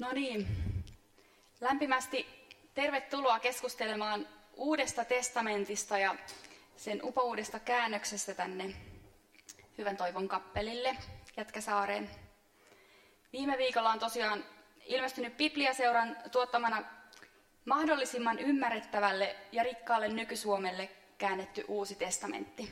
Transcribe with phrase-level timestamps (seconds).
[0.00, 0.46] No niin,
[1.60, 6.14] lämpimästi tervetuloa keskustelemaan Uudesta testamentista ja
[6.76, 8.74] sen upouudesta käännöksestä tänne
[9.78, 10.96] Hyvän toivon kappelille
[11.36, 12.10] Jätkäsaareen.
[13.32, 14.44] Viime viikolla on tosiaan
[14.84, 16.84] ilmestynyt Bibliaseuran tuottamana
[17.64, 22.70] mahdollisimman ymmärrettävälle ja rikkaalle nykysuomelle käännetty Uusi testamentti.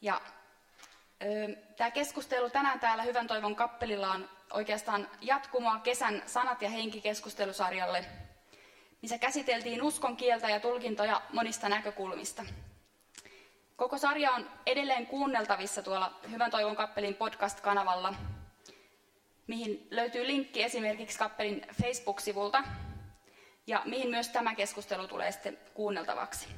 [0.00, 0.20] Ja
[1.76, 8.04] Tämä keskustelu tänään täällä Hyvän toivon kappelilla on oikeastaan jatkumoa kesän sanat ja henki keskustelusarjalle,
[9.02, 12.44] missä käsiteltiin uskon kieltä ja tulkintoja monista näkökulmista.
[13.76, 18.14] Koko sarja on edelleen kuunneltavissa tuolla Hyvän toivon kappelin podcast-kanavalla,
[19.46, 22.64] mihin löytyy linkki esimerkiksi kappelin Facebook-sivulta
[23.66, 26.48] ja mihin myös tämä keskustelu tulee sitten kuunneltavaksi.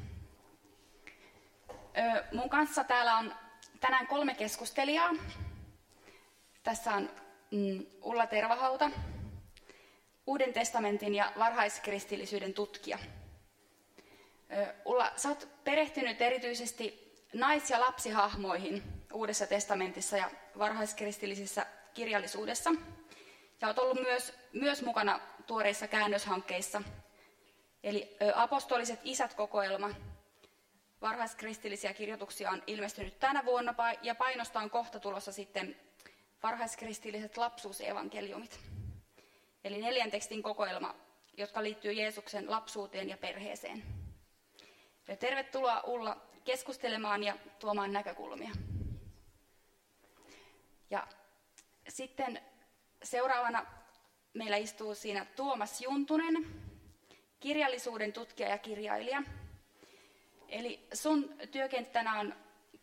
[2.33, 3.35] Mun kanssa täällä on
[3.81, 5.11] tänään kolme keskustelijaa.
[6.63, 7.11] Tässä on
[7.55, 8.91] mm, Ulla Tervahauta,
[10.27, 12.99] Uuden testamentin ja varhaiskristillisyyden tutkija.
[14.85, 22.71] Ulla, sä oot perehtynyt erityisesti nais- ja lapsihahmoihin Uudessa testamentissa ja varhaiskristillisessä kirjallisuudessa.
[23.61, 26.83] Ja olet ollut myös, myös mukana tuoreissa käännöshankkeissa.
[27.83, 29.91] Eli apostoliset isät-kokoelma
[31.01, 35.77] varhaiskristillisiä kirjoituksia on ilmestynyt tänä vuonna ja painosta on kohta tulossa sitten
[36.45, 38.61] varhaiskristilliset lapsuusevankeliumit.
[39.65, 40.95] Eli neljän tekstin kokoelma,
[41.37, 43.83] jotka liittyy Jeesuksen lapsuuteen ja perheeseen.
[45.09, 48.51] Ja tervetuloa Ulla keskustelemaan ja tuomaan näkökulmia.
[50.91, 51.07] Ja
[51.89, 52.41] sitten
[53.03, 53.67] seuraavana
[54.35, 56.47] meillä istuu siinä Tuomas Juntunen,
[57.41, 59.23] kirjallisuuden tutkija ja kirjailija–
[60.55, 62.35] Eli sun työkenttänä on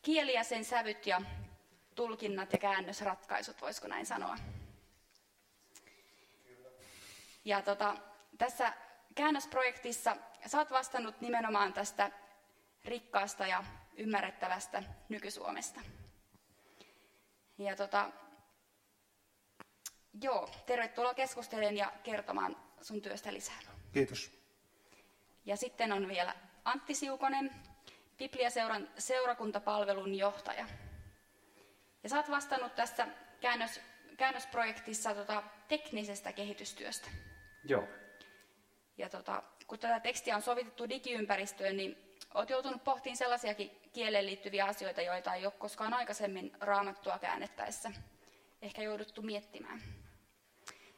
[0.01, 1.21] kieli ja sen sävyt ja
[1.95, 4.37] tulkinnat ja käännösratkaisut, voisiko näin sanoa?
[7.45, 7.97] Ja tota,
[8.37, 8.73] tässä
[9.15, 12.11] käännösprojektissa sä oot vastannut nimenomaan tästä
[12.85, 13.63] rikkaasta ja
[13.97, 15.81] ymmärrettävästä nykysuomesta.
[17.57, 18.11] Ja tota,
[20.21, 23.59] joo, tervetuloa keskustelemaan ja kertomaan sun työstä lisää.
[23.93, 24.31] Kiitos.
[25.45, 26.35] Ja sitten on vielä
[26.65, 27.51] Antti Siukonen,
[28.17, 30.67] Bibliaseuran seurakuntapalvelun johtaja.
[32.03, 33.07] Ja sä oot vastannut tässä
[33.41, 33.81] käännös,
[34.17, 37.07] käännösprojektissa tota, teknisestä kehitystyöstä.
[37.63, 37.87] Joo.
[38.97, 44.65] Ja tota, kun tätä tekstiä on sovitettu digiympäristöön, niin oot joutunut pohtimaan sellaisiakin kieleen liittyviä
[44.65, 47.91] asioita, joita ei ole koskaan aikaisemmin raamattua käännettäessä
[48.61, 49.81] ehkä jouduttu miettimään.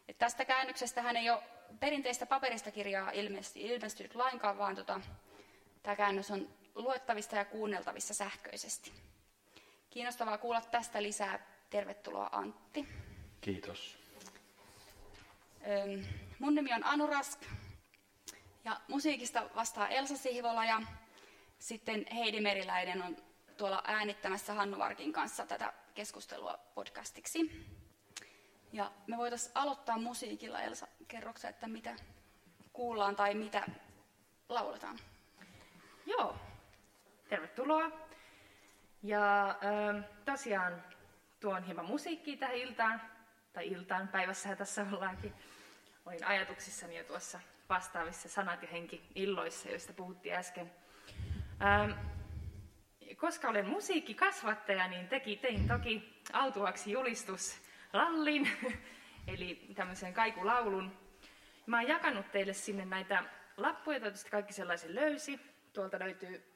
[0.07, 1.43] Et tästä käännöksestä hän ei ole
[1.79, 3.11] perinteistä paperista kirjaa
[3.55, 5.01] ilmestynyt lainkaan, vaan tota,
[5.83, 8.91] Tämä käännös on luettavissa ja kuunneltavissa sähköisesti.
[9.93, 11.39] Kiinnostavaa kuulla tästä lisää.
[11.69, 12.87] Tervetuloa Antti.
[13.41, 13.97] Kiitos.
[16.39, 17.41] Mun nimi on Anu Rask
[18.65, 20.81] ja musiikista vastaa Elsa Sihvola ja
[21.59, 23.17] sitten Heidi Meriläinen on
[23.57, 27.65] tuolla äänittämässä Hannu Varkin kanssa tätä keskustelua podcastiksi.
[28.71, 30.61] Ja me voitaisiin aloittaa musiikilla.
[30.61, 31.95] Elsa, kerroksä, että mitä
[32.73, 33.67] kuullaan tai mitä
[34.49, 34.99] lauletaan?
[36.05, 36.35] Joo,
[37.29, 38.12] tervetuloa.
[39.03, 40.83] Ja äh, tosiaan
[41.39, 43.01] tuon hieman musiikkia tähän iltaan,
[43.53, 45.33] tai iltaan, päivässä tässä ollaankin.
[46.05, 50.71] Olin ajatuksissani jo tuossa vastaavissa sanat ja henki illoissa, joista puhuttiin äsken.
[51.61, 51.91] Ähm,
[53.17, 58.49] koska olen musiikkikasvattaja, niin teki, tein toki autuaksi julistuslallin,
[59.33, 60.97] eli tämmöisen kaikulaulun.
[61.65, 63.23] Mä oon jakanut teille sinne näitä
[63.57, 65.39] lappuja, toivottavasti kaikki sellaisen löysi.
[65.73, 66.52] Tuolta löytyy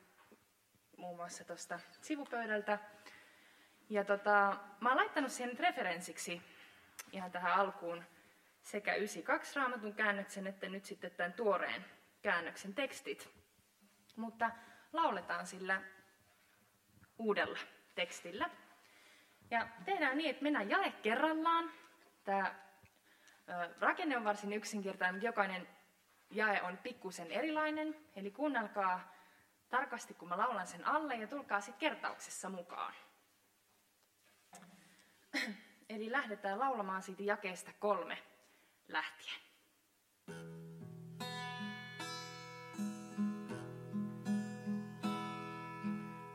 [0.98, 2.80] muun muassa tuosta sivupöydältä.
[3.90, 6.42] Ja tota, mä oon laittanut siihen referenssiksi
[7.12, 8.04] ihan tähän alkuun
[8.62, 11.86] sekä 92 raamatun käännöksen että nyt sitten tämän tuoreen
[12.22, 13.30] käännöksen tekstit.
[14.16, 14.52] Mutta
[14.94, 15.82] lauletaan sillä
[17.18, 17.60] uudella
[17.96, 18.50] tekstillä.
[19.52, 21.72] Ja tehdään niin, että mennään jae kerrallaan.
[22.24, 22.56] Tämä
[23.80, 25.68] rakenne on varsin yksinkertainen, mutta jokainen
[26.32, 29.17] jae on pikkusen erilainen, eli kuunnelkaa
[29.70, 32.94] tarkasti, kun mä laulan sen alle, ja tulkaa sitten kertauksessa mukaan.
[35.90, 38.18] Eli lähdetään laulamaan siitä jakeesta kolme
[38.88, 39.42] lähtien.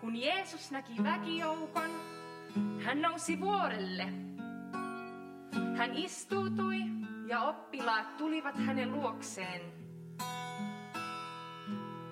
[0.00, 1.90] Kun Jeesus näki väkijoukon,
[2.84, 4.05] hän nousi vuorelle.
[5.76, 6.79] Hän istuutui
[7.26, 9.81] ja oppilaat tulivat hänen luokseen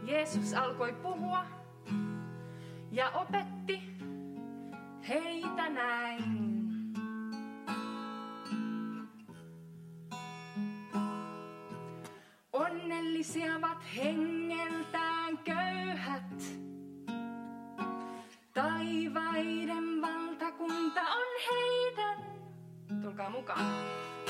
[0.04, 1.44] Jeesus alkoi puhua
[2.92, 3.82] ja opetti
[5.08, 6.50] heitä näin.
[12.52, 16.42] Onnellisia ovat hengeltään köyhät.
[18.54, 22.18] Taivaiden valtakunta on heidän.
[23.02, 23.74] Tulkaa mukaan.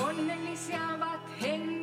[0.00, 1.79] Onnellisia ovat hengeltään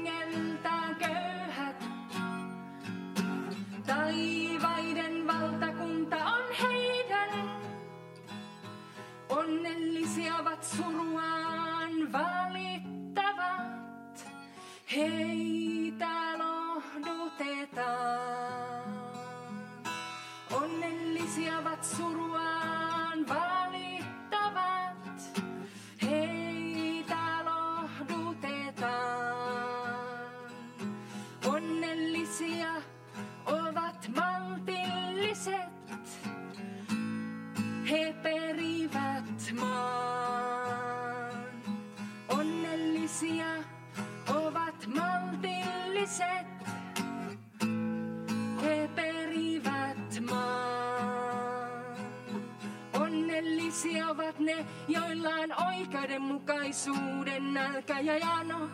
[56.67, 58.69] oikeudenmukaisuuden nälkä ja jano.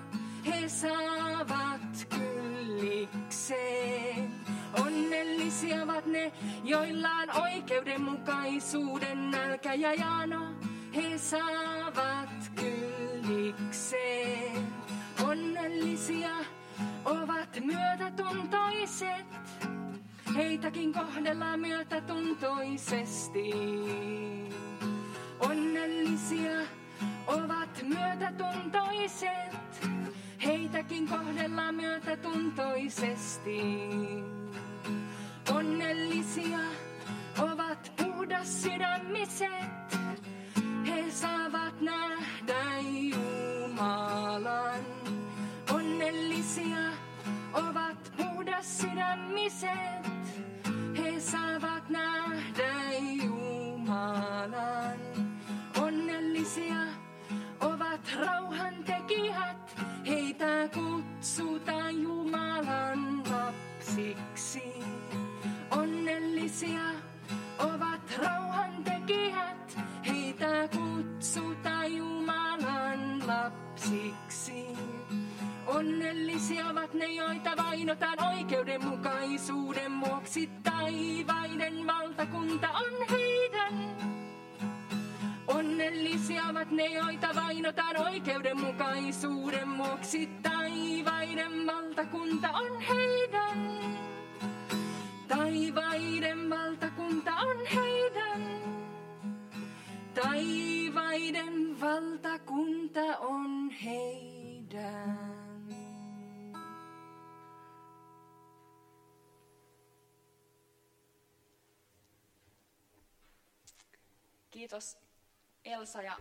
[0.46, 3.52] He saavat kyllikseen.
[4.86, 6.32] Onnellisia ovat ne,
[6.64, 10.48] joilla on oikeudenmukaisuuden nälkä ja jano.
[10.96, 13.94] He saavat kyllikseen.
[15.24, 16.36] Onnellisia
[17.06, 19.26] ovat myötätuntoiset.
[20.36, 23.52] Heitäkin kohdellaan myötätuntoisesti.
[25.40, 26.83] Onnellisia
[27.84, 29.90] myötätuntoiset.
[30.46, 33.60] Heitäkin kohdellaan myötätuntoisesti.
[35.56, 36.60] Onnellisia
[37.40, 39.50] ovat puhdas sydämiset.
[40.88, 44.86] He saavat nähdä Jumalan.
[45.74, 46.92] Onnellisia
[47.54, 50.04] ovat puhdas sydämiset.
[50.98, 52.74] He saavat nähdä
[53.24, 55.00] Jumalan.
[55.82, 57.03] Onnellisia
[57.94, 59.76] ovat rauhantekijät.
[60.08, 64.64] Heitä kutsutaan Jumalan lapsiksi.
[65.72, 66.80] Onnellisia
[67.60, 69.78] ovat rauhantekijät.
[70.08, 74.66] Heitä kutsutaan Jumalan lapsiksi.
[75.68, 80.50] Onnellisia ovat ne, joita vainotaan oikeudenmukaisuuden vuoksi.
[80.64, 84.13] Taivaiden valtakunta on heidän.
[85.48, 90.30] Onnellisia ovat ne, joita vainotaan oikeudenmukaisuuden vuoksi.
[90.44, 93.82] Taivaiden valtakunta on heidän.
[95.28, 98.42] Taivaiden valtakunta on heidän.
[100.14, 105.34] Taivaiden valtakunta on heidän.
[114.52, 114.98] Kiitos
[115.66, 116.18] Elsa ja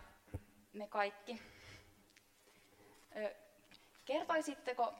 [0.73, 1.41] me kaikki.
[4.05, 4.93] Kertoisitteko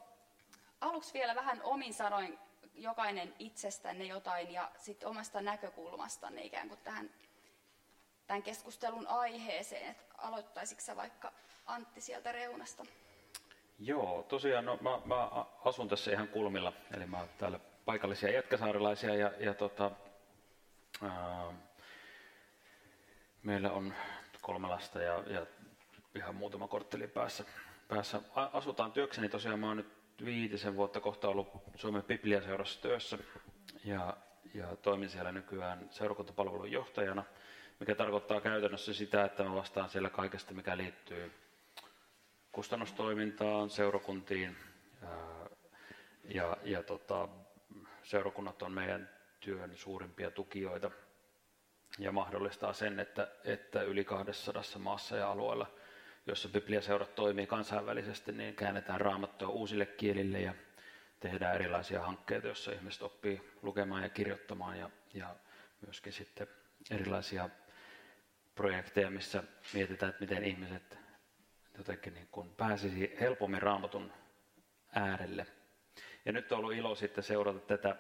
[0.82, 2.40] aluksi vielä vähän omin sanoin
[2.76, 7.10] jokainen itsestänne jotain ja sitten omasta näkökulmastanne ikään kuin tähän
[8.28, 9.92] tämän keskustelun aiheeseen.
[9.92, 11.32] Et aloittaisitko vaikka
[11.66, 12.86] Antti sieltä reunasta?
[13.80, 15.30] Joo, tosiaan no, mä, mä
[15.66, 19.92] asun tässä ihan kulmilla, eli mä oon täällä paikallisia jätkäsaarilaisia ja, ja tota,
[21.02, 21.54] ää,
[23.44, 23.94] meillä on
[24.44, 25.46] kolme lasta ja, ja
[26.16, 27.44] ihan muutama kortteli päässä,
[27.88, 29.30] päässä asutaan työkseni.
[29.30, 29.94] Tosiaan mä oon nyt
[30.26, 33.18] viitisen vuotta kohta ollut Suomen Bibliaseurassa työssä
[33.86, 34.18] ja,
[34.54, 37.24] ja toimin siellä nykyään seurakuntapalvelun johtajana,
[37.80, 41.32] mikä tarkoittaa käytännössä sitä, että mä vastaan siellä kaikesta, mikä liittyy
[42.52, 44.58] kustannustoimintaan, seurakuntiin
[46.24, 47.28] ja, ja tota,
[48.04, 49.10] seurakunnat on meidän
[49.40, 50.92] työn suurimpia tukijoita
[52.00, 55.68] ja mahdollistaa sen, että, että yli 200 maassa ja alueella,
[56.28, 60.54] jossa bibliaseurat toimii kansainvälisesti, niin käännetään raamattua uusille kielille ja
[61.20, 65.36] tehdään erilaisia hankkeita, joissa ihmiset oppii lukemaan ja kirjoittamaan ja, ja
[65.86, 66.48] myöskin sitten
[66.92, 67.50] erilaisia
[68.56, 70.98] projekteja, missä mietitään, että miten ihmiset
[71.78, 74.14] jotenkin niin kuin pääsisi helpommin raamatun
[74.96, 75.46] äärelle.
[76.26, 77.96] Ja nyt on ollut ilo sitten seurata tätä,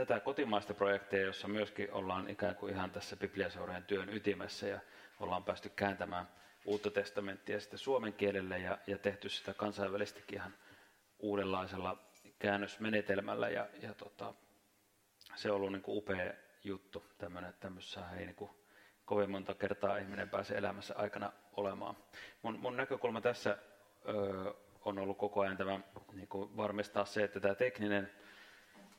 [0.00, 4.80] tätä kotimaista projektia, jossa myöskin ollaan ikään kuin ihan tässä Bibliaseurojen työn ytimessä ja
[5.20, 6.28] ollaan päästy kääntämään
[6.64, 10.54] uutta testamenttia sitten suomen kielelle ja, ja tehty sitä kansainvälisestikin ihan
[11.18, 11.98] uudenlaisella
[12.38, 14.34] käännösmenetelmällä ja, ja tota,
[15.34, 16.32] se on ollut niin kuin upea
[16.64, 18.50] juttu, tämmöinen, tämmöisessä ei niin kuin
[19.04, 21.96] kovin monta kertaa ihminen pääsee elämässä aikana olemaan.
[22.42, 23.58] Mun, mun näkökulma tässä
[24.08, 25.80] ö, on ollut koko ajan tämä
[26.12, 28.10] niin kuin varmistaa se, että tämä tekninen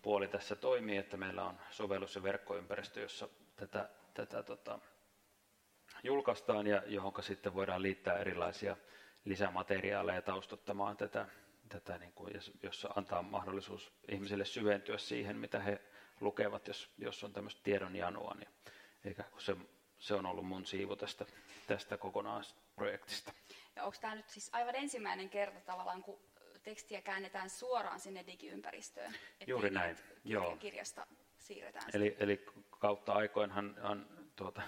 [0.08, 4.80] puoli tässä toimii, että meillä on sovellus- ja verkkoympäristö, jossa tätä, tätä tota,
[6.04, 8.78] julkaistaan ja johon sitten voidaan liittää erilaisia
[9.26, 11.26] lisämateriaaleja taustattamaan tätä,
[11.70, 12.34] tätä niin kuin,
[12.64, 15.82] jossa antaa mahdollisuus ihmisille syventyä siihen, mitä he
[16.22, 18.34] lukevat, jos, jos on tämmöistä tiedonjanoa.
[18.34, 18.50] Niin,
[19.06, 19.56] eikä se,
[19.98, 21.26] se on ollut mun siivu tästä,
[21.68, 23.34] tästä kokonaisprojektista.
[23.76, 26.20] Ja onko tämä nyt siis aivan ensimmäinen kerta tavallaan, kun
[26.68, 29.14] tekstiä käännetään suoraan sinne digiympäristöön?
[29.48, 30.58] Juuri näin, joo.
[30.58, 31.08] Kirjasta
[31.38, 31.86] siirretään.
[31.94, 34.62] Eli, eli kautta aikoinhan on, tuota,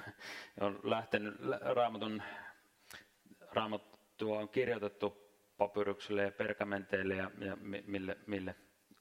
[0.60, 2.24] on lähtenyt raamatun,
[3.51, 5.18] raamattua on kirjoitettu
[5.58, 8.56] papyruksille ja pergamenteille ja, ja mille, mille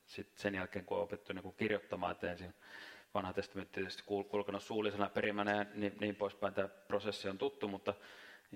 [0.06, 2.54] sit sen jälkeen kun on opettu niin kirjoittamaan, että ensin
[3.14, 6.54] vanha testamentti tietysti kulkenut suullisena perimänä ja niin, niin poispäin.
[6.54, 7.94] Tämä prosessi on tuttu, mutta,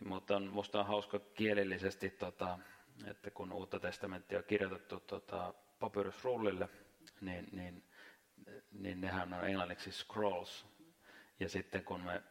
[0.04, 2.58] mutta on, musta on hauska kielellisesti, tota,
[3.06, 6.68] että kun uutta testamenttia on kirjoitettu tota, papyrusrullille,
[7.20, 7.84] niin, niin,
[8.72, 10.66] niin nehän on englanniksi scrolls.
[11.40, 12.22] Ja sitten kun me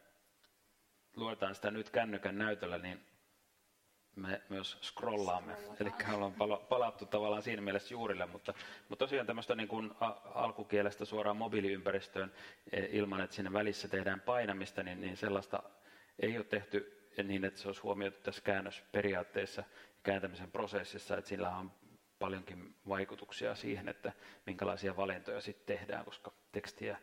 [1.16, 3.06] luetaan sitä nyt kännykän näytöllä, niin
[4.16, 5.56] me myös scrollaamme.
[5.80, 8.54] Eli ollaan palattu tavallaan siinä mielessä juurille, mutta,
[8.88, 9.90] mutta tosiaan tämmöistä niin kuin
[10.34, 12.32] alkukielestä suoraan mobiiliympäristöön
[12.72, 15.62] e, ilman, että siinä välissä tehdään painamista, niin, niin sellaista
[16.18, 19.64] ei ole tehty niin, että se olisi huomioitu tässä käännösperiaatteessa
[20.02, 21.72] kääntämisen prosessissa, että sillä on
[22.18, 24.12] paljonkin vaikutuksia siihen, että
[24.46, 26.98] minkälaisia valintoja sitten tehdään, koska tekstiä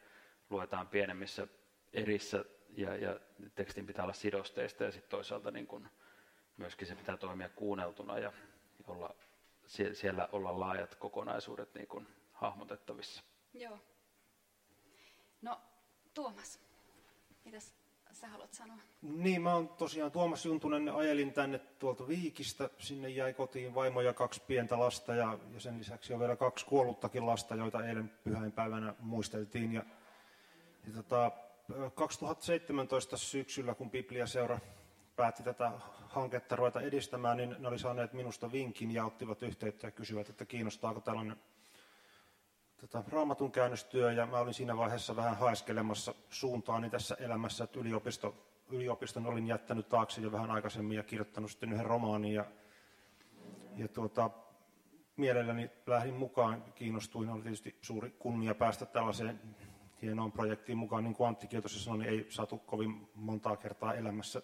[0.49, 1.47] luetaan pienemmissä
[1.93, 3.19] erissä ja, ja
[3.55, 5.89] tekstin pitää olla sidosteista ja sitten toisaalta niin kuin
[6.57, 8.33] myöskin se pitää toimia kuunneltuna ja
[8.87, 9.15] olla,
[9.93, 13.23] siellä olla laajat kokonaisuudet niin kuin hahmotettavissa.
[13.53, 13.79] Joo.
[15.41, 15.61] No
[16.13, 16.59] Tuomas,
[17.45, 17.78] mitäs
[18.19, 18.77] sä haluat sanoa?
[19.01, 22.69] Niin, mä oon tosiaan Tuomas Juntunen, ajelin tänne tuolta Viikistä.
[22.77, 26.65] Sinne jäi kotiin vaimo ja kaksi pientä lasta ja, ja sen lisäksi on vielä kaksi
[26.65, 29.73] kuolluttakin lasta, joita eilen pyhäinpäivänä muisteltiin.
[29.73, 29.83] Ja,
[30.87, 31.31] ja tota,
[31.95, 34.59] 2017 syksyllä, kun Biblia-seura
[35.15, 35.71] päätti tätä
[36.07, 40.45] hanketta ruveta edistämään, niin ne oli saaneet minusta vinkin ja ottivat yhteyttä ja kysyivät, että
[40.45, 41.37] kiinnostaako tällainen
[42.81, 44.11] tota, raamatun käännöstyö.
[44.11, 48.35] Ja mä olin siinä vaiheessa vähän haeskelemassa suuntaani tässä elämässä, että yliopisto,
[48.69, 52.33] yliopiston olin jättänyt taakse jo vähän aikaisemmin ja kirjoittanut sitten yhden romaanin.
[52.33, 52.45] Ja,
[53.75, 54.29] ja tuota,
[55.17, 59.39] mielelläni lähdin mukaan, kiinnostuin, oli tietysti suuri kunnia päästä tällaiseen
[60.01, 61.03] hienoon projektiin mukaan.
[61.03, 64.41] Niin kuin Antti Kietossa sanoi, niin ei saatu kovin montaa kertaa elämässä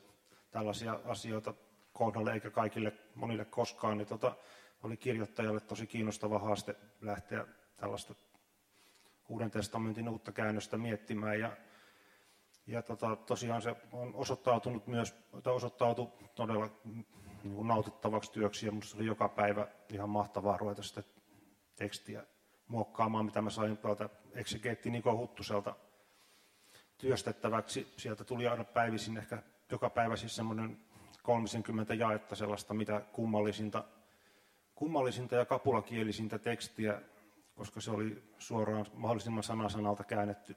[0.52, 1.54] tällaisia asioita
[1.94, 4.36] kohdalle eikä kaikille monille koskaan, niin tota,
[4.84, 7.46] oli kirjoittajalle tosi kiinnostava haaste lähteä
[7.78, 8.16] tällaista
[9.30, 11.40] Uuden testamentin uutta käännöstä miettimään.
[11.40, 11.52] Ja,
[12.68, 16.70] ja tota, tosiaan se on osoittautunut myös, tai osoittautui todella
[17.44, 21.04] niin kuin nautittavaksi työksi, ja minusta oli joka päivä ihan mahtavaa ruveta sitä
[21.76, 22.24] tekstiä
[22.68, 25.76] muokkaamaan, mitä mä sain tuolta eksegeetti Niko Huttuselta
[26.98, 27.94] työstettäväksi.
[27.98, 30.80] Sieltä tuli aina päivisin ehkä joka päivä siis semmoinen
[31.24, 33.84] 30 jaetta sellaista mitä kummallisinta,
[34.76, 37.02] kummallisinta ja kapulakielisintä tekstiä,
[37.56, 40.56] koska se oli suoraan mahdollisimman sanasanalta käännetty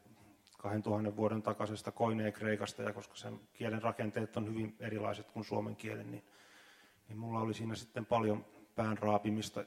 [0.59, 5.77] 2000 vuoden takaisesta koineen kreikasta, ja koska sen kielen rakenteet on hyvin erilaiset kuin suomen
[5.77, 6.25] kielen, niin,
[7.09, 9.65] niin mulla oli siinä sitten paljon pään raapimista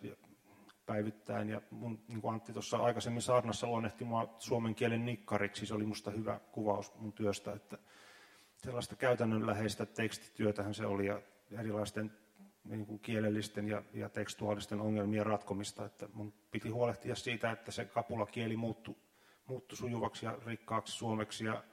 [0.85, 1.49] päivittäin.
[1.49, 5.85] Ja mun, niin kuin Antti tuossa aikaisemmin saarnassa luonnehti mua suomen kielen nikkariksi, se oli
[5.85, 7.77] musta hyvä kuvaus mun työstä, että
[8.57, 11.21] sellaista käytännönläheistä tekstityötähän se oli ja
[11.51, 12.11] erilaisten
[12.63, 15.85] niin kuin kielellisten ja, ja tekstuaalisten ongelmien ratkomista.
[15.85, 18.95] Että mun piti huolehtia siitä, että se kapulakieli muuttui,
[19.45, 21.63] muuttui sujuvaksi ja rikkaaksi suomeksi ja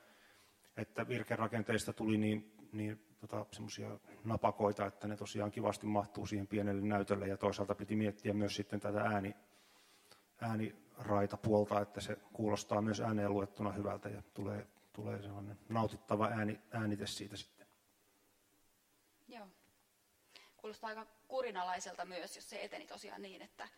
[0.76, 6.82] että virkerakenteista tuli niin, niin tota, semmoisia napakoita, että ne tosiaan kivasti mahtuu siihen pienelle
[6.82, 9.36] näytölle ja toisaalta piti miettiä myös sitten tätä ääni,
[10.40, 14.66] ääniraita puolta, että se kuulostaa myös ääneen luettuna hyvältä ja tulee
[14.98, 17.66] tulee sellainen nautittava ääni, äänite siitä sitten.
[19.28, 19.46] Joo.
[20.60, 23.68] Kuulostaa aika kurinalaiselta myös, jos se eteni tosiaan niin, että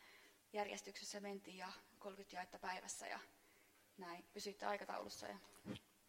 [0.52, 1.68] järjestyksessä mentiin ja
[1.98, 3.18] 30 jaetta päivässä ja
[3.98, 4.24] näin.
[4.32, 5.26] Pysyitte aikataulussa?
[5.26, 5.36] Ja...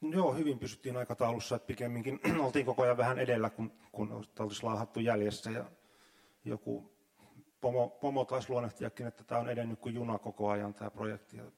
[0.02, 5.00] Joo, hyvin pysyttiin aikataulussa, että pikemminkin oltiin koko ajan vähän edellä, kun, kun oltiin laahattu
[5.00, 5.66] jäljessä ja
[6.46, 6.92] joku
[7.62, 11.38] pomo, pomo taisi luonnehtiakin, että tämä on edennyt kuin juna koko ajan tämä projekti.
[11.38, 11.52] Joo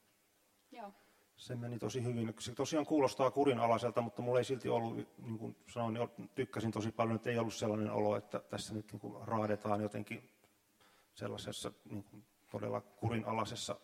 [1.36, 2.34] se meni tosi hyvin.
[2.38, 6.92] Se tosiaan kuulostaa kurinalaiselta, mutta mulla ei silti ollut, niin kuin sanoin, niin tykkäsin tosi
[6.92, 10.30] paljon, että ei ollut sellainen olo, että tässä nyt niin kuin raadetaan jotenkin
[11.14, 13.76] sellaisessa niin kuin todella kurinalaisessa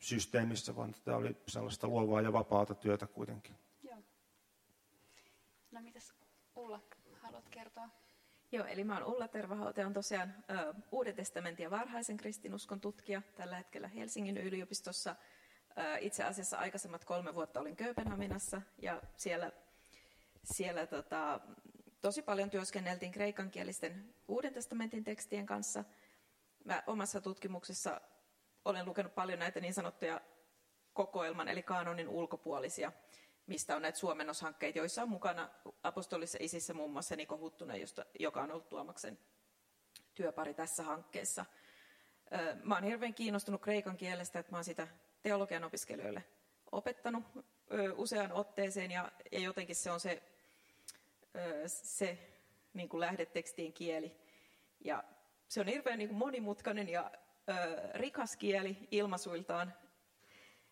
[0.00, 3.56] systeemissä, vaan tämä oli sellaista luovaa ja vapaata työtä kuitenkin.
[3.82, 3.98] Joo.
[5.70, 6.14] No mitäs
[6.56, 6.80] Ulla,
[7.12, 7.88] haluat kertoa?
[8.52, 13.22] Joo, eli mä oon Ulla Tervahaute, on tosiaan ö, Uuden testamentin ja varhaisen kristinuskon tutkija
[13.36, 15.16] tällä hetkellä Helsingin yliopistossa–
[16.00, 19.52] Itse asiassa aikaisemmat kolme vuotta olin Kööpenhaminassa ja siellä,
[20.44, 21.40] siellä tota,
[22.00, 25.84] tosi paljon työskenneltiin kreikankielisten Uuden testamentin tekstien kanssa.
[26.64, 28.00] Mä omassa tutkimuksessa
[28.64, 30.20] olen lukenut paljon näitä niin sanottuja
[30.92, 32.92] kokoelman eli kaanonin ulkopuolisia,
[33.46, 35.50] mistä on näitä suomennoshankkeita, joissa on mukana
[35.82, 39.18] apostolissa isissä muun muassa Niko Huttunen, josta, joka on ollut Tuomaksen
[40.14, 41.46] työpari tässä hankkeessa.
[42.62, 44.88] Mä oon hirveän kiinnostunut kreikan kielestä, että mä oon sitä
[45.22, 46.24] teologian opiskelijoille
[46.72, 47.24] opettanut
[47.94, 50.22] useaan otteeseen ja, ja jotenkin se on se,
[51.66, 52.18] se
[52.74, 54.16] niin kuin lähdetekstien kieli.
[54.80, 55.04] Ja
[55.48, 57.10] se on hirveän niin kuin monimutkainen ja
[57.94, 59.74] rikas kieli ilmaisuiltaan.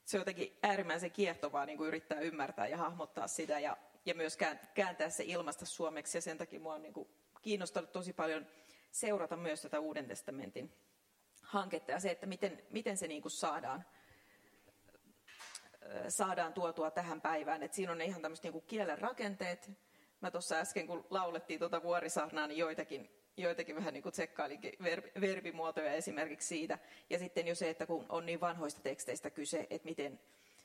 [0.05, 3.77] Se on jotenkin äärimmäisen kiehtovaa niin kuin yrittää ymmärtää ja hahmottaa sitä ja,
[4.07, 4.39] ja myös
[4.75, 6.19] kääntää se ilmasta suomeksi.
[6.19, 7.09] Ja sen takia minua on niin kuin
[7.43, 8.47] kiinnostanut tosi paljon
[8.91, 10.73] seurata myös tätä Uuden testamentin
[11.43, 13.85] hanketta ja se, että miten, miten se niin kuin saadaan,
[16.09, 17.63] saadaan tuotua tähän päivään.
[17.63, 19.71] Et siinä on ne ihan tämmöiset niin kielen rakenteet.
[20.21, 24.61] Mä tuossa äsken, kun laulettiin tuota vuorisaarnaa, niin joitakin, joitakin vähän niin kuin tsekkailin
[25.21, 26.79] verbimuotoja esimerkiksi siitä.
[27.11, 30.21] Ja sitten jo se, että kun on niin vanhoista teksteistä kyse, että miten,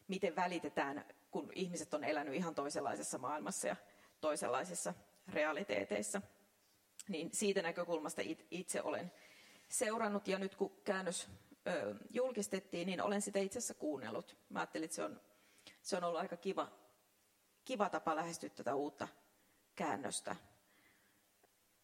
[0.07, 3.75] miten välitetään, kun ihmiset on elänyt ihan toisenlaisessa maailmassa ja
[4.21, 4.93] toisenlaisissa
[5.33, 6.21] realiteeteissa.
[7.09, 9.11] Niin siitä näkökulmasta itse olen
[9.69, 11.29] seurannut ja nyt kun käännös
[11.67, 14.37] ö, julkistettiin, niin olen sitä itse asiassa kuunnellut.
[14.49, 15.21] Mä ajattelin, että se on,
[15.81, 16.71] se on ollut aika kiva,
[17.65, 19.07] kiva tapa lähestyä tätä uutta
[19.75, 20.35] käännöstä.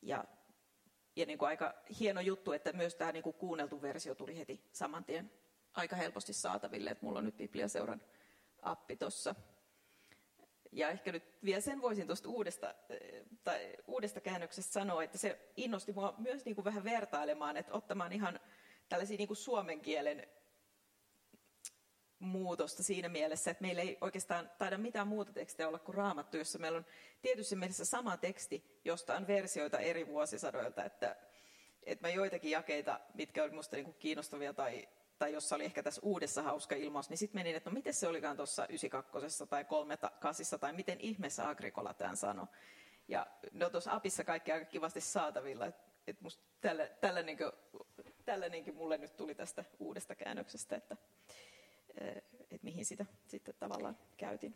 [0.01, 0.25] Ja,
[1.15, 4.63] ja niin kuin aika hieno juttu, että myös tämä niin kuin kuunneltu versio tuli heti
[4.71, 5.31] saman tien
[5.73, 6.89] aika helposti saataville.
[6.89, 8.01] Että mulla on nyt Bibliaseuran
[8.61, 9.35] appi tuossa.
[10.71, 12.75] Ja ehkä nyt vielä sen voisin tuosta uudesta,
[13.43, 18.11] tai uudesta käännöksestä sanoa, että se innosti mua myös niin kuin vähän vertailemaan, että ottamaan
[18.11, 18.39] ihan
[18.89, 20.27] tällaisia niin kuin suomen kielen
[22.19, 26.59] muutosta siinä mielessä, että meillä ei oikeastaan taida mitään muuta tekstiä olla kuin raamattu, jossa
[26.59, 26.85] meillä on
[27.21, 31.15] tietysti mielessä sama teksti, josta on versioita eri vuosisadoilta, että,
[31.83, 34.87] että mä joitakin jakeita, mitkä oli minusta niin kiinnostavia tai
[35.19, 38.07] tai jossa oli ehkä tässä uudessa hauska ilmaus, niin sitten menin, että no miten se
[38.07, 42.47] olikaan tuossa 92 tai 38 tai miten ihmeessä Agrikola tämän sanoi.
[43.07, 47.37] Ja no tuossa apissa kaikki aika kivasti saatavilla, että et musta tällä, tällä, niin
[48.29, 50.97] tällainenkin mulle nyt tuli tästä uudesta käännöksestä, että
[52.51, 54.55] et mihin sitä sitten tavallaan käytin.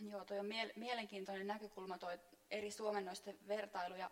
[0.00, 2.18] Joo, toi on mielenkiintoinen näkökulma, toi
[2.50, 3.94] eri suomennoisten vertailu.
[3.94, 4.10] Ja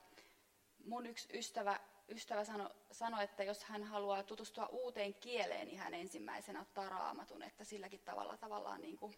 [0.85, 5.95] mun yksi ystävä ystävä sanoi, sano, että jos hän haluaa tutustua uuteen kieleen, niin hän
[5.95, 9.15] ensimmäisenä ottaa raamatun, että silläkin tavalla tavallaan niin kuin,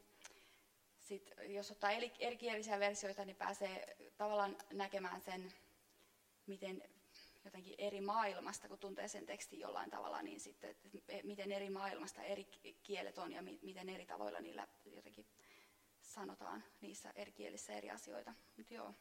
[0.99, 5.53] sit, jos ottaa eri, erikielisiä versioita, niin pääsee tavallaan näkemään sen,
[6.47, 6.83] miten
[7.49, 10.89] jotenkin eri maailmasta, kun tuntee sen tekstin jollain tavalla, niin sitten, että
[11.23, 12.45] miten eri maailmasta eri
[12.83, 15.27] kielet on ja mi, miten eri tavoilla niillä jotenkin
[16.01, 18.35] sanotaan niissä eri kielissä eri asioita.
[18.57, 18.95] Mut joo.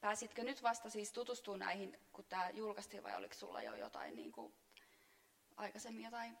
[0.00, 4.32] Pääsitkö nyt vasta siis tutustumaan näihin, kun tämä julkaistiin, vai oliko sulla jo jotain niin
[4.32, 4.54] kuin,
[5.56, 6.36] aikaisemmin jotain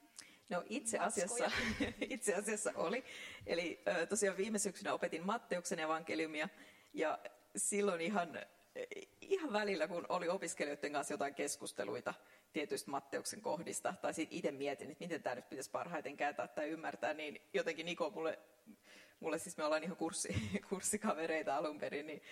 [0.48, 1.50] No itse asiassa,
[2.00, 3.04] itse asiassa oli.
[3.46, 6.48] Eli tosiaan viime syksynä opetin Matteuksen evankeliumia
[6.92, 7.18] ja
[7.56, 8.28] silloin ihan,
[9.20, 12.14] ihan välillä, kun oli opiskelijoiden kanssa jotain keskusteluita
[12.52, 16.68] tietyistä Matteuksen kohdista, tai siitä itse mietin, että miten tämä nyt pitäisi parhaiten kääntää tai
[16.68, 18.38] ymmärtää, niin jotenkin Niko mulle,
[19.20, 20.34] mulle siis me ollaan ihan kurssi,
[20.68, 22.22] kurssikavereita alun perin, niin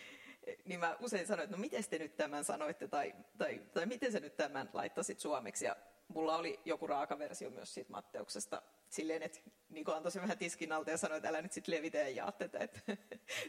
[0.65, 4.13] niin mä usein sanoin, että no miten te nyt tämän sanoitte, tai, tai, tai miten
[4.13, 5.77] sä nyt tämän laittasit suomeksi, ja
[6.09, 9.39] mulla oli joku raaka versio myös siitä Matteuksesta, silleen, että
[9.71, 12.33] Niko antoi sen vähän tiskin alta ja sanoi, että älä nyt sitten levitä ja jaa
[12.33, 12.81] tätä, että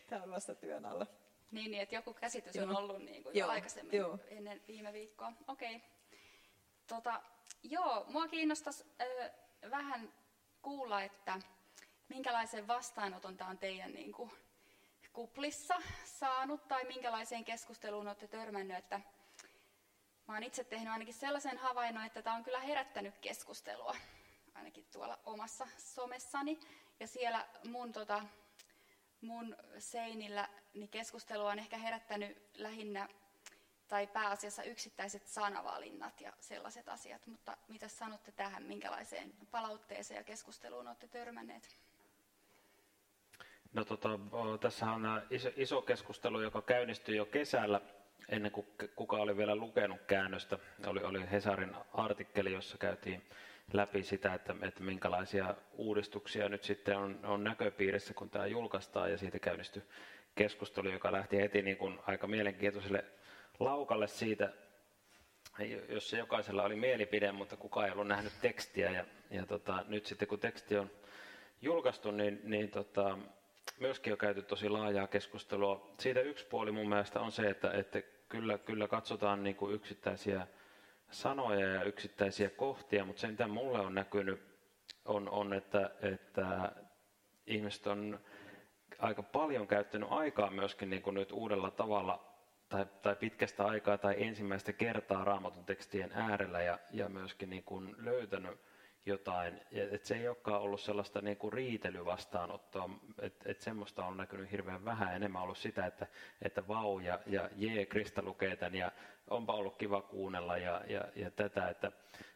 [0.09, 1.07] tämä on vasta työn alla.
[1.51, 2.69] Niin, niin että joku käsitys joo.
[2.69, 4.19] on ollut niin kuin jo joo, aikaisemmin joo.
[4.27, 5.33] ennen viime viikkoa.
[5.47, 5.75] Okei.
[5.75, 5.87] Okay.
[6.87, 7.21] Tota,
[7.63, 9.31] joo, mua kiinnostaisi äh,
[9.71, 10.13] vähän
[10.61, 11.39] kuulla, että
[12.09, 14.31] minkälaisen vastaanoton tämä on teidän niin kuin,
[15.13, 19.01] kuplissa saanut tai minkälaiseen keskusteluun olette törmännyt, että
[20.27, 23.95] mä oon itse tehnyt ainakin sellaisen havainnon, että tämä on kyllä herättänyt keskustelua,
[24.53, 26.59] ainakin tuolla omassa somessani.
[26.99, 28.23] Ja siellä mun, tota,
[29.21, 33.09] mun seinillä niin keskustelua on ehkä herättänyt lähinnä
[33.87, 37.27] tai pääasiassa yksittäiset sanavalinnat ja sellaiset asiat.
[37.27, 41.77] Mutta mitä sanotte tähän, minkälaiseen palautteeseen ja keskusteluun olette törmänneet?
[43.73, 44.09] No tota,
[44.61, 47.81] tässä on iso, iso keskustelu, joka käynnistyi jo kesällä
[48.29, 50.59] ennen kuin kuka oli vielä lukenut käännöstä.
[50.85, 53.23] Oli, oli Hesarin artikkeli, jossa käytiin
[53.73, 59.17] läpi sitä, että, että minkälaisia uudistuksia nyt sitten on, on näköpiirissä, kun tämä julkaistaan, ja
[59.17, 59.83] siitä käynnistyi
[60.35, 63.05] keskustelu, joka lähti heti niin kuin aika mielenkiintoiselle
[63.59, 64.53] laukalle siitä,
[65.89, 68.91] jossa jokaisella oli mielipide, mutta kukaan ei ollut nähnyt tekstiä.
[68.91, 70.91] Ja, ja tota, nyt sitten kun teksti on
[71.61, 73.17] julkaistu, niin, niin tota,
[73.79, 75.93] myöskin on käyty tosi laajaa keskustelua.
[75.99, 80.47] Siitä yksi puoli mun mielestä on se, että, että kyllä, kyllä katsotaan niin kuin yksittäisiä
[81.11, 84.51] sanoja ja yksittäisiä kohtia, mutta se mitä mulle on näkynyt
[85.05, 86.71] on, on että, että
[87.47, 88.19] ihmiset on
[88.99, 92.31] aika paljon käyttänyt aikaa myöskin niin kuin nyt uudella tavalla
[92.69, 97.95] tai, tai pitkästä aikaa tai ensimmäistä kertaa raamatun tekstien äärellä ja, ja myöskin niin kuin
[97.97, 98.59] löytänyt
[99.05, 99.61] jotain.
[99.71, 102.89] Et se ei olekaan ollut sellaista niin kuin riitelyvastaanottoa,
[103.21, 105.15] että et semmoista on näkynyt hirveän vähän.
[105.15, 106.07] Enemmän ollut sitä, että,
[106.41, 108.91] että vau ja, ja jee, Krista lukee tämän ja
[109.29, 111.91] onpa ollut kiva kuunnella ja, ja, ja tätä, että,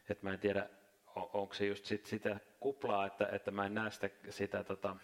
[0.08, 0.68] että mä en tiedä,
[1.16, 4.96] on, onko se just sit sitä kuplaa, että, että mä en näe sitä, sitä tota,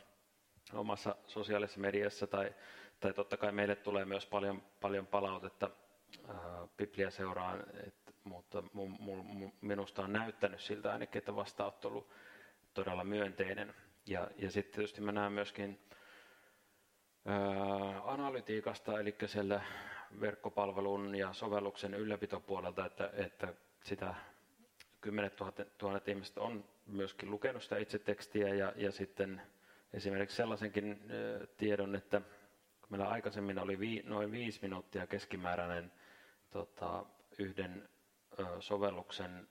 [0.73, 2.55] omassa sosiaalisessa mediassa tai,
[3.01, 5.71] tai totta kai meille tulee myös paljon, paljon palautetta
[6.77, 12.11] Biblia seuraan, et, mutta mun, mun, minusta on näyttänyt siltä ainakin, että vastaanotto ollut
[12.75, 13.75] todella myönteinen.
[14.07, 15.81] Ja, ja sitten tietysti mä näen myöskin
[17.27, 19.61] ää, analytiikasta, eli siellä
[20.21, 23.55] verkkopalvelun ja sovelluksen ylläpitopuolelta, että, että
[23.85, 24.15] sitä
[25.01, 25.37] kymmenet
[25.79, 29.43] tuhannet, ihmiset on myöskin lukenut sitä itse tekstiä ja, ja sitten
[29.93, 32.23] esimerkiksi sellaisenkin ä, tiedon, että
[32.89, 35.93] meillä aikaisemmin oli vi, noin viisi minuuttia keskimääräinen
[36.51, 37.07] tota,
[37.39, 37.89] yhden
[38.61, 39.49] sovelluksen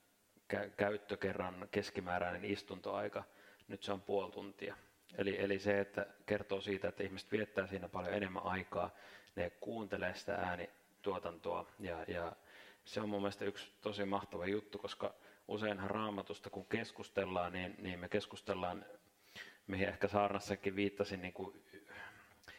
[0.54, 3.24] kä- käyttökerran keskimääräinen istuntoaika,
[3.68, 4.76] nyt se on puoli tuntia.
[5.18, 8.90] Eli, eli se, että kertoo siitä, että ihmiset viettää siinä paljon enemmän aikaa,
[9.36, 12.32] ne kuuntelee sitä äänituotantoa ja, ja
[12.84, 15.14] se on mun mielestä yksi tosi mahtava juttu, koska
[15.48, 18.84] useinhan raamatusta kun keskustellaan, niin, niin me keskustellaan,
[19.66, 21.64] mihin ehkä saarnassakin viittasin, niin kuin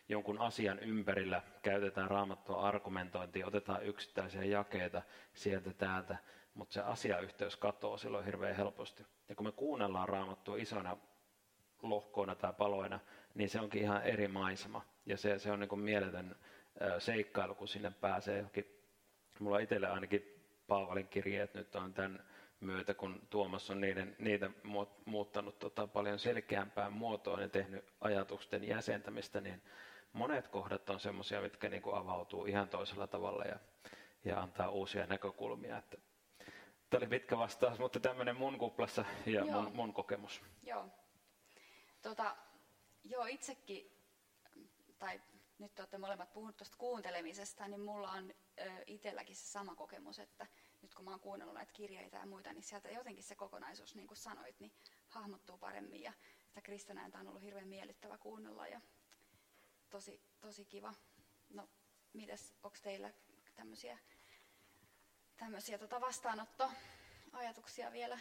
[0.10, 5.02] jonkun asian ympärillä, käytetään raamattua argumentointia, otetaan yksittäisiä jakeita
[5.34, 6.18] sieltä täältä,
[6.54, 9.06] mutta se asiayhteys katoaa silloin hirveän helposti.
[9.30, 10.98] Ja kun me kuunnellaan raamattua isona
[11.82, 13.00] lohkoina tai paloina,
[13.36, 14.82] niin se onkin ihan eri maisema.
[15.06, 16.36] Ja se, se on niin kuin mieletön
[17.00, 18.80] seikkailu, kun sinne pääsee johonkin.
[19.39, 20.34] Mulla itselle ainakin
[20.68, 22.24] Paavalin kirjeet nyt on tämän
[22.60, 24.50] myötä, kun Tuomas on niiden, niitä
[25.06, 29.62] muuttanut tota paljon selkeämpään muotoon ja tehnyt ajatusten jäsentämistä, niin
[30.13, 33.60] monet kohdat on semmoisia, mitkä niin kuin avautuu ihan toisella tavalla ja,
[34.26, 35.78] ja antaa uusia näkökulmia.
[35.78, 35.97] Että,
[36.89, 40.41] tämä oli pitkä vastaus, mutta tämmöinen mun kuplassa ja mun, mun kokemus.
[40.63, 40.88] Joo.
[42.02, 42.36] Tota,
[43.04, 43.91] joo, itsekin,
[44.99, 45.21] tai
[45.60, 50.47] nyt olette molemmat puhunut tuosta kuuntelemisesta, niin mulla on ö, itselläkin se sama kokemus, että
[50.82, 54.08] nyt kun mä oon kuunnellut näitä kirjeitä ja muita, niin sieltä jotenkin se kokonaisuus, niin
[54.08, 54.71] kuin sanoit, niin
[55.10, 56.02] hahmottuu paremmin.
[56.02, 56.13] Ja
[56.47, 58.82] sitä Kristonääntä on ollut hirveän miellyttävä kuunnella ja
[59.93, 60.93] tosi, tosi kiva.
[61.53, 61.69] No,
[62.13, 63.10] mites, onko teillä
[63.56, 63.97] tämmöisiä,
[65.38, 68.19] tämmöisiä tota vastaanottoajatuksia vielä?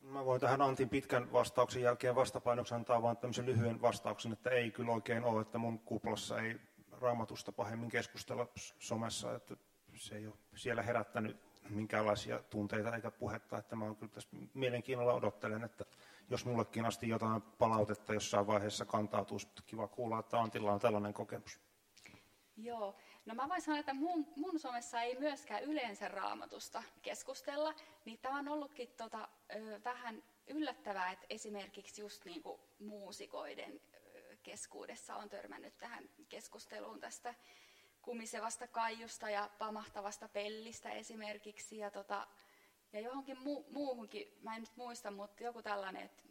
[0.00, 4.70] Mä voin tähän Antin pitkän vastauksen jälkeen vastapainoksi antaa vain tämmöisen lyhyen vastauksen, että ei
[4.70, 8.46] kyllä oikein ole, että mun kuplassa ei raamatusta pahemmin keskustella
[8.78, 9.56] somessa, että
[9.94, 11.36] se ei ole siellä herättänyt
[11.68, 15.84] minkäänlaisia tunteita eikä puhetta, että mä kyllä tässä mielenkiinnolla odottelen, että
[16.32, 21.60] jos mullekin asti jotain palautetta jossain vaiheessa kantautuu, kiva kuulla, että Antilla on tällainen kokemus.
[22.56, 28.18] Joo, no mä voin sanoa, että mun, mun somessa ei myöskään yleensä raamatusta keskustella, niin
[28.18, 33.80] tämä on ollutkin tota, ö, vähän yllättävää, että esimerkiksi just niin kuin muusikoiden
[34.42, 37.34] keskuudessa on törmännyt tähän keskusteluun tästä
[38.02, 41.78] kumisevasta kaijusta ja pamahtavasta pellistä esimerkiksi.
[41.78, 42.26] Ja, tota,
[42.92, 46.22] ja johonkin mu- muuhunkin, mä en nyt muista, mutta joku tällainen, että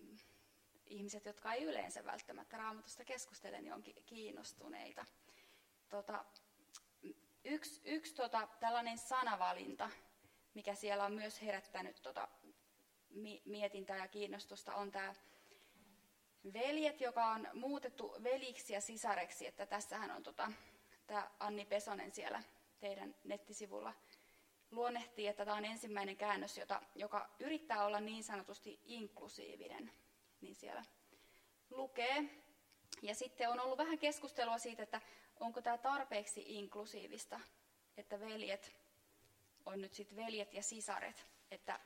[0.85, 5.05] ihmiset, jotka ei yleensä välttämättä raamatusta keskustele, niin on kiinnostuneita.
[5.89, 6.25] Tota,
[7.43, 9.89] yksi yksi tota, tällainen sanavalinta,
[10.53, 12.27] mikä siellä on myös herättänyt tota,
[13.45, 15.15] mietintää ja kiinnostusta, on tämä
[16.53, 19.47] veljet, joka on muutettu veliksi ja sisareksi.
[19.47, 20.51] Että tässähän on tota,
[21.07, 22.43] tämä Anni Pesonen siellä
[22.79, 23.93] teidän nettisivulla
[24.71, 29.91] luonnehtii, että tämä on ensimmäinen käännös, jota, joka yrittää olla niin sanotusti inklusiivinen,
[30.41, 30.85] niin siellä
[31.69, 32.23] lukee.
[33.01, 35.01] Ja sitten on ollut vähän keskustelua siitä, että
[35.39, 37.39] onko tämä tarpeeksi inklusiivista,
[37.97, 38.71] että veljet
[39.65, 41.79] on nyt sitten veljet ja sisaret, että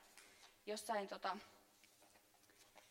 [0.65, 1.37] jossain, tota,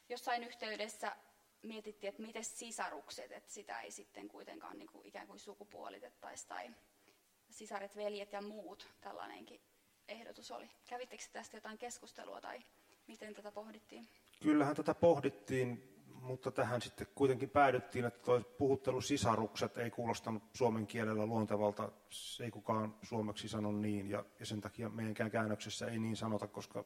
[0.08, 1.16] jossain yhteydessä
[1.62, 6.70] mietittiin, että miten sisarukset, että sitä ei sitten kuitenkaan niin kuin ikään kuin sukupuolitettaisi tai
[7.50, 9.60] sisaret, veljet ja muut, tällainenkin
[10.08, 10.70] ehdotus oli.
[10.86, 12.58] Kävittekö tästä jotain keskustelua tai
[13.06, 14.08] miten tätä pohdittiin?
[14.42, 20.86] Kyllähän tätä pohdittiin, mutta tähän sitten kuitenkin päädyttiin, että tuo puhuttelu sisarukset ei kuulostanut suomen
[20.86, 21.92] kielellä luontevalta.
[22.10, 26.46] Se ei kukaan suomeksi sano niin ja, ja sen takia meidänkään käännöksessä ei niin sanota,
[26.46, 26.84] koska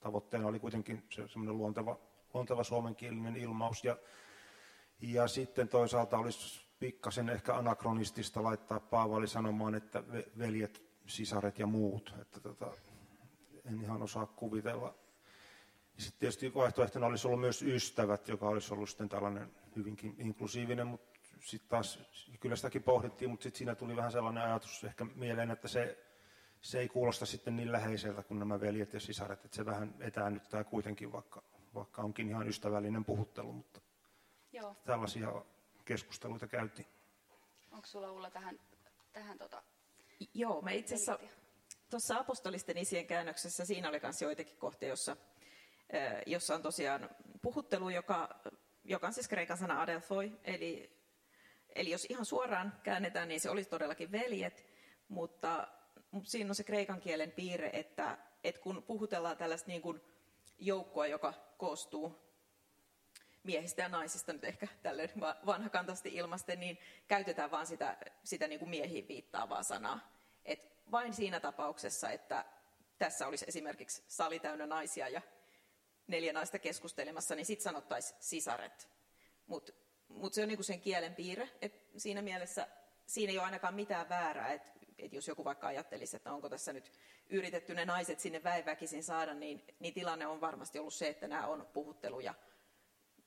[0.00, 1.98] tavoitteena oli kuitenkin se, semmoinen luonteva,
[2.34, 3.84] luonteva suomenkielinen ilmaus.
[3.84, 3.96] Ja
[5.00, 10.04] Ja sitten toisaalta olisi pikkasen ehkä anakronistista laittaa Paavali sanomaan, että
[10.38, 12.14] veljet, sisaret ja muut.
[12.20, 12.72] Että tota,
[13.64, 14.94] en ihan osaa kuvitella.
[15.98, 21.18] Sitten tietysti vaihtoehtona olisi ollut myös ystävät, joka olisi ollut sitten tällainen hyvinkin inklusiivinen, mutta
[21.40, 22.00] sitten taas
[22.40, 25.98] kyllä sitäkin pohdittiin, mutta sitten siinä tuli vähän sellainen ajatus ehkä mieleen, että se,
[26.60, 30.64] se ei kuulosta sitten niin läheiseltä kuin nämä veljet ja sisaret, että se vähän etäännyttää
[30.64, 31.42] kuitenkin, vaikka,
[31.74, 33.80] vaikka onkin ihan ystävällinen puhuttelu, mutta
[34.52, 34.76] Joo.
[34.84, 35.44] tällaisia
[35.84, 36.88] keskusteluita käytiin.
[37.70, 38.58] Onko sulla Ulla tähän,
[39.12, 39.62] tähän tota,
[40.34, 41.18] Joo, me itse asiassa
[41.90, 45.16] tuossa apostolisten isien käännöksessä siinä oli myös joitakin kohtia, jossa,
[46.26, 47.10] jossa on tosiaan
[47.42, 48.40] puhuttelu, joka,
[48.84, 50.98] joka on siis kreikan sana adelphoi, eli,
[51.74, 54.66] eli jos ihan suoraan käännetään, niin se olisi todellakin veljet,
[55.08, 55.68] mutta
[56.22, 60.00] siinä on se kreikan kielen piirre, että, että kun puhutellaan tällaista niin kuin
[60.58, 62.25] joukkoa, joka koostuu
[63.46, 65.10] miehistä ja naisista nyt ehkä tälle
[65.46, 66.78] vanhakantaisesti ilmasten, niin
[67.08, 70.12] käytetään vain sitä, sitä niin kuin miehiin viittaavaa sanaa.
[70.44, 72.44] Et vain siinä tapauksessa, että
[72.98, 75.22] tässä olisi esimerkiksi sali täynnä naisia ja
[76.06, 78.88] neljä naista keskustelemassa, niin sitten sanottaisiin sisaret.
[79.46, 79.72] Mutta
[80.08, 82.68] mut se on niinku sen kielen piirre, että siinä mielessä
[83.06, 86.72] siinä ei ole ainakaan mitään väärää, että et jos joku vaikka ajattelisi, että onko tässä
[86.72, 86.92] nyt
[87.30, 91.46] yritetty ne naiset sinne väiväkisin saada, niin, niin tilanne on varmasti ollut se, että nämä
[91.46, 92.34] on puhutteluja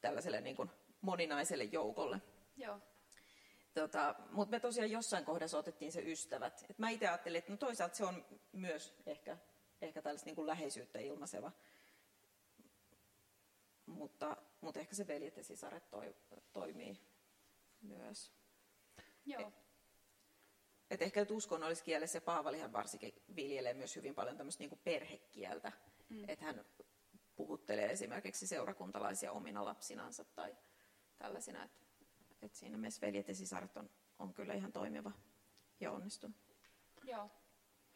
[0.02, 0.70] tällaiselle niin kuin
[1.02, 2.22] moninaiselle joukolle.
[2.58, 2.80] Joo.
[3.74, 6.66] Tota, Mutta me tosiaan jossain kohdassa otettiin se ystävät.
[6.70, 9.38] Et mä itse ajattelin, että no toisaalta se on myös ehkä,
[9.82, 11.52] ehkä tällaista niin kuin läheisyyttä ilmaiseva.
[13.86, 16.16] Mutta, mutta ehkä se veljet ja sisaret toi,
[16.54, 17.00] toimii
[17.82, 18.34] myös.
[19.26, 19.48] Joo.
[19.48, 19.54] Et,
[20.90, 25.72] et ehkä nyt uskonnolliskielessä Paavalihan varsinkin viljelee myös hyvin paljon tämmöistä niin kuin perhekieltä.
[26.10, 26.30] Mm.
[26.30, 26.66] Että hän
[27.40, 30.56] puhuttelee esimerkiksi seurakuntalaisia omina lapsinansa tai
[31.18, 31.64] tällaisina.
[31.64, 31.86] Että
[32.42, 35.12] et siinä mielessä veljet ja sisaret on, on kyllä ihan toimiva
[35.80, 36.38] ja onnistunut.
[37.04, 37.30] Joo.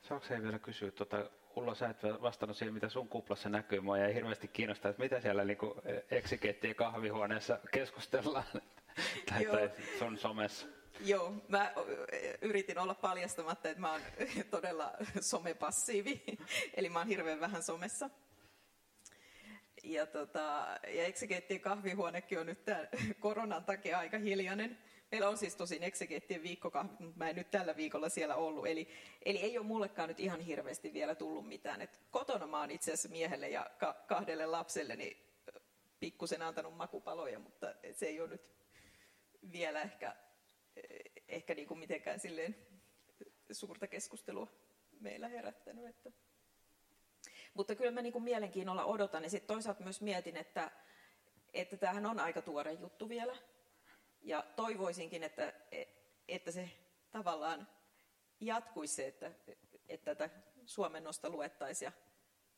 [0.02, 3.80] Saanko he vielä kysyä, tuota, Ulla, sä et vastannut siihen, mitä sun kuplassa näkyy.
[3.80, 5.58] Mua ei hirveästi kiinnostaa, että mitä siellä niin
[6.12, 8.46] eksikeettien kahvihuoneessa keskustellaan
[9.30, 10.68] tai, tai sun somessa.
[11.00, 11.74] Joo, mä
[12.42, 14.02] yritin olla paljastamatta, että mä oon
[14.52, 16.24] todella somepassiivi,
[16.78, 18.10] eli mä oon hirveän vähän somessa
[19.84, 22.88] ja, tota, ja eksegeettien kahvihuonekin on nyt tämän
[23.20, 24.78] koronan takia aika hiljainen.
[25.12, 28.68] Meillä on siis tosin eksegeettien viikkokahvit, mutta mä en nyt tällä viikolla siellä ollut.
[28.68, 28.88] Eli,
[29.26, 31.82] eli ei ole mullekaan nyt ihan hirveästi vielä tullut mitään.
[31.82, 35.18] Et kotona mä oon itse asiassa miehelle ja ka- kahdelle lapselle niin
[36.00, 38.42] pikkusen antanut makupaloja, mutta se ei ole nyt
[39.52, 40.16] vielä ehkä,
[41.28, 42.56] ehkä niin kuin mitenkään silleen
[43.52, 44.48] suurta keskustelua
[45.00, 45.86] meillä herättänyt.
[45.86, 46.12] Että
[47.54, 50.72] mutta kyllä mä niin kuin mielenkiinnolla odotan ja sitten toisaalta myös mietin, että,
[51.54, 53.36] että tämähän on aika tuore juttu vielä.
[54.22, 55.54] Ja toivoisinkin, että,
[56.28, 56.70] että se
[57.12, 57.68] tavallaan
[58.40, 59.32] jatkuisi se, että,
[59.90, 60.30] että tätä
[60.66, 61.92] suomennosta luettaisiin ja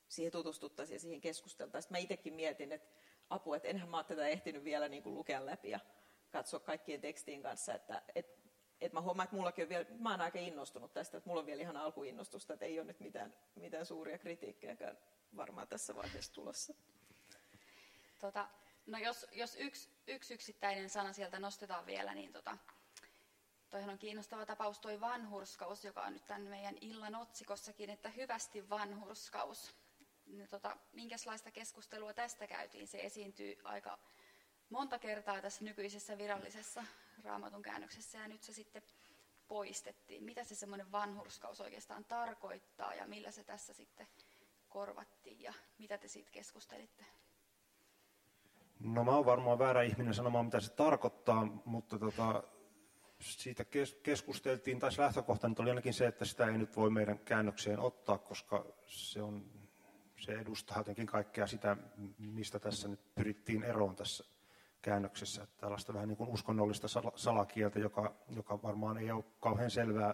[0.07, 1.91] siihen tutustuttaisiin ja siihen keskusteltaisiin.
[1.91, 2.89] Mä itsekin mietin, että
[3.29, 5.79] apua, että enhän mä ole tätä ehtinyt vielä niin kuin lukea läpi ja
[6.31, 8.44] katsoa kaikkien tekstien kanssa, että, että
[8.81, 11.45] et mä huomaan, että mullakin on vielä, mä oon aika innostunut tästä, että mulla on
[11.45, 14.97] vielä ihan alkuinnostusta, että ei ole nyt mitään, mitään suuria kritiikkejäkään
[15.35, 16.73] varmaan tässä vaiheessa tulossa.
[18.19, 18.49] Tota,
[18.85, 22.57] no jos, jos yksi, yksi yksittäinen sana sieltä nostetaan vielä, niin tota,
[23.69, 28.69] toihan on kiinnostava tapaus toi vanhurskaus, joka on nyt tämän meidän illan otsikossakin, että hyvästi
[28.69, 29.75] vanhurskaus.
[30.25, 32.87] Niin, tota, minkälaista keskustelua tästä käytiin?
[32.87, 33.99] Se esiintyy aika
[34.69, 36.83] monta kertaa tässä nykyisessä virallisessa
[37.23, 38.81] raamatun käännöksessä ja nyt se sitten
[39.47, 40.23] poistettiin.
[40.23, 44.07] Mitä se semmoinen vanhurskaus oikeastaan tarkoittaa ja millä se tässä sitten
[44.69, 47.05] korvattiin ja mitä te siitä keskustelitte?
[48.79, 52.43] No mä oon varmaan väärä ihminen sanomaan, mitä se tarkoittaa, mutta tota,
[53.19, 53.65] siitä
[54.03, 58.17] keskusteltiin, tai lähtökohta nyt oli ainakin se, että sitä ei nyt voi meidän käännökseen ottaa,
[58.17, 59.45] koska se, on,
[60.19, 61.77] se edustaa jotenkin kaikkea sitä,
[62.17, 64.34] mistä tässä nyt pyrittiin eroon tässä
[64.85, 65.47] käännöksessä.
[65.57, 70.13] Tällaista vähän niin kuin uskonnollista salakieltä, joka, joka varmaan ei ole kauhean selvää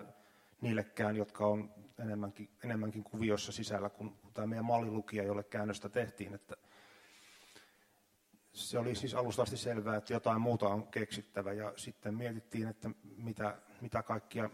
[0.61, 6.33] niillekään, jotka on enemmänkin, enemmänkin kuviossa sisällä kuin, kuin tämä meidän mallilukija, jolle käännöstä tehtiin.
[6.33, 6.55] Että
[8.53, 12.89] se oli siis alusta asti selvää, että jotain muuta on keksittävä ja sitten mietittiin, että
[13.17, 14.49] mitä, mitä kaikkia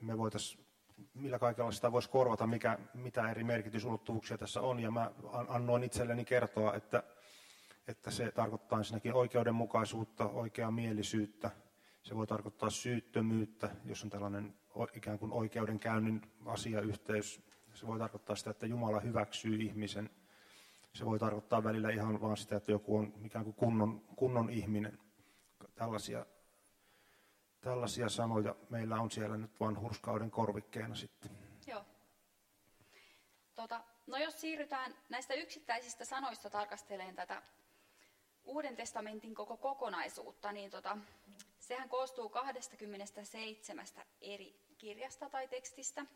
[0.00, 0.68] me voitaisiin
[1.14, 4.80] millä kaikella sitä voisi korvata, mikä, mitä eri merkitysulottuvuuksia tässä on.
[4.80, 5.10] Ja mä
[5.48, 7.02] annoin itselleni kertoa, että
[7.88, 11.50] että se tarkoittaa ensinnäkin oikeudenmukaisuutta, oikeamielisyyttä.
[12.02, 14.54] Se voi tarkoittaa syyttömyyttä, jos on tällainen
[14.94, 17.42] ikään kuin oikeudenkäynnin asiayhteys.
[17.74, 20.10] Se voi tarkoittaa sitä, että Jumala hyväksyy ihmisen.
[20.94, 24.98] Se voi tarkoittaa välillä ihan vain sitä, että joku on ikään kuin kunnon, kunnon ihminen.
[25.74, 26.26] tällaisia,
[27.60, 31.30] tällaisia sanoja meillä on siellä nyt vanhurskauden korvikkeena sitten.
[31.66, 31.84] Joo.
[33.54, 37.42] Tota, no jos siirrytään näistä yksittäisistä sanoista tarkasteleen tätä
[38.48, 40.98] Uuden testamentin koko kokonaisuutta, niin tota,
[41.58, 43.86] sehän koostuu 27
[44.20, 46.06] eri kirjasta tai tekstistä,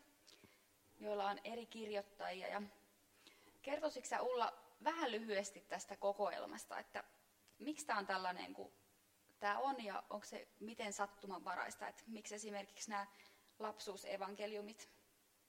[0.99, 2.47] joilla on eri kirjoittajia.
[2.47, 2.61] Ja
[3.61, 7.03] kertoisitko sä Ulla vähän lyhyesti tästä kokoelmasta, että
[7.59, 8.73] miksi tämä on tällainen kuin
[9.39, 13.07] tämä on ja onko se miten sattumanvaraista, että miksi esimerkiksi nämä
[13.59, 14.89] lapsuusevankeliumit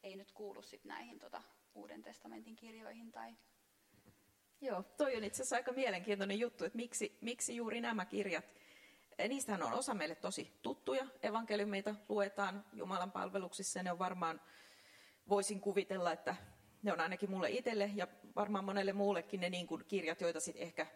[0.02, 1.42] ei nyt kuulu sit näihin tota,
[1.74, 3.34] Uuden testamentin kirjoihin tai
[4.64, 8.44] Joo, toi on itse asiassa aika mielenkiintoinen juttu, että miksi, miksi juuri nämä kirjat.
[9.18, 11.07] Eh, niistähän on osa meille tosi tuttuja.
[11.22, 13.83] Evankeliumeita luetaan Jumalan palveluksissa.
[13.83, 14.40] Ne on varmaan,
[15.29, 16.37] voisin kuvitella, että
[16.83, 20.62] ne on ainakin mulle itselle ja varmaan monelle muullekin ne niin kuin kirjat, joita sitten
[20.62, 20.87] ehkä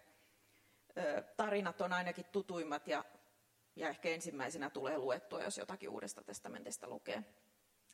[1.37, 3.05] tarinat on ainakin tutuimmat ja,
[3.77, 7.25] ja ehkä ensimmäisenä tulee luettua, jos jotakin Uudesta testamentista lukee.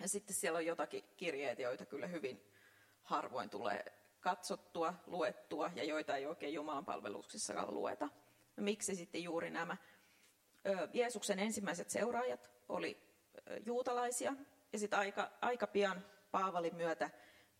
[0.00, 2.52] Ja sitten siellä on jotakin kirjeitä, joita kyllä hyvin
[3.02, 8.08] harvoin tulee katsottua, luettua ja joita ei oikein Jumalan palveluksissakaan lueta.
[8.56, 9.76] No, miksi sitten juuri nämä?
[10.92, 13.02] Jeesuksen ensimmäiset seuraajat oli
[13.66, 14.34] juutalaisia
[14.72, 17.10] ja sitten aika, aika pian Paavalin myötä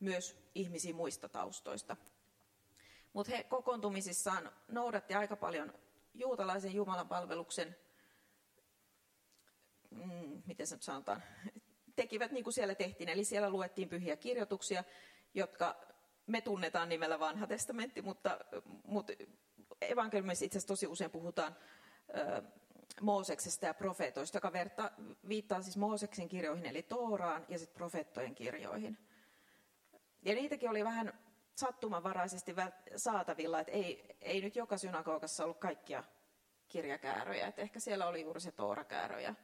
[0.00, 1.96] myös ihmisiä muista taustoista.
[3.12, 5.74] Mutta he kokoontumisissaan noudatti aika paljon
[6.14, 7.76] juutalaisen Jumalan palveluksen,
[9.90, 11.22] mm, miten se nyt sanotaan,
[11.96, 13.08] tekivät niin kuin siellä tehtiin.
[13.08, 14.84] Eli siellä luettiin pyhiä kirjoituksia,
[15.34, 15.93] jotka
[16.26, 18.38] me tunnetaan nimellä vanha testamentti, mutta,
[18.84, 19.12] mutta
[19.80, 21.56] evankeliumissa itse asiassa tosi usein puhutaan
[23.00, 24.90] Mooseksesta ja profeetoista, joka verta,
[25.28, 28.98] viittaa siis Mooseksen kirjoihin, eli Tooraan, ja sitten profeettojen kirjoihin.
[30.22, 31.12] Ja niitäkin oli vähän
[31.56, 32.54] sattumanvaraisesti
[32.96, 36.04] saatavilla, että ei, ei nyt joka synagogassa ollut kaikkia
[36.68, 39.34] kirjakääröjä, että ehkä siellä oli juuri se Toorakäärö ja,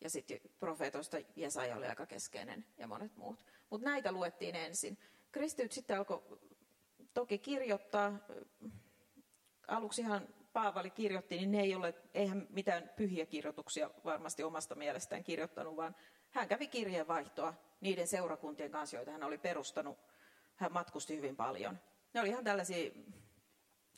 [0.00, 3.40] ja sitten profeetoista Jesaja oli aika keskeinen ja monet muut.
[3.70, 4.98] Mutta näitä luettiin ensin
[5.34, 6.38] kristityt sitten alkoi
[7.14, 8.18] toki kirjoittaa.
[9.68, 15.76] Aluksihan Paavali kirjoitti, niin ne ei ole, eihän mitään pyhiä kirjoituksia varmasti omasta mielestään kirjoittanut,
[15.76, 15.96] vaan
[16.30, 19.98] hän kävi kirjeenvaihtoa niiden seurakuntien kanssa, joita hän oli perustanut.
[20.54, 21.78] Hän matkusti hyvin paljon.
[22.12, 22.90] Ne oli ihan tällaisia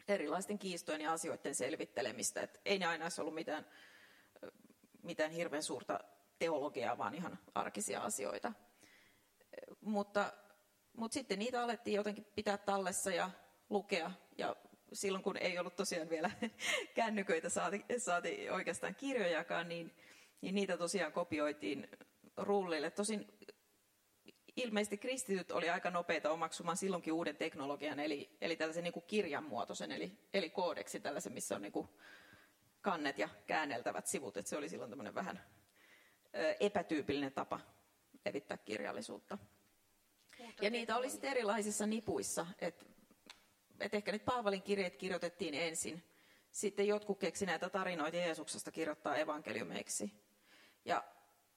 [0.08, 2.40] erilaisten kiistojen ja asioiden selvittelemistä.
[2.40, 3.66] Et ei ne aina olisi ollut mitään,
[5.02, 6.00] mitään hirveän suurta
[6.38, 8.52] teologiaa, vaan ihan arkisia asioita.
[9.80, 10.32] Mutta
[10.96, 13.30] mutta sitten niitä alettiin jotenkin pitää tallessa ja
[13.70, 14.10] lukea.
[14.38, 14.56] Ja
[14.92, 16.30] silloin kun ei ollut tosiaan vielä
[16.94, 19.96] kännyköitä, saati, saati oikeastaan kirjojakaan, niin,
[20.40, 21.88] niin niitä tosiaan kopioitiin
[22.36, 22.90] rullille.
[22.90, 23.26] Tosin
[24.56, 29.92] ilmeisesti kristityt oli aika nopeita omaksumaan silloinkin uuden teknologian, eli, eli tällaisen niin kuin kirjanmuotoisen,
[29.92, 31.88] eli, eli koodeksi tällaisen, missä on niin kuin
[32.80, 34.36] kannet ja käänneltävät sivut.
[34.36, 35.40] että se oli silloin tämmöinen vähän
[36.60, 37.60] epätyypillinen tapa
[38.24, 39.38] levittää kirjallisuutta.
[40.60, 42.46] Ja niitä oli sitten erilaisissa nipuissa.
[42.58, 42.84] että
[43.80, 46.04] et ehkä nyt Paavalin kirjeet kirjoitettiin ensin.
[46.52, 50.12] Sitten jotkut keksi näitä tarinoita Jeesuksesta kirjoittaa evankeliumeiksi.
[50.84, 51.04] Ja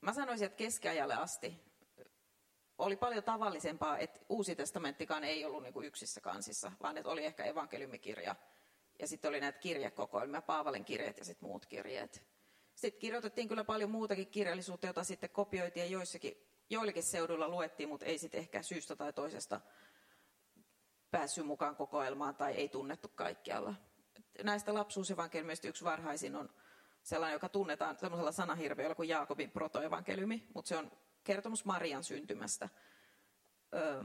[0.01, 1.69] mä sanoisin, että keskiajalle asti
[2.77, 7.25] oli paljon tavallisempaa, että Uusi testamenttikaan ei ollut niin kuin yksissä kansissa, vaan että oli
[7.25, 8.35] ehkä evankeliumikirja.
[8.99, 12.23] Ja sitten oli näitä kirjekokoelmia, Paavalin kirjeet ja sitten muut kirjeet.
[12.75, 18.05] Sitten kirjoitettiin kyllä paljon muutakin kirjallisuutta, jota sitten kopioitiin ja joissakin joillakin seuduilla luettiin, mutta
[18.05, 19.61] ei sitten ehkä syystä tai toisesta
[21.11, 23.73] päässyt mukaan kokoelmaan tai ei tunnettu kaikkialla.
[24.43, 26.49] Näistä lapsuusevankeliumista yksi varhaisin on
[27.03, 30.91] sellainen, joka tunnetaan sellaisella sanahirveellä kuin Jaakobin protoevankeliumi, mutta se on
[31.23, 32.69] kertomus Marian syntymästä.
[33.73, 34.03] Öö,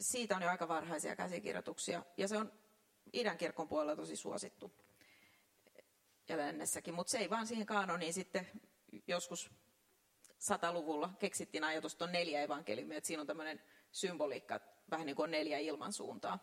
[0.00, 2.52] siitä on jo aika varhaisia käsikirjoituksia ja se on
[3.12, 4.72] idän kirkon puolella tosi suosittu
[6.28, 8.48] ja lännessäkin, mutta se ei vaan siihen kaanoniin sitten
[9.06, 9.50] joskus
[10.42, 13.62] sataluvulla keksittiin ajatus, että on neljä evankeliumia, että siinä on tämmöinen
[13.92, 16.38] symboliikka, vähän niin kuin neljä ilmansuuntaa.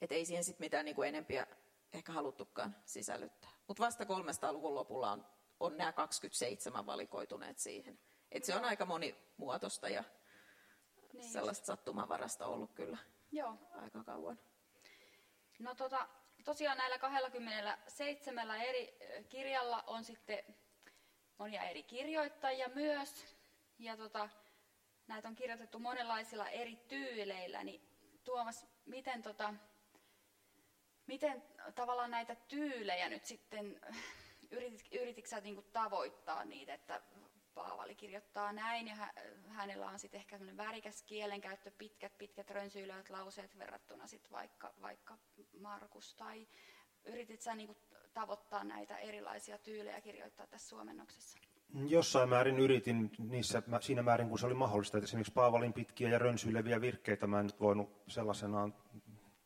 [0.00, 1.46] Että ei siihen sitten mitään niin kuin enempiä
[1.92, 3.50] ehkä haluttukaan sisällyttää.
[3.68, 5.26] Mutta vasta 300-luvun lopulla on,
[5.60, 7.98] on nämä 27 valikoituneet siihen.
[8.32, 10.04] Että se on aika monimuotoista ja
[11.12, 12.98] niin sellaista sattumanvarasta ollut kyllä
[13.32, 13.58] Joo.
[13.70, 14.38] aika kauan.
[15.58, 16.08] No tota,
[16.44, 18.98] tosiaan näillä 27 eri
[19.28, 20.44] kirjalla on sitten
[21.38, 23.36] monia eri kirjoittajia myös.
[23.78, 24.28] Ja tota,
[25.06, 27.64] näitä on kirjoitettu monenlaisilla eri tyyleillä.
[27.64, 27.80] Niin
[28.24, 29.54] Tuomas, miten, tota,
[31.06, 31.42] miten
[31.74, 33.80] tavallaan näitä tyylejä nyt sitten,
[34.50, 37.02] yritit, yrititkö sä niinku tavoittaa niitä, että
[37.54, 38.96] Paavali kirjoittaa näin ja
[39.48, 45.18] hänellä on sitten ehkä värikäs kielenkäyttö, pitkät, pitkät rönsyilöt lauseet verrattuna sitten vaikka, vaikka
[45.60, 46.48] Markus tai
[47.06, 47.78] yritit sä niin kuin
[48.14, 51.38] tavoittaa näitä erilaisia tyylejä kirjoittaa tässä suomennoksessa?
[51.88, 54.98] Jossain määrin yritin niissä, siinä määrin kun se oli mahdollista.
[54.98, 58.74] Että esimerkiksi Paavalin pitkiä ja rönsyileviä virkkeitä mä en nyt voinut sellaisenaan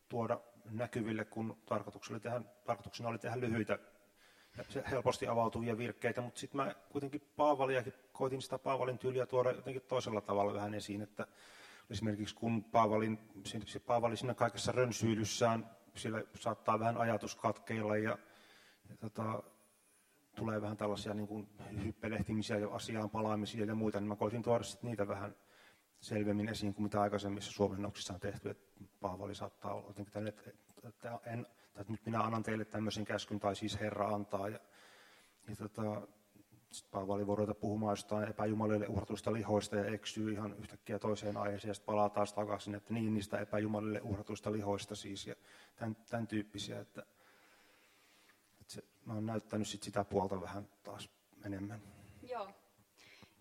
[0.08, 0.40] tuoda
[0.70, 3.78] näkyville, kun tarkoituksena oli tehdä, tarkoituksena oli tehdä lyhyitä
[4.90, 10.20] helposti avautuvia virkkeitä, mutta sitten mä kuitenkin Paavaliakin koitin sitä Paavalin tyyliä tuoda jotenkin toisella
[10.20, 11.26] tavalla vähän esiin, että
[11.90, 13.18] esimerkiksi kun Paavalin,
[13.66, 18.18] se Paavali siinä kaikessa rönsyilyssään, sillä saattaa vähän ajatus katkeilla ja,
[18.88, 19.42] ja tota,
[20.36, 21.48] tulee vähän tällaisia niin kuin
[21.84, 25.34] hyppelehtimisiä ja asiaan palaamisia ja muita, niin mä koitin tuoda niitä vähän
[26.00, 30.50] selvemmin esiin kuin mitä aikaisemmissa suomennoksissa on tehty, että Paavali saattaa olla jotenkin tänne, että,
[30.88, 31.46] että, en,
[31.80, 34.48] että nyt minä annan teille tämmöisen käskyn, tai siis Herra antaa.
[34.48, 34.58] Ja,
[35.48, 36.08] ja tota,
[36.70, 41.70] sitten Paavali voi ruveta puhumaan jostain epäjumalille uhratuista lihoista ja eksyy ihan yhtäkkiä toiseen aiheeseen
[41.70, 45.34] ja sitten palaa taas takaisin, että niin niistä epäjumalille uhratuista lihoista siis ja
[45.76, 47.02] tämän, tämän tyyppisiä, että,
[48.60, 51.10] että se, mä oon näyttänyt sit sitä puolta vähän taas
[51.44, 51.82] enemmän.
[52.22, 52.50] Joo.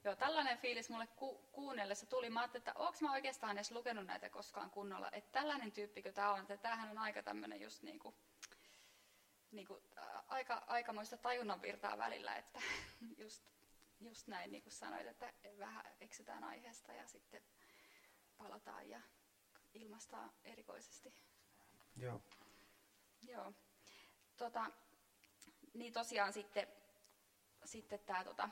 [0.03, 2.29] Joo, tällainen fiilis mulle ku- kuunnellessa tuli.
[2.29, 5.09] Mä ajattelin, että onko mä oikeastaan edes lukenut näitä koskaan kunnolla.
[5.11, 8.15] Että tällainen tyyppikö tämä on, että tämähän on aika tämmöinen just niin kuin,
[9.51, 9.83] niin kuin,
[10.27, 12.61] aika, aikamoista tajunnan virtaa välillä, että
[13.23, 13.43] just,
[13.99, 17.41] just näin niin kuin sanoit, että vähän eksytään aiheesta ja sitten
[18.37, 19.01] palataan ja
[19.73, 21.13] ilmastaa erikoisesti.
[21.95, 22.21] Joo.
[23.21, 23.53] Joo.
[24.37, 24.71] Tota,
[25.73, 26.67] niin tosiaan sitten,
[27.65, 28.49] sitten tämä tota,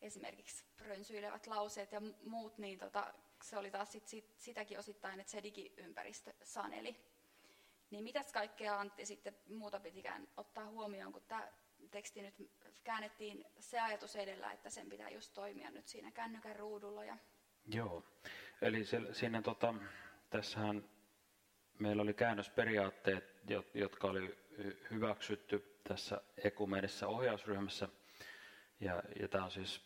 [0.00, 5.30] esimerkiksi rönsyilevät lauseet ja muut, niin tota, se oli taas sit, sit, sitäkin osittain, että
[5.30, 7.13] se digiympäristö saneli.
[7.94, 11.48] Niin mitäs kaikkea Antti sitten muuta pitikään ottaa huomioon, kun tämä
[11.90, 12.34] teksti nyt
[12.84, 17.04] käännettiin se ajatus edellä, että sen pitää just toimia nyt siinä kännykän ruudulla.
[17.04, 17.16] Ja...
[17.66, 18.04] Joo,
[18.62, 19.74] eli se, siinä tota,
[20.30, 20.84] tässähän
[21.78, 23.24] meillä oli käännösperiaatteet,
[23.74, 24.38] jotka oli
[24.90, 27.88] hyväksytty tässä ekumenisessa ohjausryhmässä.
[28.80, 29.80] Ja, ja tämä on siis,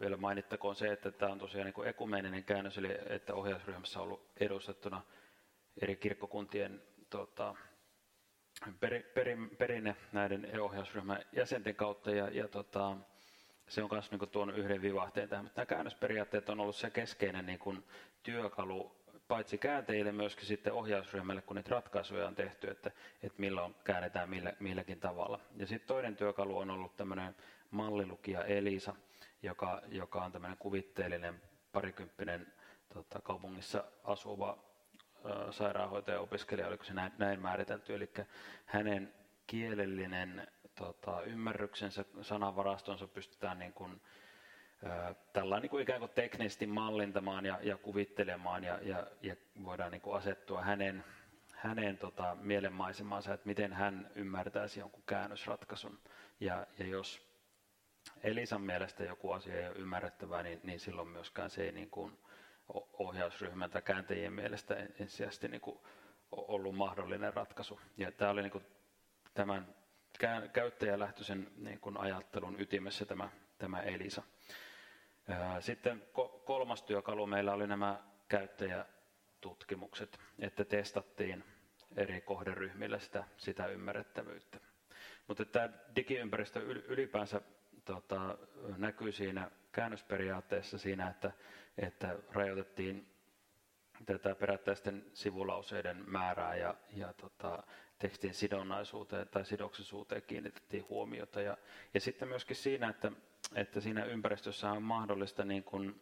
[0.00, 4.30] vielä mainittakoon se, että tämä on tosiaan niin ekumeninen käännös, eli että ohjausryhmässä on ollut
[4.40, 5.02] edustettuna
[5.80, 7.54] eri kirkkokuntien tota,
[8.80, 12.96] peri, peri, perinne näiden ohjausryhmän jäsenten kautta, ja, ja tota,
[13.68, 15.44] se on myös niin tuonut yhden vivahteen tähän.
[15.44, 17.84] Mutta nämä käännösperiaatteet on ollut se keskeinen niin kuin,
[18.22, 22.90] työkalu paitsi kääntäjille myöskin sitten ohjausryhmälle, kun niitä ratkaisuja on tehty, että,
[23.22, 25.40] että milloin käännetään millä, milläkin tavalla.
[25.56, 27.36] Ja sitten toinen työkalu on ollut tämmöinen
[27.70, 28.94] mallilukija Elisa,
[29.42, 32.52] joka, joka on tämmöinen kuvitteellinen parikymppinen
[32.94, 34.69] tota, kaupungissa asuva
[35.50, 38.10] sairaanhoitaja-opiskelija, oliko se näin, näin määritelty, eli
[38.66, 39.14] hänen
[39.46, 44.00] kielellinen tota, ymmärryksensä, sanavarastonsa pystytään niin kuin,
[45.32, 50.02] tällä niin kuin ikään kuin teknisesti mallintamaan ja, ja kuvittelemaan ja, ja, ja voidaan niin
[50.02, 51.04] kuin asettua hänen,
[51.54, 55.98] hänen tota, mielenmaisemaansa, että miten hän ymmärtäisi jonkun käännösratkaisun.
[56.40, 57.30] Ja, ja jos
[58.22, 62.18] Elisan mielestä joku asia ei ole ymmärrettävää, niin, niin silloin myöskään se ei niin kuin
[62.98, 65.78] ohjausryhmän tai kääntäjien mielestä ensisijaisesti niin kuin
[66.30, 67.80] ollut mahdollinen ratkaisu.
[67.96, 68.64] Ja tämä oli niin kuin
[69.34, 69.74] tämän
[70.52, 74.22] käyttäjälähtöisen niin kuin ajattelun ytimessä tämä, tämä Elisa.
[75.60, 76.02] Sitten
[76.44, 81.44] kolmas työkalu meillä oli nämä käyttäjätutkimukset, että testattiin
[81.96, 84.58] eri kohderyhmillä sitä, sitä ymmärrettävyyttä.
[85.28, 87.40] Mutta tämä digiympäristö ylipäänsä
[87.84, 88.38] tota,
[88.76, 91.32] näkyy siinä käännösperiaatteessa siinä, että,
[91.78, 93.06] että rajoitettiin
[94.06, 97.62] tätä perättäisten sivulauseiden määrää ja, ja tota,
[97.98, 101.40] tekstin sidonnaisuuteen tai sidoksisuuteen kiinnitettiin huomiota.
[101.40, 101.56] Ja,
[101.94, 103.12] ja sitten myöskin siinä, että
[103.54, 106.00] että siinä ympäristössä on mahdollista niin kuin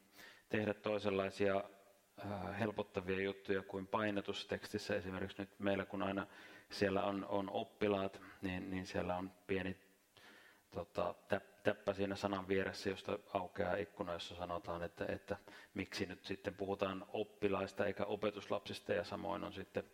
[0.48, 1.64] tehdä toisenlaisia
[2.24, 4.96] äh, helpottavia juttuja kuin painotustekstissä.
[4.96, 6.26] Esimerkiksi nyt meillä, kun aina
[6.70, 9.76] siellä on, on oppilaat, niin, niin siellä on pieni
[10.70, 11.14] tota,
[11.68, 15.36] täppä siinä sanan vieressä, josta aukeaa ikkuna, jossa sanotaan, että, että
[15.74, 19.84] miksi nyt sitten puhutaan oppilaista eikä opetuslapsista, ja samoin on sitten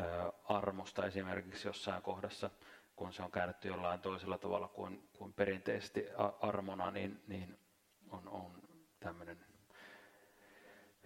[0.00, 0.06] äh,
[0.44, 2.50] armosta esimerkiksi jossain kohdassa
[2.96, 6.06] kun se on käännetty jollain toisella tavalla kuin, kuin perinteisesti
[6.40, 7.58] armona, niin, niin
[8.10, 8.62] on, on
[9.00, 9.38] tämmöinen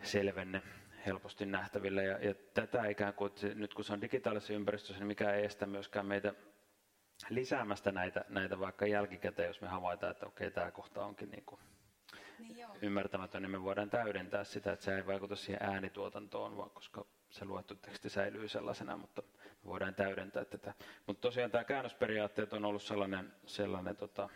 [0.02, 0.62] selvenne
[1.06, 2.02] helposti nähtävillä.
[2.02, 5.66] Ja, ja tätä ikään kuin, nyt kun se on digitaalisessa ympäristössä, niin mikä ei estä
[5.66, 6.34] myöskään meitä
[7.30, 11.60] lisäämästä näitä, näitä vaikka jälkikäteen, jos me havaitaan, että okei, tämä kohta onkin niin kuin
[12.38, 17.04] niin ymmärtämätön, niin me voidaan täydentää sitä, että se ei vaikuta siihen äänituotantoon, vaan koska
[17.30, 20.74] se luettu teksti säilyy sellaisena, mutta me voidaan täydentää tätä.
[21.06, 24.28] Mutta tosiaan tämä käännösperiaatteet on ollut sellainen, sellainen tota,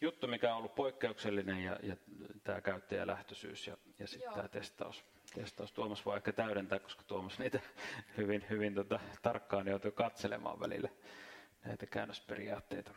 [0.00, 1.96] juttu, mikä on ollut poikkeuksellinen ja, ja
[2.44, 5.04] tämä käyttäjälähtöisyys ja, ja sitten tämä testaus.
[5.34, 5.72] testaus.
[5.72, 7.60] Tuomas voi ehkä täydentää, koska Tuomas niitä
[8.16, 10.88] hyvin, hyvin tota, tarkkaan joutuu katselemaan välillä
[11.64, 12.94] näitä käännösperiaatteita.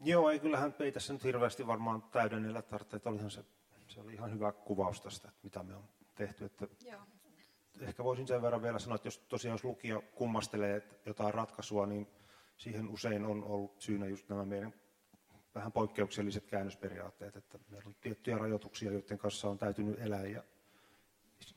[0.00, 3.44] Joo, ei kyllähän ei tässä nyt hirveästi varmaan täydennellä tarvitse, että olihan se,
[3.88, 6.44] se oli ihan hyvä kuvaus tästä, että mitä me on tehty.
[6.44, 7.00] Että Joo.
[7.80, 12.06] Ehkä voisin sen verran vielä sanoa, että jos tosiaan jos lukija kummastelee jotain ratkaisua, niin
[12.56, 14.74] siihen usein on ollut syynä just nämä meidän
[15.54, 20.44] vähän poikkeukselliset käännösperiaatteet, että meillä on tiettyjä rajoituksia, joiden kanssa on täytynyt elää ja,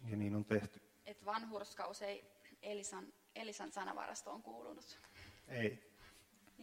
[0.09, 0.81] ja niin on tehty.
[1.05, 2.31] Et vanhurskaus ei
[2.61, 4.99] Elisan, Elisan sanavarastoon kuulunut.
[5.47, 5.90] Ei.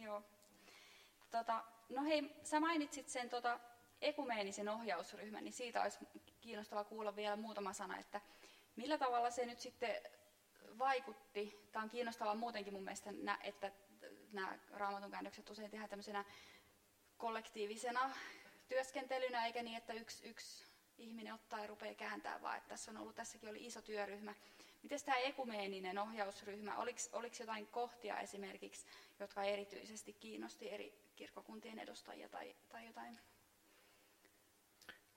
[0.03, 0.23] Joo.
[1.31, 3.59] Tota, no hei, sä mainitsit sen tota,
[4.01, 5.99] ekumeenisen ohjausryhmän, niin siitä olisi
[6.41, 8.21] kiinnostava kuulla vielä muutama sana, että
[8.75, 9.95] millä tavalla se nyt sitten
[10.79, 11.69] vaikutti.
[11.71, 13.09] Tämä on kiinnostavaa muutenkin mun mielestä,
[13.43, 13.71] että
[14.31, 16.25] nämä raamatun käännökset usein tehdään tämmöisenä
[17.17, 18.09] kollektiivisena
[18.67, 20.65] työskentelynä, eikä niin, että yksi, yksi
[20.97, 24.33] ihminen ottaa ja rupeaa kääntää, vaan että tässä on ollut, tässäkin oli iso työryhmä.
[24.83, 28.85] Miten tämä ekumeeninen ohjausryhmä, oliko, oliko jotain kohtia esimerkiksi,
[29.19, 33.19] jotka erityisesti kiinnosti eri kirkkokuntien edustajia tai, tai jotain?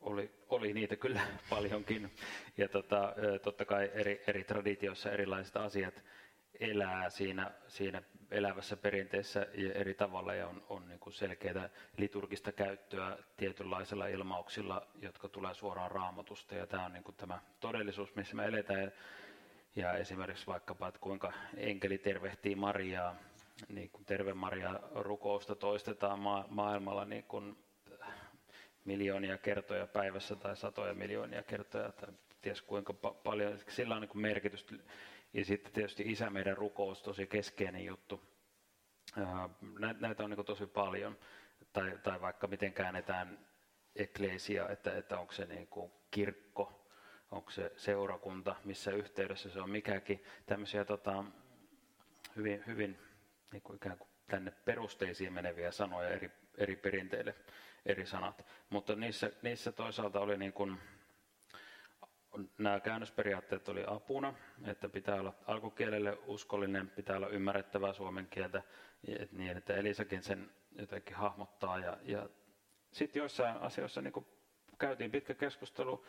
[0.00, 2.10] Oli, oli niitä kyllä paljonkin.
[2.56, 6.04] Ja tota, totta kai eri, eri traditioissa erilaiset asiat
[6.60, 13.18] elää siinä, siinä elävässä perinteessä eri tavalla ja on, on niin kuin selkeää liturgista käyttöä
[13.36, 16.54] tietynlaisilla ilmauksilla, jotka tulee suoraan raamatusta.
[16.54, 18.82] Ja tämä on niin kuin tämä todellisuus, missä me eletään.
[18.82, 18.90] Ja
[19.98, 23.16] esimerkiksi vaikkapa, että kuinka enkeli tervehtii Mariaa,
[23.68, 27.56] niin kuin Terve Maria rukousta toistetaan ma- maailmalla niin kuin
[28.84, 32.08] miljoonia kertoja päivässä tai satoja miljoonia kertoja tai
[32.42, 33.58] ties kuinka pa- paljon.
[33.68, 34.74] Sillä on niin merkitystä.
[35.32, 38.22] Ja sitten tietysti isä meidän rukous, tosi keskeinen juttu.
[40.00, 41.18] Näitä on niin tosi paljon.
[41.72, 43.38] Tai, tai vaikka miten käännetään
[43.96, 46.81] eklesia, että, että onko se niin kuin kirkko,
[47.32, 50.24] onko se seurakunta, missä yhteydessä se on mikäkin.
[50.46, 51.24] Tämmöisiä tota,
[52.36, 52.98] hyvin, hyvin
[53.52, 57.34] niin kuin ikään kuin tänne perusteisiin meneviä sanoja eri, eri perinteille,
[57.86, 58.46] eri sanat.
[58.70, 60.78] Mutta niissä, niissä toisaalta oli niin kuin,
[62.58, 68.62] nämä käännösperiaatteet oli apuna, että pitää olla alkukielelle uskollinen, pitää olla ymmärrettävää suomen kieltä,
[69.32, 71.78] niin että Elisakin sen jotenkin hahmottaa.
[71.78, 72.28] Ja, ja
[72.92, 74.26] sitten joissain asioissa niin
[74.78, 76.04] käytiin pitkä keskustelu,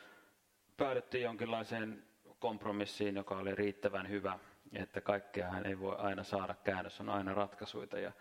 [0.77, 2.03] päädyttiin jonkinlaiseen
[2.39, 4.39] kompromissiin, joka oli riittävän hyvä,
[4.73, 8.11] että kaikkeahan ei voi aina saada, käännös on aina ratkaisuita ja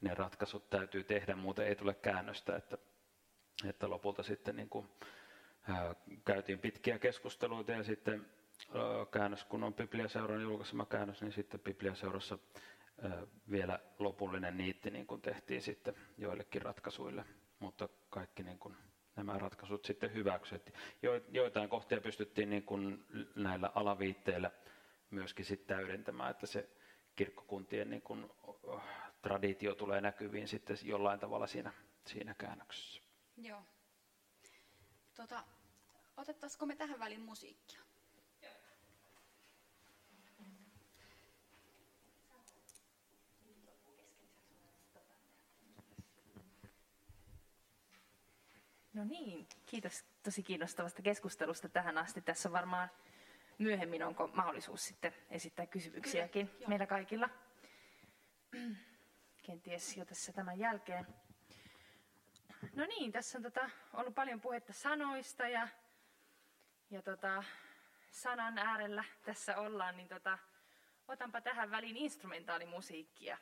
[0.00, 2.78] ne ratkaisut täytyy tehdä, muuten ei tule käännöstä, että,
[3.68, 4.88] että lopulta sitten niin kuin,
[6.24, 8.26] käytiin pitkiä keskusteluita ja sitten
[9.10, 12.38] käännös, kun on Bibliaseuran julkaisema käännös, niin sitten Bibliaseurassa
[13.50, 17.24] vielä lopullinen niitti niin kuin tehtiin sitten joillekin ratkaisuille,
[17.58, 18.76] mutta kaikki niin kuin
[19.18, 20.76] nämä ratkaisut sitten hyväksyttiin.
[21.28, 23.04] Joitain kohtia pystyttiin niin kuin
[23.34, 24.50] näillä alaviitteillä
[25.10, 26.68] myöskin sitten täydentämään, että se
[27.16, 28.30] kirkkokuntien niin kuin
[29.22, 31.72] traditio tulee näkyviin sitten jollain tavalla siinä,
[32.06, 33.02] siinä käännöksessä.
[33.36, 33.62] Joo.
[35.14, 35.44] Tota,
[36.18, 37.80] Otettaisiko me tähän väliin musiikkia?
[48.98, 52.20] No niin, kiitos tosi kiinnostavasta keskustelusta tähän asti.
[52.20, 52.90] Tässä varmaan
[53.58, 57.28] myöhemmin onko mahdollisuus sitten esittää kysymyksiäkin Kyllä, meillä kaikilla.
[59.42, 61.06] Kenties jo tässä tämän jälkeen.
[62.74, 65.68] No niin, tässä on tota, ollut paljon puhetta sanoista ja
[66.90, 67.44] ja tota,
[68.10, 70.38] sanan äärellä tässä ollaan, niin tota,
[71.08, 73.38] otanpa tähän väliin instrumentaalimusiikkia.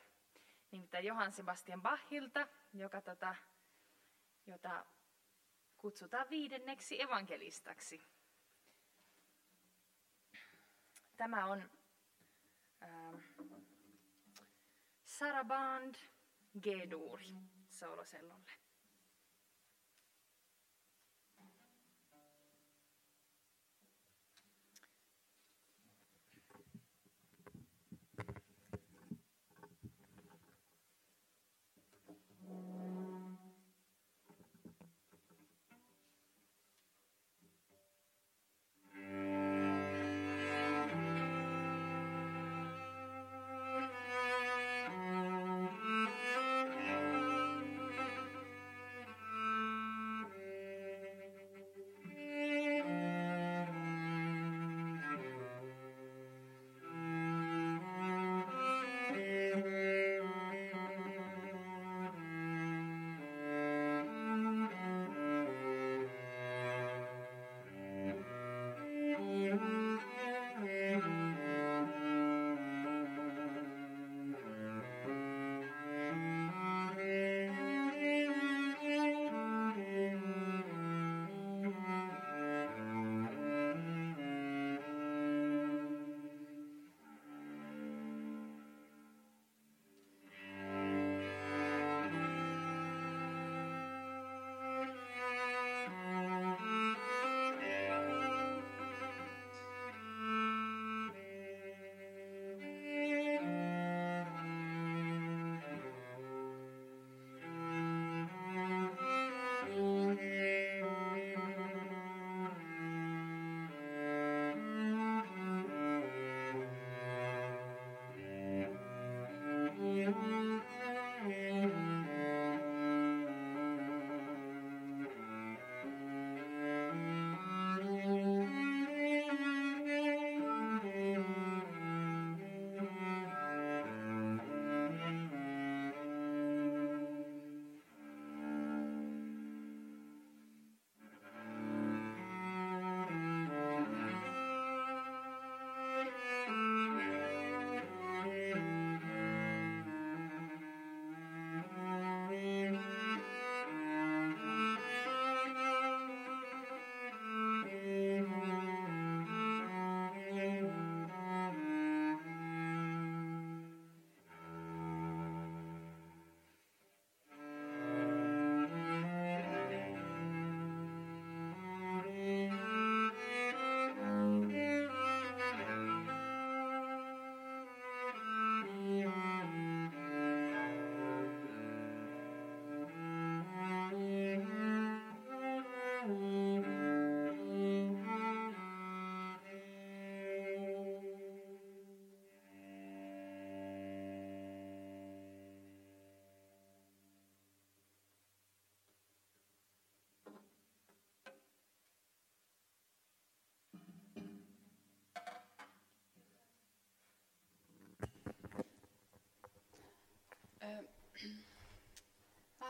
[0.71, 3.35] Nimittäin Johann Sebastian Bachilta, joka tota,
[4.47, 4.85] jota
[5.77, 8.01] kutsutaan viidenneksi evankelistaksi.
[11.17, 11.69] Tämä on
[12.83, 13.21] äh,
[15.05, 15.95] Saraband
[16.61, 17.33] G-duuri
[17.69, 18.51] soolosellolle.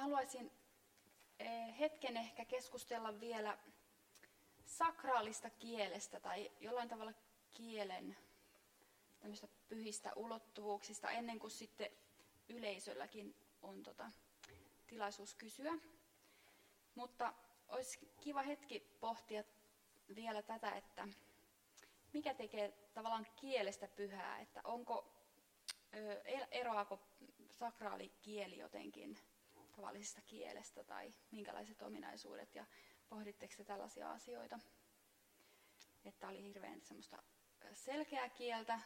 [0.08, 0.52] Haluaisin
[1.80, 3.58] hetken ehkä keskustella vielä
[4.66, 7.14] sakraalista kielestä tai jollain tavalla
[7.52, 8.18] kielen
[9.68, 11.92] pyhistä ulottuvuuksista ennen kuin sitten
[12.50, 14.12] yleisölläkin on tota,
[14.88, 15.74] tilaisuus kysyä.
[16.96, 17.34] Mutta
[17.68, 19.44] olisi kiva hetki pohtia
[20.16, 21.08] vielä tätä, että
[22.14, 25.14] mikä tekee tavallaan kielestä pyhää, että onko,
[26.52, 27.00] eroaako
[27.50, 29.18] sakraali kieli jotenkin
[29.78, 32.66] tavallisesta kielestä tai minkälaiset ominaisuudet ja
[33.10, 34.60] pohditteko te tällaisia asioita?
[36.06, 37.24] Että oli hirveän semmoista
[37.74, 38.80] selkeää kieltä,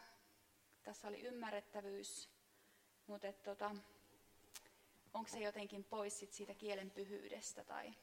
[0.84, 2.30] tässä oli ymmärrettävyys,
[3.08, 3.76] mutta et, tota,
[5.14, 7.94] onko se jotenkin pois sit siitä kielen pyhyydestä tai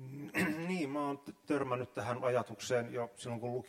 [0.68, 3.64] niin, mä oon törmännyt tähän ajatukseen jo silloin, kun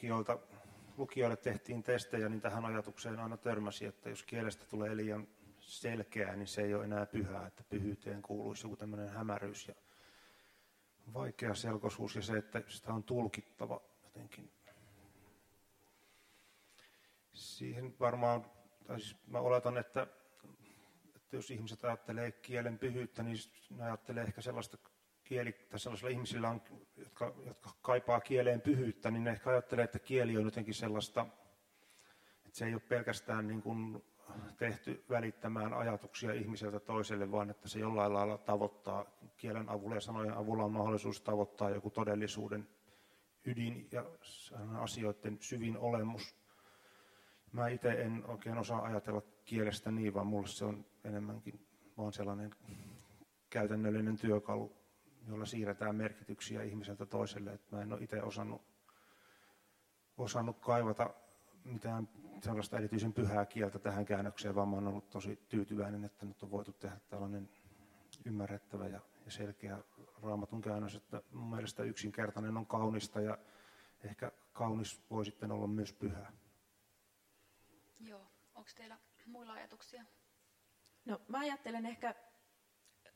[0.98, 5.28] lukijoille tehtiin testejä, niin tähän ajatukseen aina törmäsi, että jos kielestä tulee liian
[5.62, 9.76] selkeää, niin se ei ole enää pyhää, että pyhyyteen kuuluisi joku tämmöinen hämäryys ja
[11.14, 14.52] vaikea selkoisuus ja se, että sitä on tulkittava jotenkin.
[17.34, 18.46] Siihen varmaan,
[18.88, 20.08] tai siis mä oletan, että,
[21.16, 23.38] että jos ihmiset ajattelee kielen pyhyyttä, niin
[23.70, 24.78] ne ajattelee ehkä sellaista
[25.24, 26.62] kieli, tai sellaisilla ihmisillä, on,
[26.98, 31.28] jotka, jotka kaipaa kieleen pyhyyttä, niin ne ehkä ajattelee, että kieli on jotenkin sellaista,
[32.46, 34.04] että se ei ole pelkästään niin kuin
[34.58, 39.06] tehty välittämään ajatuksia ihmiseltä toiselle, vaan että se jollain lailla tavoittaa
[39.38, 42.68] kielen avulla ja sanojen avulla on mahdollisuus tavoittaa joku todellisuuden
[43.46, 44.06] ydin ja
[44.80, 46.36] asioiden syvin olemus.
[47.52, 51.68] Mä itse en oikein osaa ajatella kielestä niin, vaan mulle se on enemmänkin
[51.98, 52.56] vaan sellainen
[53.50, 54.82] käytännöllinen työkalu
[55.28, 57.54] jolla siirretään merkityksiä ihmiseltä toiselle.
[57.54, 58.62] Että mä en ole itse osannut,
[60.18, 61.14] osannut kaivata
[61.64, 62.10] mitään
[62.44, 66.52] sellaista erityisen pyhää kieltä tähän käännökseen, vaan mä olen ollut tosi tyytyväinen, että nyt on
[66.52, 67.50] voitu tehdä tällainen
[68.26, 69.78] ymmärrettävä ja, ja selkeä
[70.22, 73.38] raamatun käännös, että mun mielestä yksinkertainen on kaunista ja
[74.04, 76.32] ehkä kaunis voi sitten olla myös pyhää.
[78.00, 80.06] Joo, onko teillä muilla ajatuksia?
[81.06, 82.16] No mä ajattelen ehkä,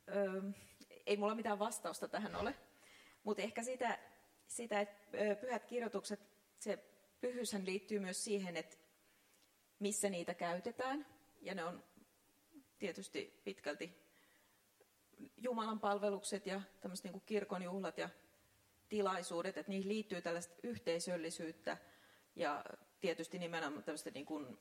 [0.07, 0.41] ö,
[1.05, 2.55] ei mulla mitään vastausta tähän ole.
[3.23, 3.99] Mutta ehkä sitä,
[4.47, 6.19] sitä, että pyhät kirjoitukset,
[6.59, 6.77] se
[7.21, 8.84] pyhyyshän liittyy myös siihen, että
[9.79, 11.05] missä niitä käytetään.
[11.41, 11.83] Ja ne on
[12.79, 14.05] tietysti pitkälti
[15.37, 18.09] Jumalan palvelukset ja tämmöiset niin kirkon juhlat ja
[18.89, 21.77] tilaisuudet, että niihin liittyy tällaista yhteisöllisyyttä
[22.35, 22.65] ja
[22.99, 24.57] tietysti nimenomaan tämmöistä niin kuin,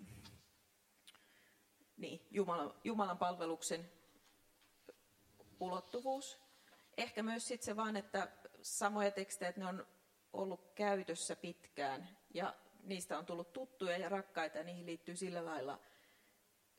[1.96, 3.90] niin, Jumalan, Jumalan palveluksen
[5.60, 6.38] ulottuvuus.
[6.96, 8.28] Ehkä myös sitten se vaan, että
[8.62, 9.86] samoja tekstejä, että ne on
[10.32, 12.54] ollut käytössä pitkään ja
[12.84, 15.80] niistä on tullut tuttuja ja rakkaita ja niihin liittyy sillä lailla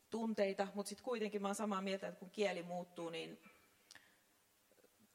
[0.09, 3.41] tunteita, mutta sitten kuitenkin mä oon samaa mieltä, että kun kieli muuttuu, niin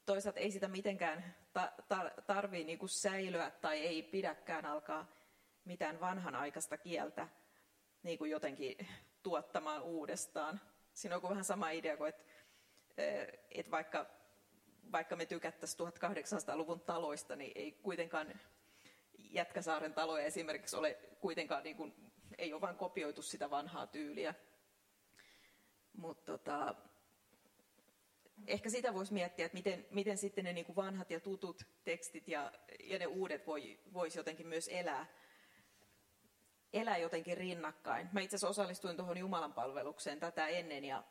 [0.06, 5.06] toisaalta ei sitä mitenkään ta- tar- tarvii niinku säilyä tai ei pidäkään alkaa
[5.64, 7.28] mitään vanhanaikaista kieltä
[8.02, 8.88] niin kuin jotenkin
[9.22, 10.60] tuottamaan uudestaan.
[10.94, 12.24] Siinä on vähän sama idea kuin, että
[13.50, 14.06] että vaikka,
[14.92, 18.40] vaikka me tykättäisiin 1800-luvun taloista, niin ei kuitenkaan
[19.30, 21.94] Jätkäsaaren taloja esimerkiksi ole kuitenkaan, niin kuin,
[22.38, 24.34] ei ole vain kopioitu sitä vanhaa tyyliä.
[25.92, 26.74] Mutta tota,
[28.46, 32.28] ehkä sitä voisi miettiä, että miten, miten sitten ne niin kuin vanhat ja tutut tekstit
[32.28, 32.52] ja,
[32.84, 35.06] ja ne uudet voi, voisi jotenkin myös elää,
[36.72, 38.08] elää jotenkin rinnakkain.
[38.12, 41.04] Mä itse asiassa osallistuin tuohon Jumalan palvelukseen tätä ennen ja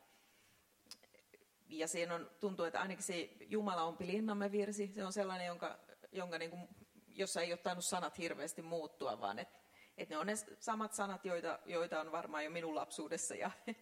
[1.70, 5.78] ja siinä on, tuntuu, että ainakin se Jumala on linnamme virsi, se on sellainen, jonka,
[6.12, 6.68] jonka niin kuin,
[7.14, 9.60] jossa ei ole tainnut sanat hirveästi muuttua, vaan että
[9.98, 13.50] et ne on ne samat sanat, joita, joita on varmaan jo minun lapsuudessa ja,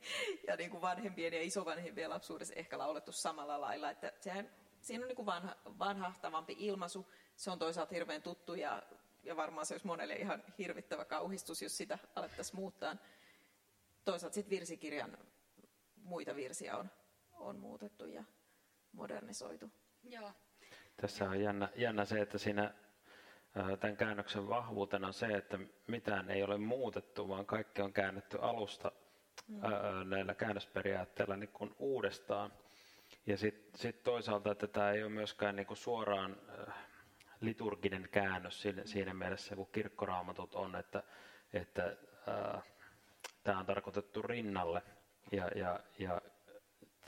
[0.48, 3.90] ja niin kuin vanhempien ja isovanhempien lapsuudessa ehkä laulettu samalla lailla.
[3.90, 4.50] Että sehän,
[4.80, 7.06] siinä on niin kuin vanha, vanhahtavampi ilmaisu,
[7.36, 8.82] se on toisaalta hirveän tuttu ja,
[9.24, 12.96] ja varmaan se olisi monelle ihan hirvittävä kauhistus, jos sitä alettaisiin muuttaa.
[14.04, 15.18] Toisaalta sitten virsikirjan
[15.96, 16.90] muita virsiä on
[17.38, 18.24] on muutettu ja
[18.92, 19.70] modernisoitu.
[20.04, 20.32] Joo.
[20.96, 22.74] Tässä on jännä, jännä se, että siinä
[23.80, 28.92] tämän käännöksen vahvuutena on se, että mitään ei ole muutettu, vaan kaikki on käännetty alusta
[29.48, 29.60] mm.
[30.10, 32.52] näillä käännösperiaatteilla niin kuin uudestaan.
[33.26, 36.36] Ja sitten sit toisaalta, että tämä ei ole myöskään niin kuin suoraan
[37.40, 41.02] liturginen käännös siinä, siinä mielessä, kun kirkkoraamatut on, että,
[41.52, 41.96] että
[42.26, 42.62] ää,
[43.44, 44.82] tämä on tarkoitettu rinnalle
[45.32, 46.20] ja, ja, ja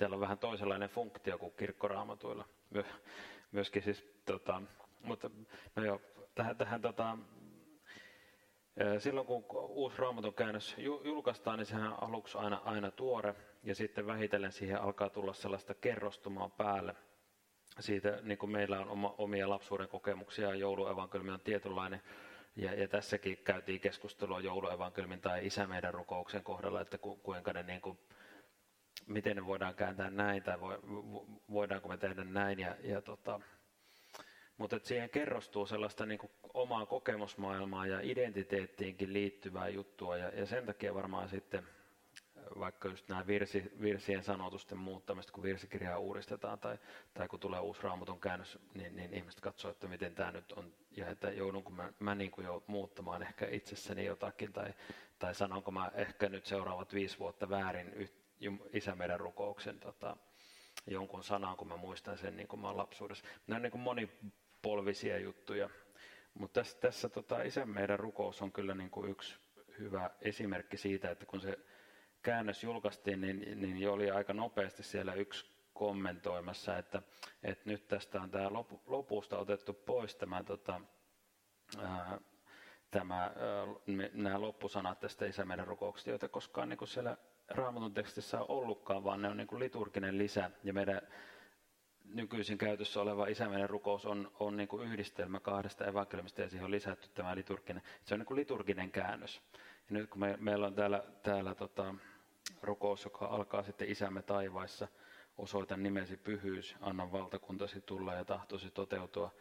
[0.00, 2.44] Täällä on vähän toisenlainen funktio kuin kirkkoraamatuilla.
[2.70, 2.84] My,
[3.52, 4.62] myöskin siis, tota,
[5.02, 5.30] mutta
[5.76, 6.00] no joo,
[6.34, 7.18] tähän, tähän tota,
[8.98, 14.06] Silloin kun uusi raamatun käännös julkaistaan, niin sehän on aluksi aina, aina tuore ja sitten
[14.06, 16.94] vähitellen siihen alkaa tulla sellaista kerrostumaa päälle.
[17.80, 22.02] Siitä niin kuin meillä on oma, omia lapsuuden kokemuksia, jouluevankelmi on tietynlainen
[22.56, 27.62] ja, ja tässäkin käytiin keskustelua jouluevankelmin tai isä meidän rukouksen kohdalla, että ku, kuinka ne
[27.62, 27.98] niin kuin,
[29.06, 30.58] miten ne voidaan kääntää näin tai
[31.52, 32.58] voidaanko me tehdä näin.
[32.58, 33.40] Ja, ja tota,
[34.60, 40.46] mutta että siihen kerrostuu sellaista niin kuin omaa kokemusmaailmaa ja identiteettiinkin liittyvää juttua ja, ja
[40.46, 41.66] sen takia varmaan sitten
[42.58, 46.78] vaikka just nämä virsi, virsien sanotusten muuttamista, kun virsikirjaa uudistetaan tai,
[47.14, 50.72] tai kun tulee uusi raamatun käännös, niin, niin ihmiset katsoo, että miten tämä nyt on,
[50.96, 54.74] ja että joudunko mä, mä niin kuin jo muuttamaan ehkä itsessäni jotakin, tai,
[55.18, 58.10] tai sanonko mä ehkä nyt seuraavat viisi vuotta väärin
[58.72, 60.16] isä meidän rukouksen tota,
[60.86, 63.24] jonkun sanan, kun mä muistan sen niin kuin mä olen lapsuudessa.
[63.46, 64.10] Nämä on niin kuin
[64.64, 65.70] monipolvisia juttuja,
[66.34, 69.36] mutta tässä, tässä tota, isä meidän rukous on kyllä niin kuin yksi
[69.78, 71.58] hyvä esimerkki siitä, että kun se
[72.22, 77.02] käännös julkaistiin, niin, niin jo oli aika nopeasti siellä yksi kommentoimassa, että,
[77.42, 80.80] että nyt tästä on tämä lopu, lopusta otettu pois tämä, tota,
[81.78, 82.20] ää,
[82.90, 83.32] tämä, ää,
[84.12, 87.16] nämä loppusanat tästä Isä meidän rukouksesta, joita koskaan niin kuin siellä
[87.48, 91.00] Raamatun tekstissä on ollutkaan, vaan ne on niin kuin liturginen lisä ja meidän
[92.14, 96.70] nykyisin käytössä oleva isämeinen rukous on, on niin kuin yhdistelmä kahdesta evankeliumista ja siihen on
[96.70, 97.82] lisätty tämä liturginen.
[98.04, 99.42] Se on niin kuin liturginen käännös.
[99.54, 99.60] Ja
[99.94, 101.94] nyt kun me, meillä on täällä, täällä tota,
[102.62, 104.88] rukous, joka alkaa sitten Isämme taivaissa,
[105.38, 109.34] osoita nimesi pyhyys, anna valtakuntasi tulla ja tahtosi toteutua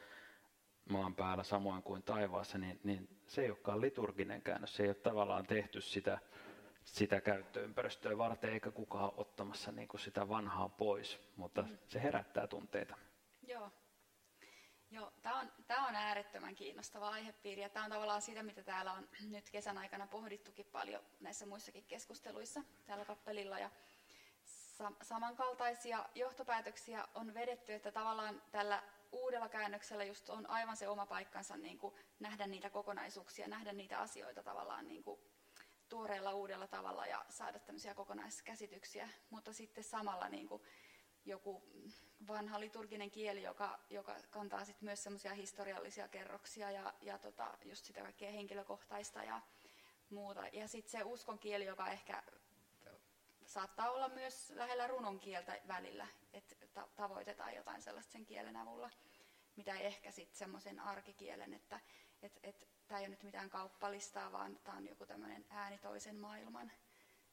[0.90, 4.76] maan päällä samoin kuin taivaassa, niin, niin se ei olekaan liturginen käännös.
[4.76, 6.20] Se ei ole tavallaan tehty sitä,
[6.94, 11.78] sitä käyttöympäristöä varten, eikä kukaan ole ottamassa niin kuin sitä vanhaa pois, mutta mm.
[11.88, 12.98] se herättää tunteita.
[13.48, 13.72] Joo.
[14.92, 18.94] Joo, tämä on, tämä on äärettömän kiinnostava aihepiiri ja tämä on tavallaan sitä, mitä täällä
[18.94, 23.60] on nyt kesän aikana pohdittukin paljon näissä muissakin keskusteluissa täällä kappelilla.
[23.60, 23.70] Ja
[24.46, 31.06] sa- samankaltaisia johtopäätöksiä on vedetty, että tavallaan tällä uudella käännöksellä just on aivan se oma
[31.06, 35.20] paikkansa niin kuin nähdä niitä kokonaisuuksia, nähdä niitä asioita tavallaan niin kuin
[35.90, 40.64] tuoreella uudella tavalla ja saada tämmöisiä kokonaiskäsityksiä, mutta sitten samalla niin kuin
[41.26, 41.64] joku
[42.28, 47.86] vanha liturginen kieli, joka, joka kantaa sit myös semmoisia historiallisia kerroksia ja, ja tota, just
[47.86, 49.42] sitä kaikkea henkilökohtaista ja
[50.10, 50.48] muuta.
[50.54, 52.24] Ja sitten se uskon kieli, joka ehkä
[53.46, 58.90] saattaa olla myös lähellä runon kieltä välillä, että ta- tavoitetaan jotain sellaista sen kielen avulla,
[59.56, 61.80] mitä ei ehkä sitten semmoisen arkikielen, että
[62.22, 66.16] et, et, tämä ei ole nyt mitään kauppalistaa, vaan tämä on joku tämmöinen ääni toisen
[66.16, 66.72] maailman.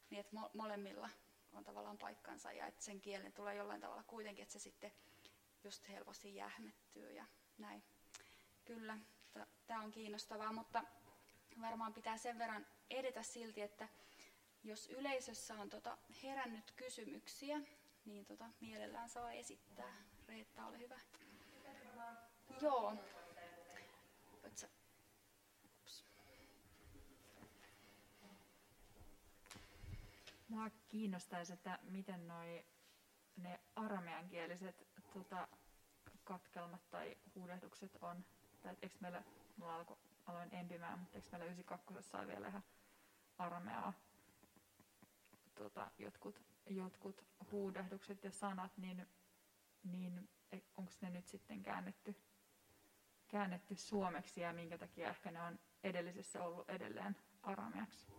[0.09, 1.09] Niin että mo- molemmilla
[1.53, 4.91] on tavallaan paikkansa ja että sen kielen tulee jollain tavalla kuitenkin, että se sitten
[5.63, 7.25] just helposti jähmettyy ja
[7.57, 7.83] näin.
[8.65, 8.97] Kyllä,
[9.67, 10.83] tämä on kiinnostavaa, mutta
[11.61, 13.87] varmaan pitää sen verran edetä silti, että
[14.63, 17.61] jos yleisössä on tota herännyt kysymyksiä,
[18.05, 20.03] niin tota mielellään saa esittää.
[20.27, 20.99] Reetta, ole hyvä.
[22.61, 22.95] Joo.
[30.47, 32.65] Mua kiinnostaisi, että miten noi,
[33.37, 35.47] ne arameankieliset tota,
[36.23, 38.25] katkelmat tai huudehdukset on.
[38.61, 39.23] Tai eikö meillä,
[39.57, 42.63] mulla alko, aloin empimään, mutta eikö meillä 92 on vielä ihan
[43.37, 43.93] arameaa
[45.55, 49.07] tota, jotkut, jotkut huudehdukset ja sanat, niin,
[49.83, 52.15] niin e, onko ne nyt sitten käännetty,
[53.27, 58.16] käännetty suomeksi ja minkä takia ehkä ne on edellisessä ollut edelleen arameaksi?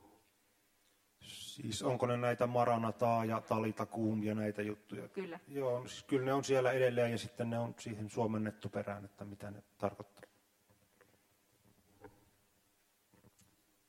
[1.21, 5.09] Siis onko ne näitä Maranataa ja Talita Kuum ja näitä juttuja?
[5.09, 5.41] Kyllä.
[5.49, 9.25] Joo, siis kyllä ne on siellä edelleen ja sitten ne on siihen suomennettu perään, että
[9.25, 10.23] mitä ne tarkoittaa.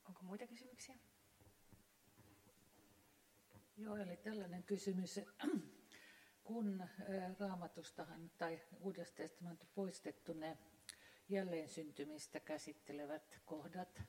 [0.07, 0.95] Onko muita kysymyksiä?
[3.77, 5.19] Joo, eli tällainen kysymys.
[6.43, 6.83] Kun
[7.39, 10.57] raamatustahan tai Uudesta testamentti poistettu ne
[11.29, 14.01] jälleen syntymistä käsittelevät kohdat,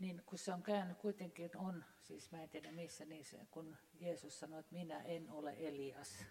[0.00, 4.40] niin kun se on käynyt, kuitenkin on, siis mä en tiedä missä niissä, kun Jeesus
[4.40, 6.24] sanoi, että minä en ole Elias.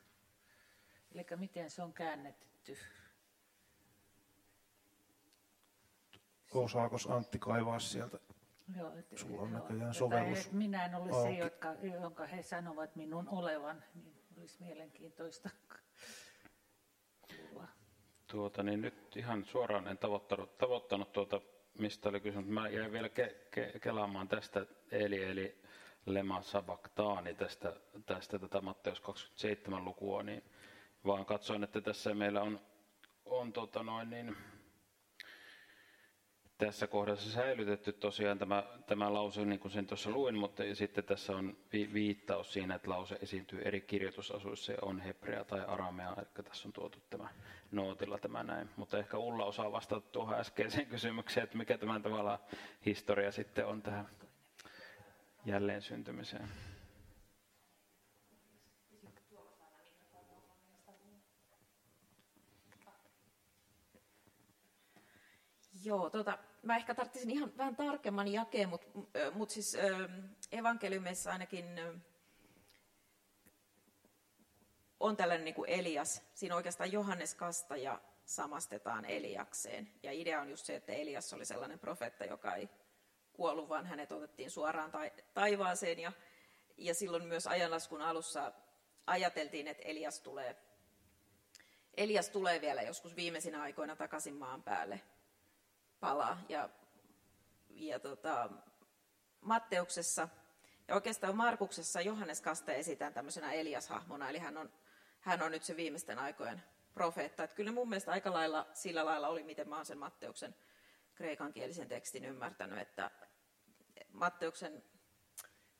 [1.12, 2.78] Eli miten se on käännetty?
[6.54, 8.20] Osaako Antti kaivaa sieltä?
[8.78, 10.46] Joo, et, Sulla on näköjään sovellus.
[10.46, 15.50] Et minä en ole se, jotka, jonka he sanovat minun olevan, niin olisi mielenkiintoista
[17.28, 17.68] kuulla.
[18.28, 21.42] Tuota, niin nyt ihan suoraan en tavoittanut, tavoittanut tuota
[21.80, 22.48] mistä oli kysymys.
[22.50, 25.56] Mä jäin vielä ke, ke, kelaamaan tästä Eli, eli
[26.06, 27.74] Lema Sabaktaani tästä,
[28.06, 30.44] tästä tätä Matteus 27 lukua, niin
[31.06, 32.60] vaan katsoin, että tässä meillä on,
[33.26, 34.38] on tota noin niin,
[36.60, 41.36] tässä kohdassa säilytetty tosiaan tämä, tämä lause, niin kuin sen tuossa luin, mutta sitten tässä
[41.36, 46.44] on vi, viittaus siinä, että lause esiintyy eri kirjoitusasuissa ja on hebrea tai aramea, eli
[46.44, 47.30] tässä on tuotu tämä
[47.72, 48.70] nootilla tämä näin.
[48.78, 52.40] Mutta ehkä Ulla osaa vastata tuohon äskeiseen kysymykseen, että mikä tämä tavallaan
[52.86, 54.10] historia sitten on tähän
[55.46, 56.48] jälleen syntymiseen.
[65.84, 68.88] Joo, tota, mä ehkä tarvitsisin ihan vähän tarkemman jakeen, mutta
[69.34, 69.78] mut siis
[70.52, 71.66] evankeliumissa ainakin
[75.00, 76.22] on tällainen niin kuin Elias.
[76.34, 79.92] Siinä oikeastaan Johannes Kastaja samastetaan Eliakseen.
[80.04, 82.70] Ja idea on just se, että Elias oli sellainen profeetta, joka ei
[83.34, 84.92] kuollut, vaan hänet otettiin suoraan
[85.34, 86.00] taivaaseen.
[86.00, 86.12] Ja,
[86.78, 88.54] ja silloin myös ajanlaskun alussa
[89.08, 90.56] ajateltiin, että Elias tulee,
[91.98, 95.02] Elias tulee vielä joskus viimeisinä aikoina takaisin maan päälle
[96.00, 96.38] pala.
[96.50, 96.70] Ja,
[97.70, 98.50] ja tota,
[99.42, 100.30] Matteuksessa
[100.88, 104.70] ja oikeastaan Markuksessa Johannes Kaste esitään tämmöisenä Elias-hahmona, eli hän on,
[105.20, 107.44] hän on nyt se viimeisten aikojen profeetta.
[107.44, 110.56] Että kyllä mun mielestä aika lailla sillä lailla oli, miten mä oon sen Matteuksen
[111.16, 113.12] kreikankielisen tekstin ymmärtänyt, että
[114.14, 114.84] Matteuksen,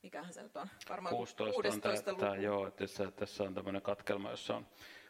[0.02, 3.82] mikähän se nyt on, varmaan 16, 16 on tämä, joo, että tässä, tässä on tämmöinen
[3.82, 4.66] katkelma, jossa on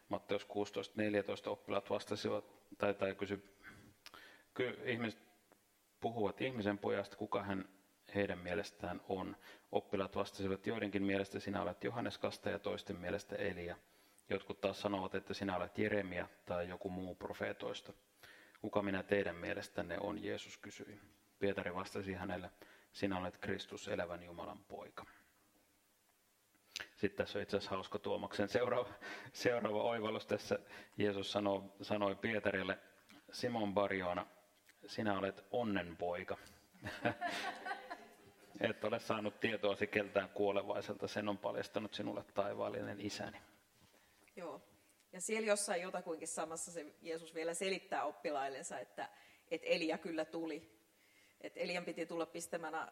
[0.08, 2.44] Matteus 16.14 oppilaat vastasivat,
[2.78, 3.59] tai, tai kysy
[4.60, 5.22] kyllä ihmiset
[6.00, 7.68] puhuvat ihmisen pojasta, kuka hän
[8.14, 9.36] heidän mielestään on.
[9.72, 13.76] Oppilaat vastasivat, joidenkin mielestä sinä olet Johannes Kasta ja toisten mielestä Elia.
[14.30, 17.92] Jotkut taas sanovat, että sinä olet Jeremia tai joku muu profeetoista.
[18.60, 21.00] Kuka minä teidän mielestänne on, Jeesus kysyi.
[21.38, 22.50] Pietari vastasi hänelle,
[22.92, 25.04] sinä olet Kristus, elävän Jumalan poika.
[26.96, 28.88] Sitten tässä on itse asiassa hauska Tuomaksen seuraava,
[29.32, 30.26] seuraava oivallus.
[30.26, 30.58] Tässä
[30.96, 32.78] Jeesus sanoi, sanoi Pietarille,
[33.32, 34.26] Simon Barjoona,
[34.86, 36.38] sinä olet onnenpoika.
[38.60, 43.38] Et ole saanut tietoasi keltään kuolevaiselta, sen on paljastanut sinulle taivaallinen isäni.
[44.36, 44.62] Joo,
[45.12, 49.08] ja siellä jossain jotakuinkin samassa se Jeesus vielä selittää oppilaillensa, että,
[49.50, 50.80] että Elia kyllä tuli.
[51.40, 52.88] Että Elian piti tulla pistämään, äh,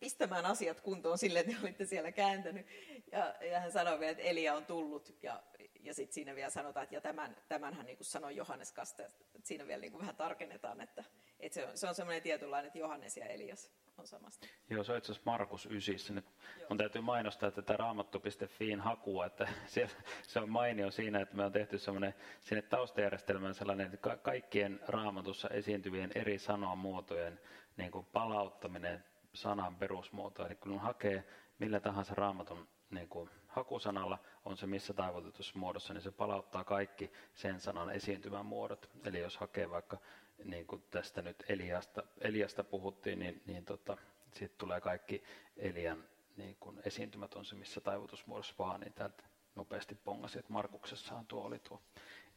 [0.00, 2.66] pistämään asiat kuntoon sille, että olitte siellä kääntänyt.
[3.12, 5.16] Ja, ja hän sanoi vielä, että Elia on tullut.
[5.22, 5.42] Ja,
[5.82, 9.04] ja sitten siinä vielä sanotaan, että ja tämän, tämän hän niin kuin sanoi Johannes Kaste.
[9.04, 11.04] Että siinä vielä niin kuin vähän tarkennetaan, että,
[11.40, 14.46] että se on, se on semmoinen tietynlainen, että Johannes ja Elias on samasta.
[14.70, 16.16] Joo, se on itse asiassa Markus 9.
[16.16, 16.24] Nyt
[16.70, 19.90] on täytyy mainostaa tätä raamattu.fiin hakua, että se,
[20.22, 24.80] se on mainio siinä, että me on tehty semmoinen sinne taustajärjestelmään sellainen, että ka- kaikkien
[24.88, 27.40] raamatussa esiintyvien eri sanamuotojen
[27.76, 29.04] niin kuin palauttaminen
[29.34, 30.48] sanan perusmuotoon.
[30.48, 31.24] Eli kun hakee
[31.58, 37.12] millä tahansa raamatun niin kuin hakusanalla, on se missä taivutetussa muodossa, niin se palauttaa kaikki
[37.34, 38.90] sen sanan esiintymän muodot.
[39.04, 39.98] Eli jos hakee vaikka,
[40.44, 43.96] niin kuin tästä nyt Eliasta, Eliasta puhuttiin, niin, niin tota,
[44.32, 45.22] sitten tulee kaikki
[45.56, 46.04] Elian
[46.36, 49.24] niin kuin esiintymät on se missä taivutusmuodossa vaan, niin täältä
[49.54, 51.82] nopeasti pongasi, että Markuksessahan tuo oli tuo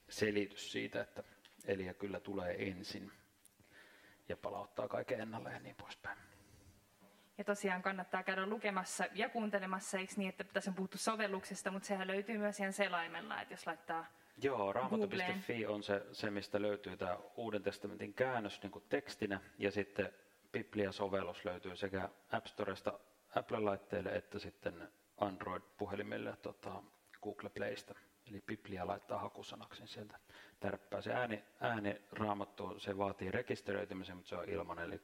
[0.09, 1.23] selitys siitä, että
[1.65, 3.11] Elia kyllä tulee ensin
[4.29, 6.17] ja palauttaa kaiken ennalleen ja niin poispäin.
[7.37, 11.87] Ja tosiaan kannattaa käydä lukemassa ja kuuntelemassa, eikö niin, että tässä on puhuttu sovelluksesta, mutta
[11.87, 14.05] sehän löytyy myös ihan selaimella, että jos laittaa
[14.41, 19.71] Joo, raamattu.fi on se, se, mistä löytyy tämä Uuden testamentin käännös niin kuin tekstinä, ja
[19.71, 20.09] sitten
[20.51, 22.99] Biblia-sovellus löytyy sekä App Storesta
[23.35, 26.83] Apple-laitteille että sitten Android-puhelimille tota,
[27.21, 27.95] Google Playsta.
[28.29, 30.19] Eli Biblia laittaa hakusanaksi, sieltä
[30.59, 31.01] tärppää.
[31.01, 34.99] Se ääni, ääni raamattu, se vaatii rekisteröitymisen, mutta se on ilmanen, eli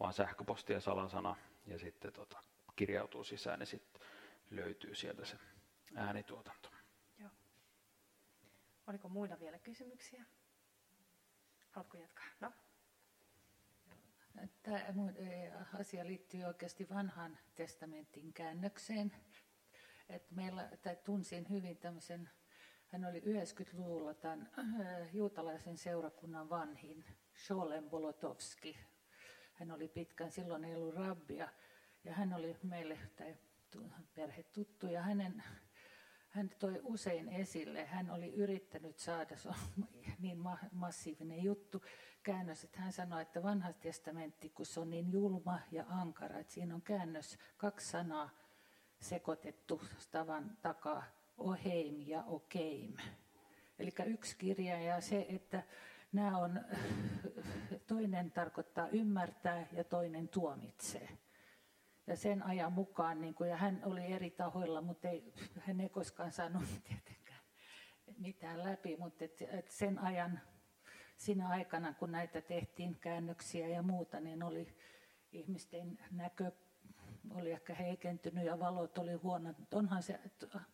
[0.00, 1.36] vaan sähköposti ja salasana,
[1.66, 2.42] ja sitten tota,
[2.76, 4.02] kirjautuu sisään, niin sitten
[4.50, 5.36] löytyy sieltä se
[5.94, 6.70] äänituotanto.
[7.18, 7.30] Joo.
[8.86, 10.24] Oliko muilla vielä kysymyksiä?
[11.70, 12.26] Haluatko jatkaa?
[12.40, 12.52] No.
[14.62, 14.78] Tämä
[15.78, 19.12] asia liittyy oikeasti vanhan testamentin käännökseen.
[20.08, 22.30] että meillä, tai tunsin hyvin tämmöisen
[22.94, 24.50] hän oli 90-luvulla tämän
[25.12, 27.04] juutalaisen seurakunnan vanhin,
[27.46, 28.78] Sholem Bolotowski.
[29.54, 31.48] Hän oli pitkän, silloin ei ollut rabbia,
[32.04, 33.36] ja hän oli meille tai
[34.14, 35.42] perhe tuttu, ja hänen,
[36.28, 39.54] hän toi usein esille, hän oli yrittänyt saada, se on
[40.20, 40.38] niin
[40.72, 41.82] massiivinen juttu,
[42.22, 46.52] käännös, että hän sanoi, että vanha testamentti, kun se on niin julma ja ankara, että
[46.52, 48.30] siinä on käännös, kaksi sanaa
[49.00, 51.04] sekoitettu tavan takaa,
[51.38, 52.96] Oheim ja Okeim.
[53.78, 55.62] Eli yksi kirja ja se, että
[56.14, 56.60] nämä on,
[57.86, 61.08] toinen tarkoittaa ymmärtää ja toinen tuomitsee.
[62.06, 65.88] Ja sen ajan mukaan, niin kuin, ja hän oli eri tahoilla, mutta ei, hän ei
[65.88, 67.40] koskaan saanut tietenkään
[68.18, 70.40] mitään läpi, mutta et, et sen ajan
[71.16, 74.76] siinä aikana, kun näitä tehtiin käännöksiä ja muuta, niin oli
[75.32, 76.52] ihmisten näkö
[77.30, 79.56] oli ehkä heikentynyt ja valot oli huonot.
[79.74, 80.20] Onhan se,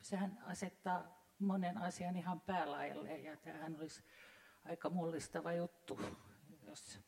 [0.00, 4.02] sehän asettaa monen asian ihan päälaille ja tämähän olisi
[4.64, 6.00] aika mullistava juttu,
[6.66, 6.98] jos,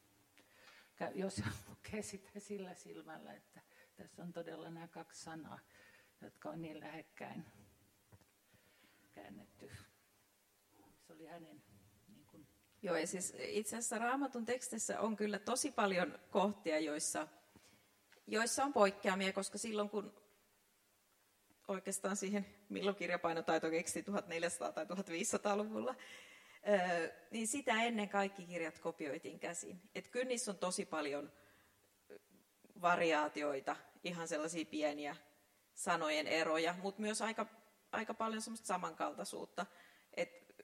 [1.14, 3.61] jos lukee sitä sillä silmällä, että
[3.96, 5.59] tässä on todella nämä kaksi sanaa,
[6.20, 7.44] jotka on niin lähekkäin
[9.12, 9.70] käännetty.
[11.07, 11.62] Se oli hänen
[12.09, 12.46] niin kuin...
[12.82, 17.28] Joo, ja siis itse asiassa Raamatun tekstissä on kyllä tosi paljon kohtia, joissa,
[18.26, 20.22] joissa on poikkeamia, koska silloin kun
[21.68, 25.94] oikeastaan siihen, milloin kirjapainotaito keksi 1400- tai 1500-luvulla,
[27.31, 29.81] niin sitä ennen kaikki kirjat kopioitiin käsin.
[29.95, 31.33] Et kyllä niissä on tosi paljon
[32.81, 35.17] variaatioita, ihan sellaisia pieniä
[35.75, 37.47] sanojen eroja, mutta myös aika,
[37.93, 39.67] aika paljon semmoista samankaltaisuutta.
[40.15, 40.55] Et,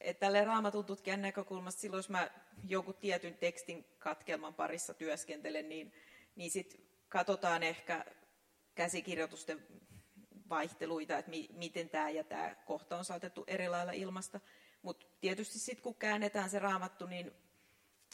[0.00, 2.30] et tälle raamatun tutkijan näkökulmasta silloin, jos mä
[2.64, 5.92] jonkun tietyn tekstin katkelman parissa työskentelen, niin,
[6.36, 8.04] niin sitten katsotaan ehkä
[8.74, 9.66] käsikirjoitusten
[10.48, 14.40] vaihteluita, että mi, miten tämä ja tämä kohta on saatettu eri lailla ilmasta.
[14.82, 17.32] Mutta tietysti sitten kun käännetään se raamattu, niin,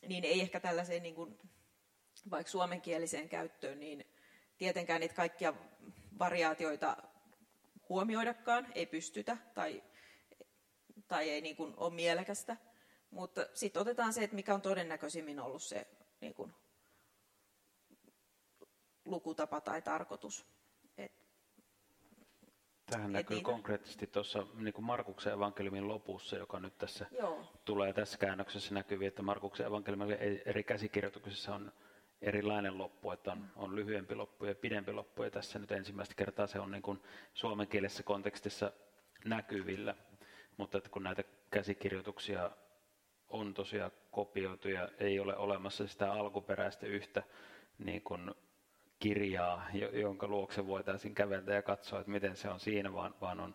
[0.08, 1.38] niin ei ehkä tällaiseen niin kuin,
[2.30, 4.04] vaikka suomenkieliseen käyttöön, niin
[4.58, 5.54] tietenkään niitä kaikkia
[6.18, 6.96] variaatioita
[7.88, 9.82] huomioidakaan, ei pystytä tai,
[11.08, 12.56] tai ei niin kuin ole mielekästä.
[13.10, 15.86] Mutta sitten otetaan se, että mikä on todennäköisimmin ollut se
[16.20, 16.54] niin kuin,
[19.04, 20.46] lukutapa tai tarkoitus.
[22.86, 23.46] Tähän näkyy niitä...
[23.46, 27.52] konkreettisesti tuossa niin Markuksen evankeliumin lopussa, joka nyt tässä Joo.
[27.64, 31.72] tulee tässä käännöksessä näkyviin, että Markuksen evankeliumin eri käsikirjoituksissa on
[32.22, 36.46] erilainen loppu, että on, on lyhyempi loppu ja pidempi loppu, ja tässä nyt ensimmäistä kertaa
[36.46, 37.02] se on niin kuin
[37.34, 38.72] suomenkielisessä kontekstissa
[39.24, 39.94] näkyvillä,
[40.56, 42.50] mutta että kun näitä käsikirjoituksia
[43.28, 47.22] on tosiaan kopioitu ja ei ole olemassa sitä alkuperäistä yhtä
[47.78, 48.34] niin kuin
[49.04, 53.54] kirjaa, jonka luokse voitaisiin käveltä ja katsoa, että miten se on siinä, vaan, vaan on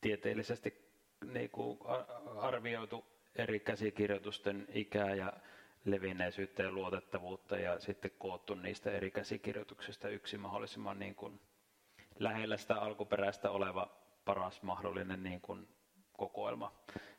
[0.00, 0.90] tieteellisesti
[1.32, 1.78] niin kuin
[2.36, 3.04] arvioitu
[3.36, 5.32] eri käsikirjoitusten ikää ja
[5.84, 11.40] levinneisyyttä ja luotettavuutta ja sitten koottu niistä eri käsikirjoituksista yksi mahdollisimman niin kuin
[12.18, 15.68] lähellä sitä alkuperäistä oleva paras mahdollinen niin kuin
[16.12, 16.72] kokoelma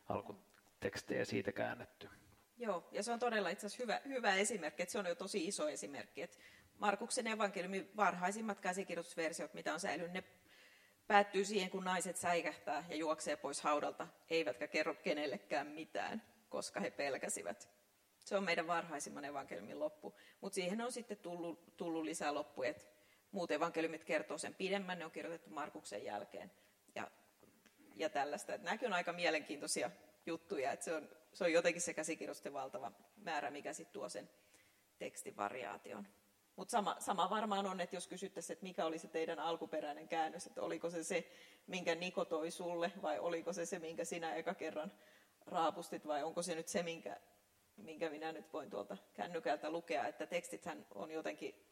[0.09, 2.09] alkutekstejä siitä käännetty.
[2.57, 5.47] Joo, ja se on todella itse asiassa hyvä, hyvä esimerkki, että se on jo tosi
[5.47, 6.37] iso esimerkki, että
[6.83, 10.23] Markuksen evankeliumin varhaisimmat käsikirjoitusversiot, mitä on säilynyt, ne
[11.07, 16.91] päättyy siihen, kun naiset säikähtää ja juoksee pois haudalta, eivätkä kerro kenellekään mitään, koska he
[16.91, 17.69] pelkäsivät.
[18.25, 20.15] Se on meidän varhaisimman evankeliumin loppu.
[20.41, 22.69] Mutta siihen on sitten tullut, tullut lisää loppuja.
[22.69, 22.87] Et
[23.31, 26.51] muut evankeliumit kertoo sen pidemmän, ne on kirjoitettu Markuksen jälkeen.
[26.95, 27.11] Ja,
[27.95, 28.53] ja tällaista.
[28.53, 29.91] Et nämäkin on aika mielenkiintoisia
[30.25, 30.71] juttuja.
[30.71, 34.29] Et se, on, se on jotenkin se käsikirjoitusten valtava määrä, mikä sitten tuo sen
[34.99, 36.07] tekstivariaation.
[36.55, 40.47] Mutta sama, sama varmaan on, että jos kysyttäisiin, että mikä oli se teidän alkuperäinen käännös,
[40.47, 41.31] että oliko se se,
[41.67, 44.91] minkä Niko toi sulle, vai oliko se se, minkä sinä eka kerran
[45.45, 47.19] raapustit, vai onko se nyt se, minkä,
[47.77, 51.65] minkä minä nyt voin tuolta kännykältä lukea, että tekstithän on jotenkin,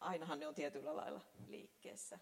[0.00, 2.18] ainahan ne on tietyllä lailla liikkeessä.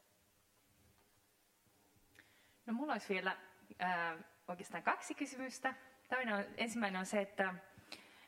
[2.66, 3.36] No mulla olisi vielä
[3.78, 4.18] ää,
[4.48, 5.74] oikeastaan kaksi kysymystä.
[6.08, 7.54] Toinen on, ensimmäinen on se, että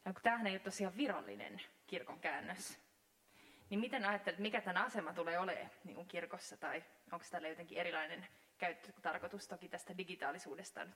[0.05, 2.82] kun tämähän ei ole tosiaan virallinen kirkon käännös,
[3.73, 7.79] niin miten ajattelet, mikä tämän asema tulee olemaan niin kuin kirkossa, tai onko tällä jotenkin
[7.79, 8.27] erilainen
[8.59, 9.49] käyttötarkoitus?
[9.49, 10.95] Toki tästä digitaalisuudesta nyt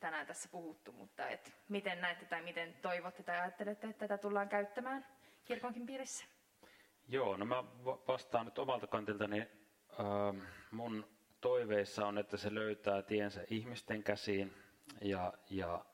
[0.00, 4.48] tänään tässä puhuttu, mutta et miten näette tai miten toivotte tai ajattelette, että tätä tullaan
[4.48, 5.06] käyttämään
[5.44, 6.24] kirkonkin piirissä?
[7.08, 7.64] Joo, no mä
[8.08, 9.40] vastaan nyt omalta kantiltani.
[9.40, 11.06] Äh, mun
[11.40, 14.54] toiveissa on, että se löytää tiensä ihmisten käsiin
[15.00, 15.84] ja, ja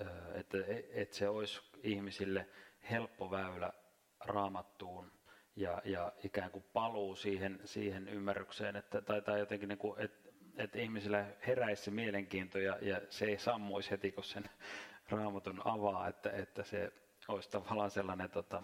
[0.00, 0.58] äh, että
[0.92, 2.48] et se olisi ihmisille
[2.90, 3.72] helppo väylä
[4.20, 5.12] raamattuun
[5.56, 10.30] ja, ja ikään kuin paluu siihen, siihen ymmärrykseen, että, tai, tai jotenkin niin kuin, että,
[10.56, 14.44] että ihmisillä heräisi se mielenkiinto ja, ja se ei sammuisi heti, kun sen
[15.10, 16.92] raamatun avaa, että, että se
[17.28, 18.62] olisi tavallaan sellainen tota,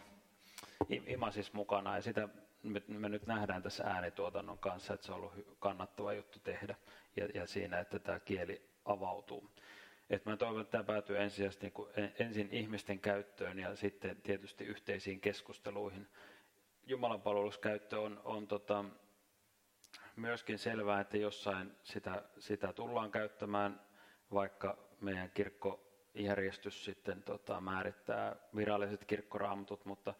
[1.06, 2.28] imasis mukana ja sitä
[2.62, 6.76] me, me nyt nähdään tässä äänituotannon kanssa, että se on ollut kannattava juttu tehdä
[7.16, 9.50] ja, ja siinä, että tämä kieli avautuu.
[10.10, 11.16] Et mä toivon, että tämä päätyy
[11.62, 11.72] niin
[12.18, 16.08] ensin ihmisten käyttöön ja sitten tietysti yhteisiin keskusteluihin
[16.90, 18.84] Jumalan palveluskäyttö on, on tota,
[20.16, 23.80] myöskin selvää, että jossain sitä, sitä tullaan käyttämään,
[24.32, 30.14] vaikka meidän kirkkojärjestys sitten tota, määrittää viralliset kirkkoraamatut, mutta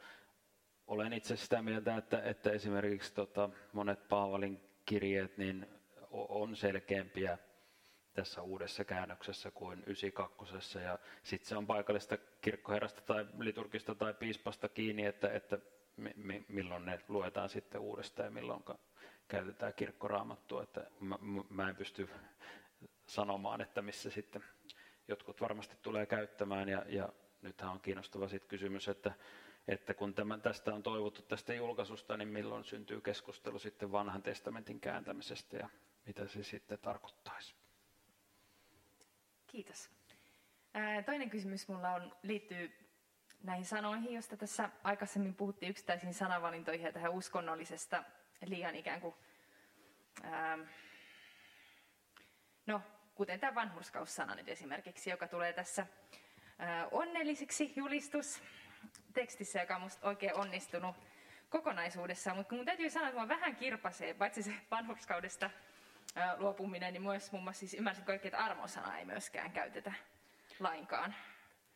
[0.86, 5.66] olen itse sitä mieltä, että, että esimerkiksi tota, monet Paavalin kirjeet niin
[6.10, 7.38] on selkeämpiä
[8.12, 10.78] tässä uudessa käännöksessä kuin 92.
[10.78, 15.58] Ja sitten se on paikallista kirkkoherrasta tai liturgista tai piispasta kiinni, että, että
[16.48, 18.64] milloin ne luetaan sitten uudestaan ja milloin
[19.28, 20.62] käytetään kirkkoraamattua.
[20.62, 21.18] Että mä,
[21.50, 22.08] mä en pysty
[23.06, 24.44] sanomaan, että missä sitten
[25.08, 26.68] jotkut varmasti tulee käyttämään.
[26.68, 27.08] Ja, ja
[27.42, 29.12] nythän on kiinnostava sitten kysymys, että,
[29.68, 34.80] että kun tämän, tästä on toivottu tästä julkaisusta, niin milloin syntyy keskustelu sitten vanhan testamentin
[34.80, 35.68] kääntämisestä ja
[36.06, 37.54] mitä se sitten tarkoittaisi.
[39.46, 39.90] Kiitos.
[41.06, 42.72] toinen kysymys mulla on, liittyy
[43.42, 48.04] näihin sanoihin, joista tässä aikaisemmin puhuttiin yksittäisiin sanavalintoihin ja tähän uskonnollisesta
[48.46, 49.14] liian ikään kuin,
[50.22, 50.58] ää,
[52.66, 52.82] no,
[53.14, 55.86] kuten tämä vanhurskaussana nyt esimerkiksi, joka tulee tässä
[56.58, 58.42] ää, onnellisiksi julistus
[59.12, 60.96] tekstissä, joka on musta oikein onnistunut
[61.50, 65.50] kokonaisuudessaan, mutta mun täytyy sanoa, että vähän kirpasee, paitsi se vanhurskaudesta
[66.14, 69.92] ää, luopuminen, niin myös muun muassa siis ymmärsin kaikki, että armosana ei myöskään käytetä
[70.60, 71.14] lainkaan.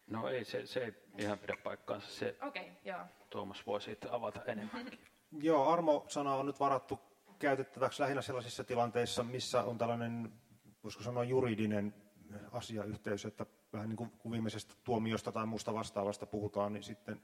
[0.07, 2.09] No ei, se, se ei ihan pidä paikkaansa.
[2.09, 3.01] Se, okay, joo.
[3.31, 4.91] Tuomas voi sitten avata enemmän.
[5.43, 7.01] joo, armo-sana on nyt varattu
[7.39, 10.33] käytettäväksi lähinnä sellaisissa tilanteissa, missä on tällainen,
[10.85, 11.95] voisiko sanoa juridinen
[12.53, 17.23] asiayhteys, että vähän niin kuin viimeisestä tuomiosta tai muusta vastaavasta puhutaan, niin sitten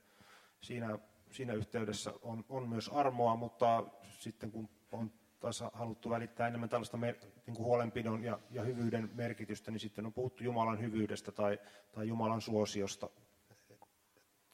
[0.60, 0.98] siinä,
[1.30, 3.84] siinä yhteydessä on, on myös armoa, mutta
[4.18, 9.10] sitten kun on taas haluttu välittää enemmän tällaista mer- niin kuin huolenpidon ja, ja hyvyyden
[9.14, 11.58] merkitystä, niin sitten on puhuttu Jumalan hyvyydestä tai,
[11.92, 13.10] tai Jumalan suosiosta.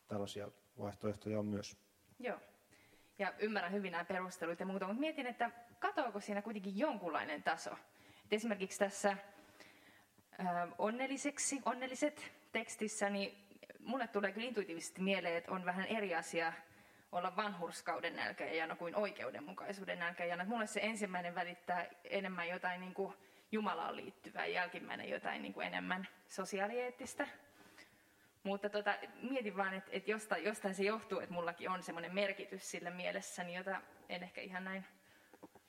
[0.09, 0.49] Tällaisia
[0.79, 1.77] vaihtoehtoja on myös.
[2.19, 2.39] Joo.
[3.19, 7.71] Ja ymmärrän hyvin nämä perustelut ja muuta, mutta mietin, että katoako siinä kuitenkin jonkunlainen taso.
[8.25, 9.19] Et esimerkiksi tässä äh,
[10.79, 13.49] onnelliseksi, onnelliset tekstissä, niin
[13.81, 16.53] mulle tulee kyllä intuitiivisesti mieleen, että on vähän eri asia
[17.17, 20.45] olla vanhurskauden nälkäjänä kuin oikeudenmukaisuuden nälkäjänä.
[20.45, 23.15] Mulle se ensimmäinen välittää enemmän jotain niin kuin
[23.53, 27.29] Jumalaan liittyvää, jälkimmäinen jotain niin kuin enemmän sosiaalieettistä.
[28.43, 32.71] Mutta tota, mietin vaan, että, että jostain, jostain se johtuu, että mullakin on semmoinen merkitys
[32.71, 34.87] sille mielessäni, jota en ehkä ihan näin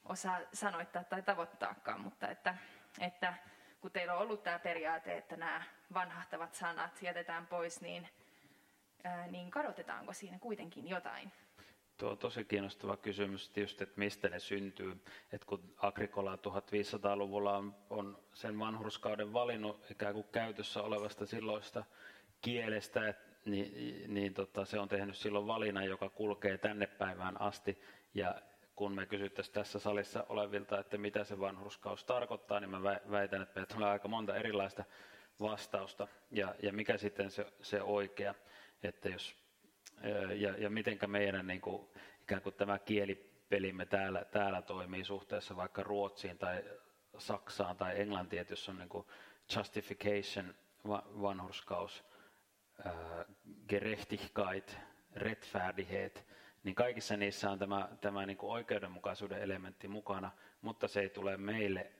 [0.06, 2.56] osaa sanoittaa tai tavoittaakaan, mutta että,
[3.00, 3.34] että
[3.82, 5.64] kun teillä on ollut tämä periaate, että nämä
[5.94, 8.10] vanhahtavat sanat jätetään pois, niin
[9.32, 11.32] niin kadotetaanko siinä kuitenkin jotain?
[11.98, 14.92] Tuo on tosi kiinnostava kysymys tietysti, että mistä ne syntyy.
[15.32, 21.84] että kun Agrikola 1500-luvulla on, on sen vanhurskauden valinnut ikään kuin käytössä olevasta silloista
[22.42, 27.82] kielestä, et, niin, niin tota, se on tehnyt silloin valinnan, joka kulkee tänne päivään asti.
[28.14, 28.42] Ja
[28.76, 33.56] kun me kysyttäisiin tässä salissa olevilta, että mitä se vanhurskaus tarkoittaa, niin mä väitän, että
[33.56, 34.84] meillä tulee aika monta erilaista
[35.40, 36.08] vastausta.
[36.32, 38.36] Ja, ja mikä sitten se, se oikea
[38.84, 39.36] että jos,
[40.36, 41.88] ja, ja mitenkä meidän niin kuin,
[42.22, 46.64] ikään kuin tämä kielipelimme täällä, täällä toimii suhteessa vaikka Ruotsiin tai
[47.18, 49.08] Saksaan tai Englantiin, että jos on niin kuin
[49.56, 50.56] justification,
[51.22, 52.04] vanhurskaus,
[53.70, 54.78] gerechtigkeit,
[55.16, 56.26] rättfärdighet,
[56.64, 60.32] niin kaikissa niissä on tämä, tämä niin kuin oikeudenmukaisuuden elementti mukana,
[60.62, 61.92] mutta se ei tule meille,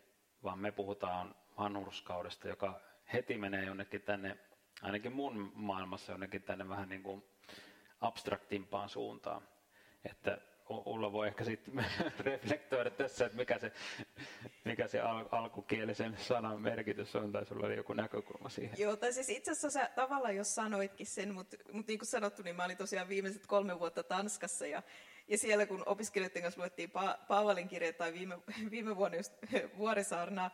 [0.44, 2.82] vaan me puhutaan vanhurskaudesta, joka
[3.14, 4.38] heti menee jonnekin tänne
[4.82, 7.24] ainakin mun maailmassa jonnekin tänne vähän niin kuin
[8.02, 9.48] abstraktimpaan suuntaan.
[10.06, 10.38] Että
[10.70, 11.86] Ulla voi ehkä sitten
[12.20, 13.72] reflektoida tässä, että mikä se,
[14.66, 18.80] mikä se al- alkukielisen sanan merkitys on, tai sulla oli joku näkökulma siihen.
[18.80, 22.44] Joo, tai siis itse asiassa sä tavallaan jos sanoitkin sen, mutta, mutta niin kuin sanottu,
[22.44, 24.84] niin mä olin tosiaan viimeiset kolme vuotta Tanskassa, ja,
[25.28, 28.38] ja siellä kun opiskelijoiden kanssa luettiin pa- Paavalin kirjaa tai viime,
[28.72, 29.34] viime vuonna just
[29.78, 30.52] Vuorisaarnaa,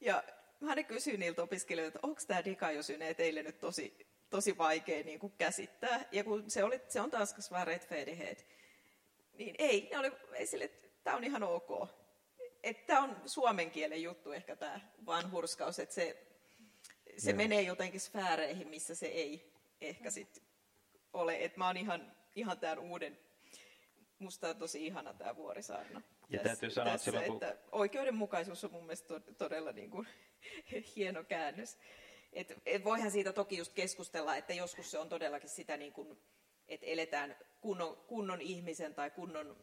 [0.00, 0.22] ja
[0.60, 5.18] mä aina kysyin niiltä opiskelijoilta, että onko tämä dikajosyne teille nyt tosi, tosi vaikea niin
[5.18, 6.08] kuin käsittää.
[6.12, 8.46] Ja kun se, oli, se on Tanskassa vaan rättfärdighet,
[9.38, 11.88] niin ei, ne oli ei sille, että tämä on ihan ok.
[12.62, 16.26] Että tämä on suomen kielen juttu ehkä tämä vanhurskaus, että se,
[17.18, 20.42] se menee jotenkin sfääreihin, missä se ei ehkä sitten
[21.12, 21.44] ole.
[21.44, 23.18] Että mä oon ihan, ihan tämän uuden,
[24.18, 26.02] musta on tosi ihana tämä Vuorisaarna.
[26.28, 27.48] Ja tässä, täytyy sanoa, tässä, että, silloin, kun...
[27.48, 30.06] että oikeudenmukaisuus on mun mielestä todella niin kuin
[30.96, 31.78] hieno käännös.
[32.32, 36.18] Et, et voihan siitä toki just keskustella, että joskus se on todellakin sitä, niin kuin,
[36.68, 39.56] että eletään kunnon, kunnon ihmisen tai kunnon,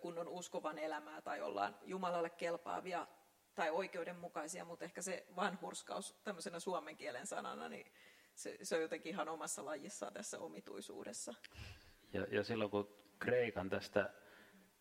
[0.00, 3.06] kunnon uskovan elämää tai ollaan Jumalalle kelpaavia
[3.54, 7.92] tai oikeudenmukaisia, mutta ehkä se vanhurskaus tämmöisenä suomen kielen sanana, niin
[8.34, 11.34] se, se on jotenkin ihan omassa lajissaan tässä omituisuudessa.
[12.12, 14.10] Ja, ja silloin kun Kreikan tästä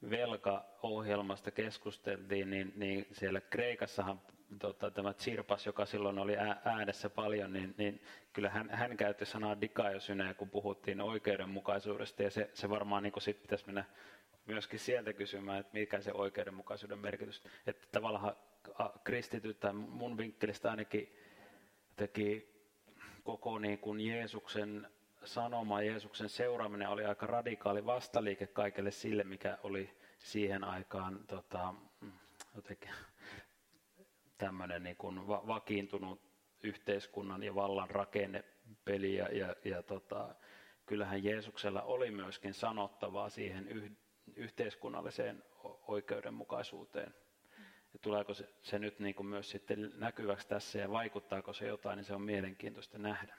[0.09, 4.21] velkaohjelmasta keskusteltiin, niin, niin siellä Kreikassahan
[4.59, 8.01] tota, tämä Tsirpas, joka silloin oli äänessä paljon, niin, niin
[8.33, 13.41] kyllä hän, hän käytti sanaa dikaiosyneä, kun puhuttiin oikeudenmukaisuudesta, ja se, se varmaan niin sit
[13.41, 13.85] pitäisi mennä
[14.45, 17.43] myöskin sieltä kysymään, että mikä se oikeudenmukaisuuden merkitys.
[17.67, 18.35] Että tavallaan
[19.03, 21.15] kristityt tai mun vinkkelistä ainakin
[21.95, 22.55] teki
[23.23, 24.87] koko niin kuin Jeesuksen
[25.23, 31.73] sanoma, Jeesuksen seuraaminen oli aika radikaali vastaliike kaikelle sille, mikä oli siihen aikaan tota,
[32.55, 32.89] jotenkin
[34.37, 36.21] tämmöinen niin kuin va- vakiintunut
[36.63, 39.15] yhteiskunnan ja vallan rakennepeli.
[39.15, 40.35] Ja, ja, ja tota,
[40.85, 43.91] kyllähän Jeesuksella oli myöskin sanottavaa siihen yh,
[44.35, 45.43] yhteiskunnalliseen
[45.87, 47.13] oikeudenmukaisuuteen.
[47.93, 51.97] Ja tuleeko se, se nyt niin kuin myös sitten näkyväksi tässä ja vaikuttaako se jotain,
[51.97, 53.37] niin se on mielenkiintoista nähdä.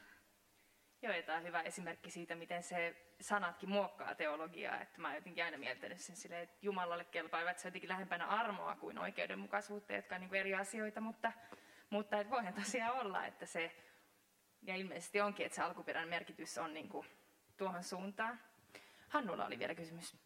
[1.03, 4.81] Joo, ja tämä on hyvä esimerkki siitä, miten se sanatkin muokkaa teologiaa.
[4.81, 8.77] Että mä oon jotenkin aina mieltänyt sen silleen, että Jumalalle kelpaa, se jotenkin lähempänä armoa
[8.77, 11.33] kuin oikeudenmukaisuutta, jotka on niin eri asioita, mutta,
[11.91, 13.77] mutta et voihan tosiaan olla, että se,
[14.63, 17.07] ja ilmeisesti onkin, että se alkuperäinen merkitys on niin kuin
[17.57, 18.41] tuohon suuntaan.
[19.09, 20.17] Hannulla oli vielä kysymys.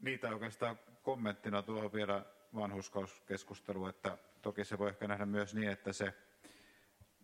[0.00, 5.92] Niitä oikeastaan kommenttina tuohon vielä vanhuskauskeskusteluun, että toki se voi ehkä nähdä myös niin, että
[5.92, 6.14] se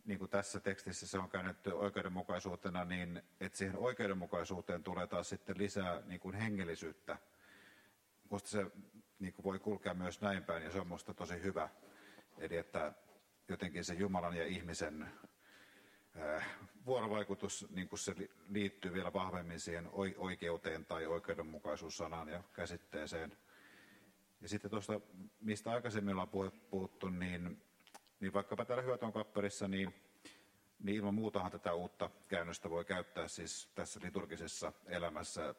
[0.05, 5.59] niin kuin tässä tekstissä se on käännetty oikeudenmukaisuutena, niin että siihen oikeudenmukaisuuteen tulee taas sitten
[5.59, 7.18] lisää niin kuin hengellisyyttä.
[8.31, 8.66] Musta se
[9.18, 11.68] niin kuin voi kulkea myös näin päin ja se on musta tosi hyvä.
[12.39, 12.93] Eli että
[13.48, 15.12] jotenkin se Jumalan ja ihmisen
[16.20, 16.47] äh,
[16.86, 18.14] vuorovaikutus niin kuin se
[18.48, 23.36] liittyy vielä vahvemmin siihen oikeuteen tai oikeudenmukaisuussanaan ja käsitteeseen.
[24.40, 25.01] Ja sitten tuosta,
[25.40, 27.62] mistä aikaisemmin ollaan puhuttu, niin
[28.21, 29.95] niin vaikkapa täällä Hyöton kappelissa, niin,
[30.79, 35.55] niin ilman muutahan tätä uutta käännöstä voi käyttää siis tässä liturgisessa elämässä.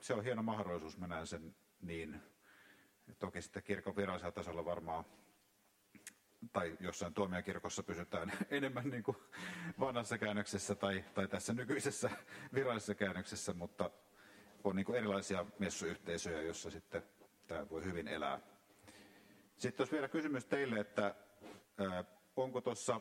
[0.00, 2.22] Se on hieno mahdollisuus, mä näen sen niin.
[3.18, 5.04] Toki sitten kirkon virallisella tasolla varmaan
[6.52, 9.16] tai jossain tuomiokirkossa pysytään enemmän niin kuin
[9.80, 12.10] vanhassa käännöksessä tai, tai tässä nykyisessä
[12.54, 13.90] virallisessa käännöksessä, mutta
[14.64, 17.02] on niin kuin erilaisia messuyhteisöjä, joissa sitten
[17.46, 18.53] tämä voi hyvin elää.
[19.56, 21.14] Sitten olisi vielä kysymys teille, että
[22.36, 23.00] onko tuossa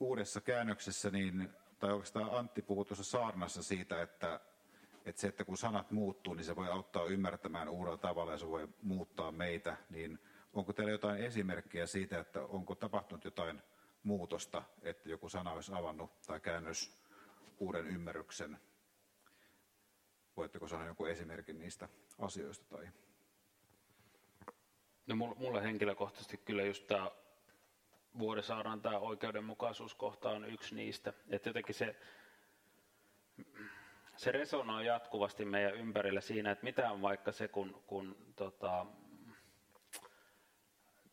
[0.00, 4.40] uudessa käännöksessä, niin, tai oikeastaan Antti puhui tuossa saarnassa siitä, että,
[5.06, 8.48] että se, että kun sanat muuttuu, niin se voi auttaa ymmärtämään uudella tavalla ja se
[8.48, 10.18] voi muuttaa meitä, niin
[10.52, 13.62] onko teillä jotain esimerkkiä siitä, että onko tapahtunut jotain
[14.02, 17.02] muutosta, että joku sana olisi avannut tai käännös
[17.58, 18.60] uuden ymmärryksen?
[20.36, 21.88] Voitteko sanoa joku esimerkin niistä
[22.18, 22.88] asioista tai
[25.06, 27.10] No mulle henkilökohtaisesti kyllä just tämä
[28.18, 31.12] Vuodesaaran tämä oikeudenmukaisuuskohta on yksi niistä.
[31.30, 31.96] Että jotenkin se,
[34.16, 38.86] se resonoi jatkuvasti meidän ympärillä siinä, että mitä on vaikka se, kun, kun tota,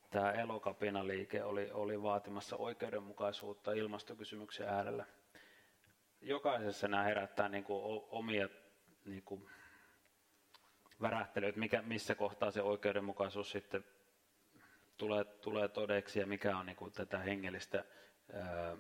[0.10, 5.06] tämä elokapinaliike oli, oli vaatimassa oikeudenmukaisuutta ilmastokysymyksen äärellä.
[6.22, 8.50] Jokaisessa nämä herättää niin kuin omia
[9.06, 9.50] niin kuin
[11.02, 13.86] värähtely, että mikä, missä kohtaa se oikeudenmukaisuus sitten
[14.98, 17.86] tulee, tulee todeksi ja mikä on niin kuin tätä hengellistä
[18.34, 18.78] ää,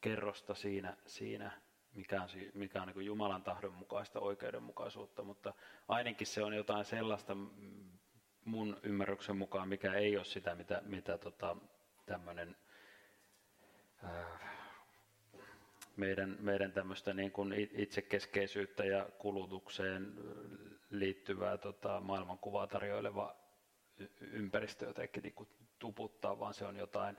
[0.00, 1.50] kerrosta siinä, siinä
[1.94, 5.54] mikä on, mikä on niin Jumalan tahdon mukaista oikeudenmukaisuutta, mutta
[5.88, 7.36] ainakin se on jotain sellaista
[8.44, 11.56] mun ymmärryksen mukaan, mikä ei ole sitä, mitä, mitä tota,
[12.06, 12.56] tämmöinen
[15.96, 20.14] meidän, meidän tämmöistä niin kuin itsekeskeisyyttä ja kulutukseen
[20.90, 23.36] liittyvää tota, maailmankuvaa tarjoileva
[24.20, 25.48] ympäristö jotenkin niin kuin
[25.78, 27.16] tuputtaa, vaan se on jotain,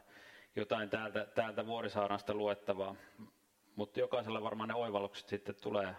[0.56, 2.96] jotain täältä, täältä Vuorisaarasta luettavaa.
[3.76, 5.96] Mutta jokaisella varmaan ne oivallukset sitten tulee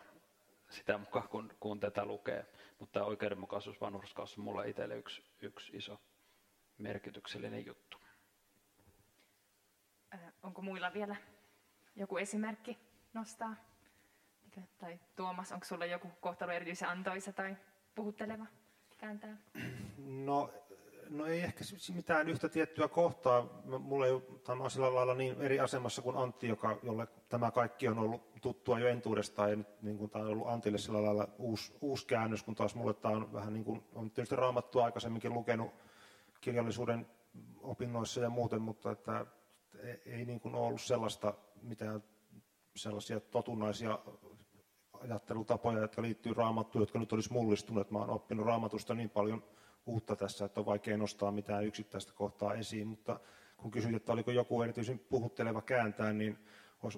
[0.68, 2.46] sitä mukaan, kun, kun tätä lukee.
[2.78, 6.00] Mutta oikeudenmukaisuus vanhurskaus on mulle itselle yksi, yksi iso
[6.78, 7.98] merkityksellinen juttu.
[10.42, 11.16] onko muilla vielä
[11.96, 12.78] joku esimerkki
[13.14, 13.54] nostaa?
[14.78, 17.56] Tai Tuomas, onko sulla joku kohtalo erityisen antoisa tai
[17.94, 18.46] puhutteleva
[18.98, 19.36] kääntää?
[19.98, 20.50] No,
[21.10, 21.64] no ei ehkä
[21.94, 23.62] mitään yhtä tiettyä kohtaa.
[23.78, 24.12] Mulla ei
[24.48, 28.78] on sillä lailla niin eri asemassa kuin Antti, joka, jolle tämä kaikki on ollut tuttua
[28.78, 29.50] jo entuudestaan.
[29.50, 32.74] Ja nyt niin kuin tämä on ollut Antille sillä lailla uusi, uusi käännös, kun taas
[32.74, 35.74] mulle tämä on vähän niin kuin, on tietysti raamattua aikaisemminkin lukenut
[36.40, 37.06] kirjallisuuden
[37.60, 39.26] opinnoissa ja muuten, mutta että
[40.06, 42.02] ei, niin kuin ollut sellaista mitään
[42.76, 43.98] sellaisia totunnaisia
[45.00, 47.90] ajattelutapoja, jotka liittyy raamattuun, jotka nyt olisi mullistuneet.
[47.90, 49.44] Mä olen oppinut raamatusta niin paljon
[49.86, 53.20] uutta tässä, että on vaikea nostaa mitään yksittäistä kohtaa esiin, mutta
[53.56, 56.38] kun kysyit, että oliko joku erityisen puhutteleva kääntää, niin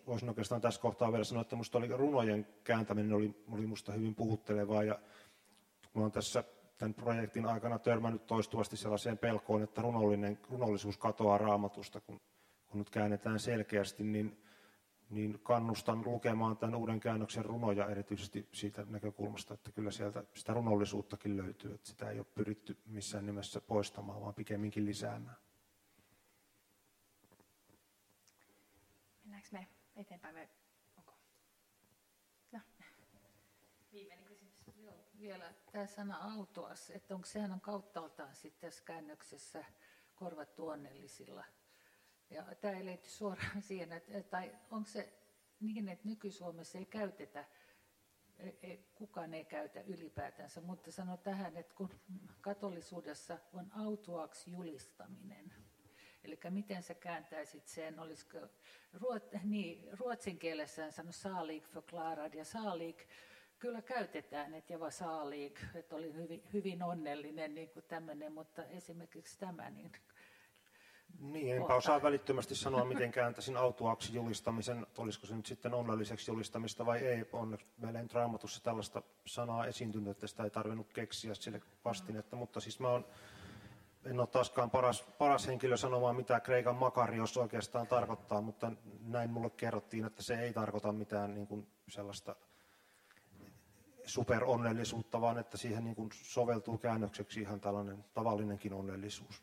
[0.06, 4.14] voisin oikeastaan tässä kohtaa vielä sanoa, että minusta oli runojen kääntäminen oli, oli minusta hyvin
[4.14, 4.98] puhuttelevaa ja
[5.92, 6.44] kun olen tässä
[6.78, 12.20] tämän projektin aikana törmännyt toistuvasti sellaiseen pelkoon, että runollinen, runollisuus katoaa raamatusta, kun,
[12.68, 14.42] kun nyt käännetään selkeästi, niin
[15.10, 21.36] niin kannustan lukemaan tämän uuden käännöksen runoja erityisesti siitä näkökulmasta, että kyllä sieltä sitä runollisuuttakin
[21.36, 25.36] löytyy, että sitä ei ole pyritty missään nimessä poistamaan, vaan pikemminkin lisäämään.
[29.24, 30.48] Mennäänkö me eteenpäin vai
[30.98, 31.12] onko?
[32.52, 32.60] No.
[33.92, 34.54] Viimeinen kysymys.
[34.76, 39.64] Joo, vielä tämä sana autoas, että onko sehän on kauttaaltaan sitten tässä käännöksessä
[40.14, 41.44] korvattu onnellisilla.
[42.30, 45.12] Ja tämä ei liity suoraan siihen, että, tai onko se
[45.60, 47.44] niin, että nyky-Suomessa ei käytetä,
[48.62, 51.90] ei, kukaan ei käytä ylipäätänsä, mutta sano tähän, että kun
[52.40, 55.52] katolisuudessa on autuaksi julistaminen,
[56.24, 58.38] Eli miten sä kääntäisit sen, olisiko
[58.92, 62.98] ruot, niin, ruotsin kielessä sano salig förklarad ja salig
[63.58, 69.38] kyllä käytetään, että java salig, että oli hyvin, hyvin onnellinen niin kuin tämmöinen, mutta esimerkiksi
[69.38, 69.92] tämä, niin
[71.18, 76.86] niin, enpä osaa välittömästi sanoa, miten kääntäisin autuaksi julistamisen, olisiko se nyt sitten onnelliseksi julistamista
[76.86, 77.24] vai ei.
[77.32, 82.36] Onneksi meillä ei nyt raamatussa tällaista sanaa esiintynyt, että sitä ei tarvinnut keksiä sille vastinetta,
[82.36, 83.04] mutta siis mä oon
[84.04, 89.50] en ole taaskaan paras, paras henkilö sanomaan, mitä Kreikan makarios oikeastaan tarkoittaa, mutta näin mulle
[89.50, 92.36] kerrottiin, että se ei tarkoita mitään niin kuin sellaista
[94.04, 99.42] superonnellisuutta, vaan että siihen niin kuin soveltuu käännökseksi ihan tällainen tavallinenkin onnellisuus.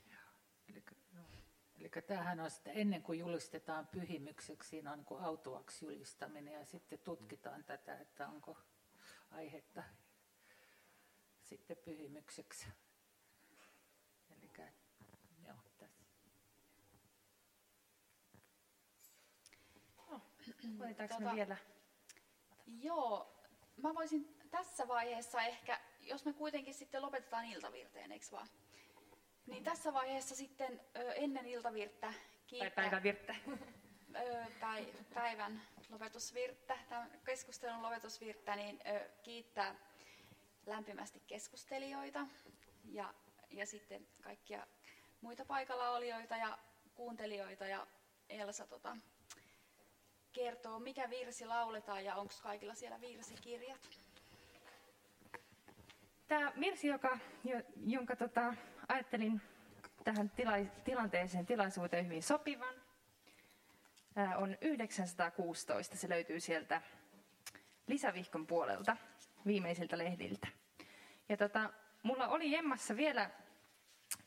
[1.86, 6.54] Eli, no, eli tämähän on sitten ennen kuin julistetaan pyhimykseksi, siinä on niin autuaksi julistaminen
[6.54, 8.58] ja sitten tutkitaan tätä, että onko
[9.32, 9.84] aihetta
[11.42, 12.68] sitten pyhimykseksi.
[20.80, 21.58] Otetaanko tota, me vielä?
[22.68, 23.44] Joo,
[23.78, 28.48] mä voisin tässä vaiheessa ehkä, jos me kuitenkin sitten lopetetaan iltavirteen, eikö vaan?
[29.48, 30.82] Niin tässä vaiheessa sitten
[31.16, 32.14] ennen iltavirttä
[32.48, 32.70] kiittää...
[32.76, 33.36] Tai päivän virttä.
[34.60, 38.80] Päi, päivän lopetusvirttä, tämän keskustelun lopetusvirttä, niin
[39.24, 39.76] kiittää
[40.66, 42.28] lämpimästi keskustelijoita
[42.84, 43.14] ja,
[43.50, 44.68] ja sitten kaikkia
[45.22, 46.58] muita paikalla olijoita ja
[46.96, 47.88] kuuntelijoita ja
[48.30, 48.98] Elsa tota,
[50.32, 53.90] kertoo, mikä virsi lauletaan ja onko kaikilla siellä virsikirjat?
[56.28, 57.18] Tämä virsi, joka,
[57.86, 58.54] jonka tota,
[58.88, 59.42] ajattelin
[60.04, 60.52] tähän tila,
[60.84, 62.76] tilanteeseen, tilaisuuteen hyvin sopivan,
[64.38, 65.98] on 916.
[65.98, 66.82] Se löytyy sieltä
[67.88, 68.98] lisävihkon puolelta,
[69.46, 70.48] viimeisiltä lehdiltä.
[71.30, 73.30] Ja tota, mulla oli jemmassa vielä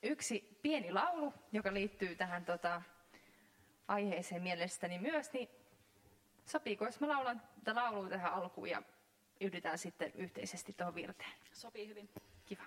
[0.03, 2.83] yksi pieni laulu, joka liittyy tähän tota,
[3.89, 5.49] aiheeseen mielestäni myös, niin
[6.49, 8.83] Sopiiko, jos mä laulan tätä laulua tähän alkuun ja
[9.41, 11.33] yhditään sitten yhteisesti tuohon virteen?
[11.53, 12.09] Sopii hyvin.
[12.47, 12.63] Kiva.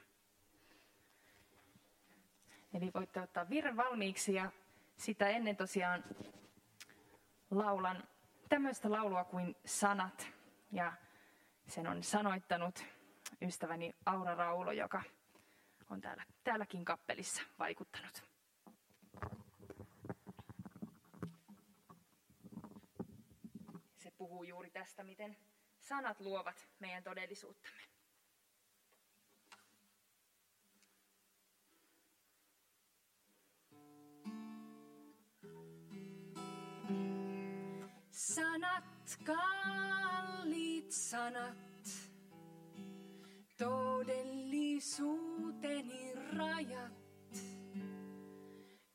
[2.73, 4.51] Eli voitte ottaa virren valmiiksi ja
[4.97, 6.03] sitä ennen tosiaan
[7.51, 8.03] laulan
[8.49, 10.27] tämmöistä laulua kuin Sanat.
[10.71, 10.93] Ja
[11.67, 12.85] sen on sanoittanut
[13.41, 15.03] ystäväni Aura Raulo, joka
[15.89, 18.31] on täällä, täälläkin kappelissa vaikuttanut.
[24.21, 25.37] puhuu juuri tästä, miten
[25.79, 27.90] sanat luovat meidän todellisuuttamme.
[38.21, 41.87] Sanat, kalliit sanat,
[43.57, 46.93] todellisuuteni rajat.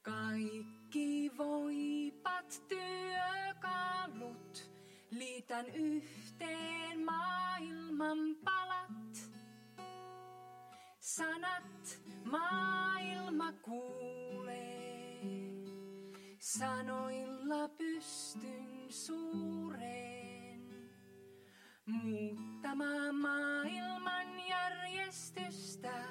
[0.02, 4.70] Kaikki voipat työkalut
[5.10, 9.32] Liitän yhteen maailman palat.
[11.00, 15.20] Sanat maailma kuulee.
[16.38, 20.60] Sanoilla pystyn suureen.
[21.86, 26.04] Muuttamaan maailman järjestystä.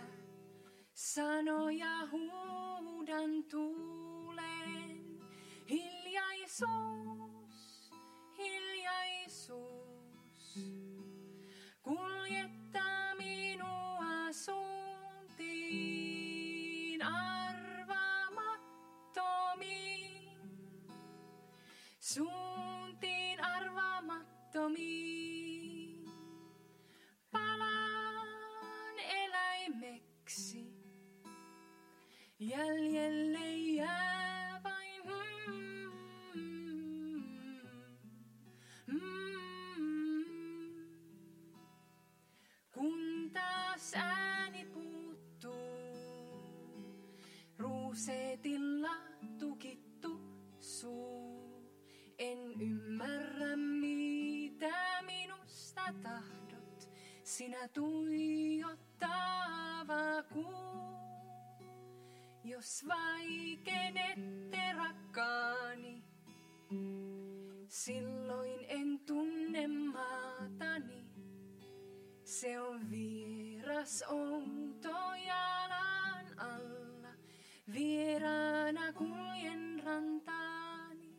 [0.93, 5.19] Sanoja huudan tuuleen.
[5.69, 7.91] Hiljaisuus
[8.37, 9.95] hiljaisuus
[11.81, 15.75] kuljettaa minua suuntiin
[17.03, 19.94] arvaamattomiin.
[22.15, 26.09] Suuntiin arvaamattomiin.
[27.31, 30.73] Palaan eläimeksi.
[32.39, 34.14] Jäljelle jää
[57.45, 59.13] Sinä tuijottava
[60.33, 60.97] kuu,
[62.43, 66.03] jos vaikenette rakkaani,
[67.67, 71.05] silloin en tunne maatani.
[72.23, 77.13] Se on vieras outo jalan alla,
[77.73, 81.15] vieraana kuljen rantaani.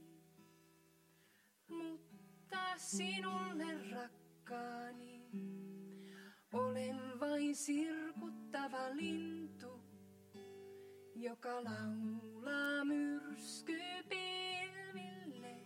[1.69, 3.66] Mutta sinulle
[11.47, 15.57] joka laulaa myrskypilville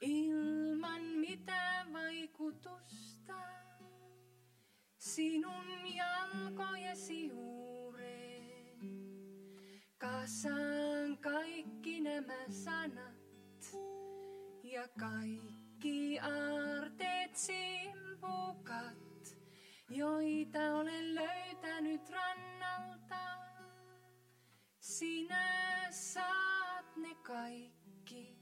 [0.00, 3.34] ilman mitään vaikutusta.
[4.98, 8.78] Sinun jalkojesi juureen
[9.98, 13.76] kasaan kaikki nämä sanat
[14.62, 19.38] ja kaikki aarteet simpukat,
[19.88, 22.55] joita olen löytänyt rannalta.
[24.98, 28.38] Sinä saat ne kaikki,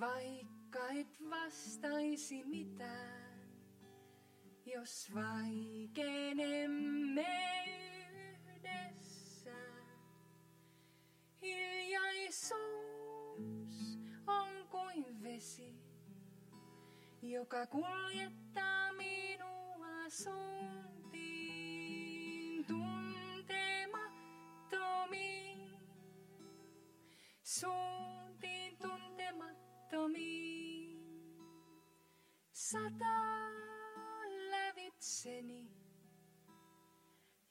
[0.00, 3.48] vaikka et vastaisi mitään.
[4.66, 7.26] Jos vaikenemme
[8.06, 9.56] yhdessä,
[11.42, 12.52] hiljaisuus
[14.26, 15.74] on kuin vesi,
[17.22, 21.01] joka kuljettaa minua suuntiin
[24.72, 25.70] tuntemattomiin.
[27.42, 31.02] Suuntiin tuntemattomiin.
[32.52, 33.48] Sata
[34.50, 35.70] lävitseni,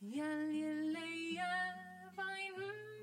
[0.02, 3.01] jäljelle jää vain mm,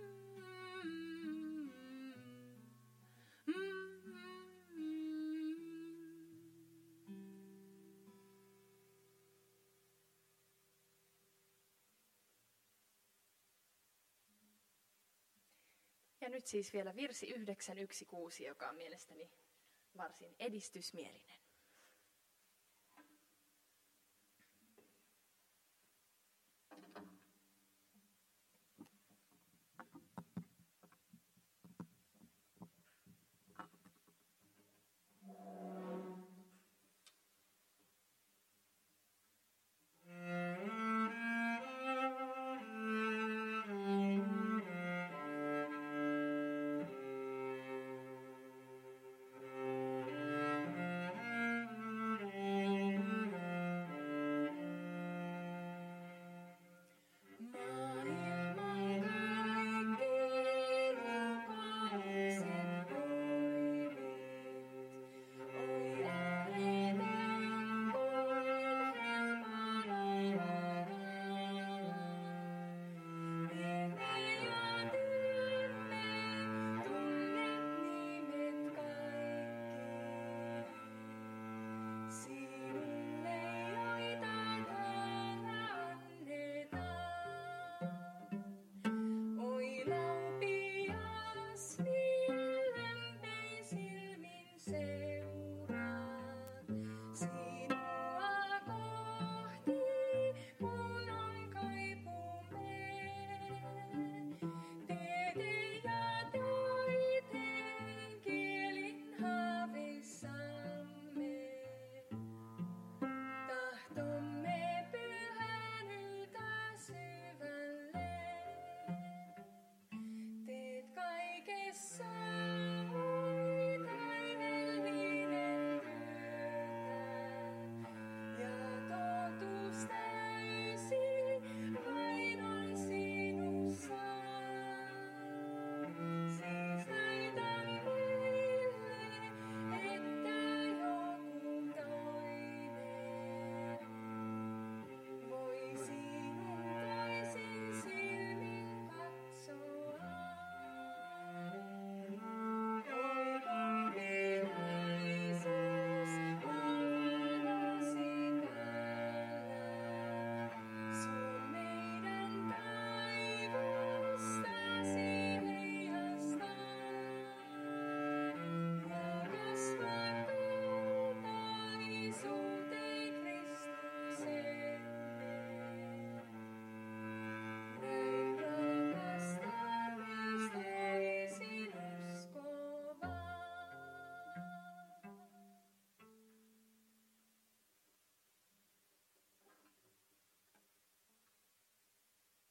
[16.28, 19.30] Ja nyt siis vielä virsi 916, joka on mielestäni
[19.96, 21.38] varsin edistysmielinen.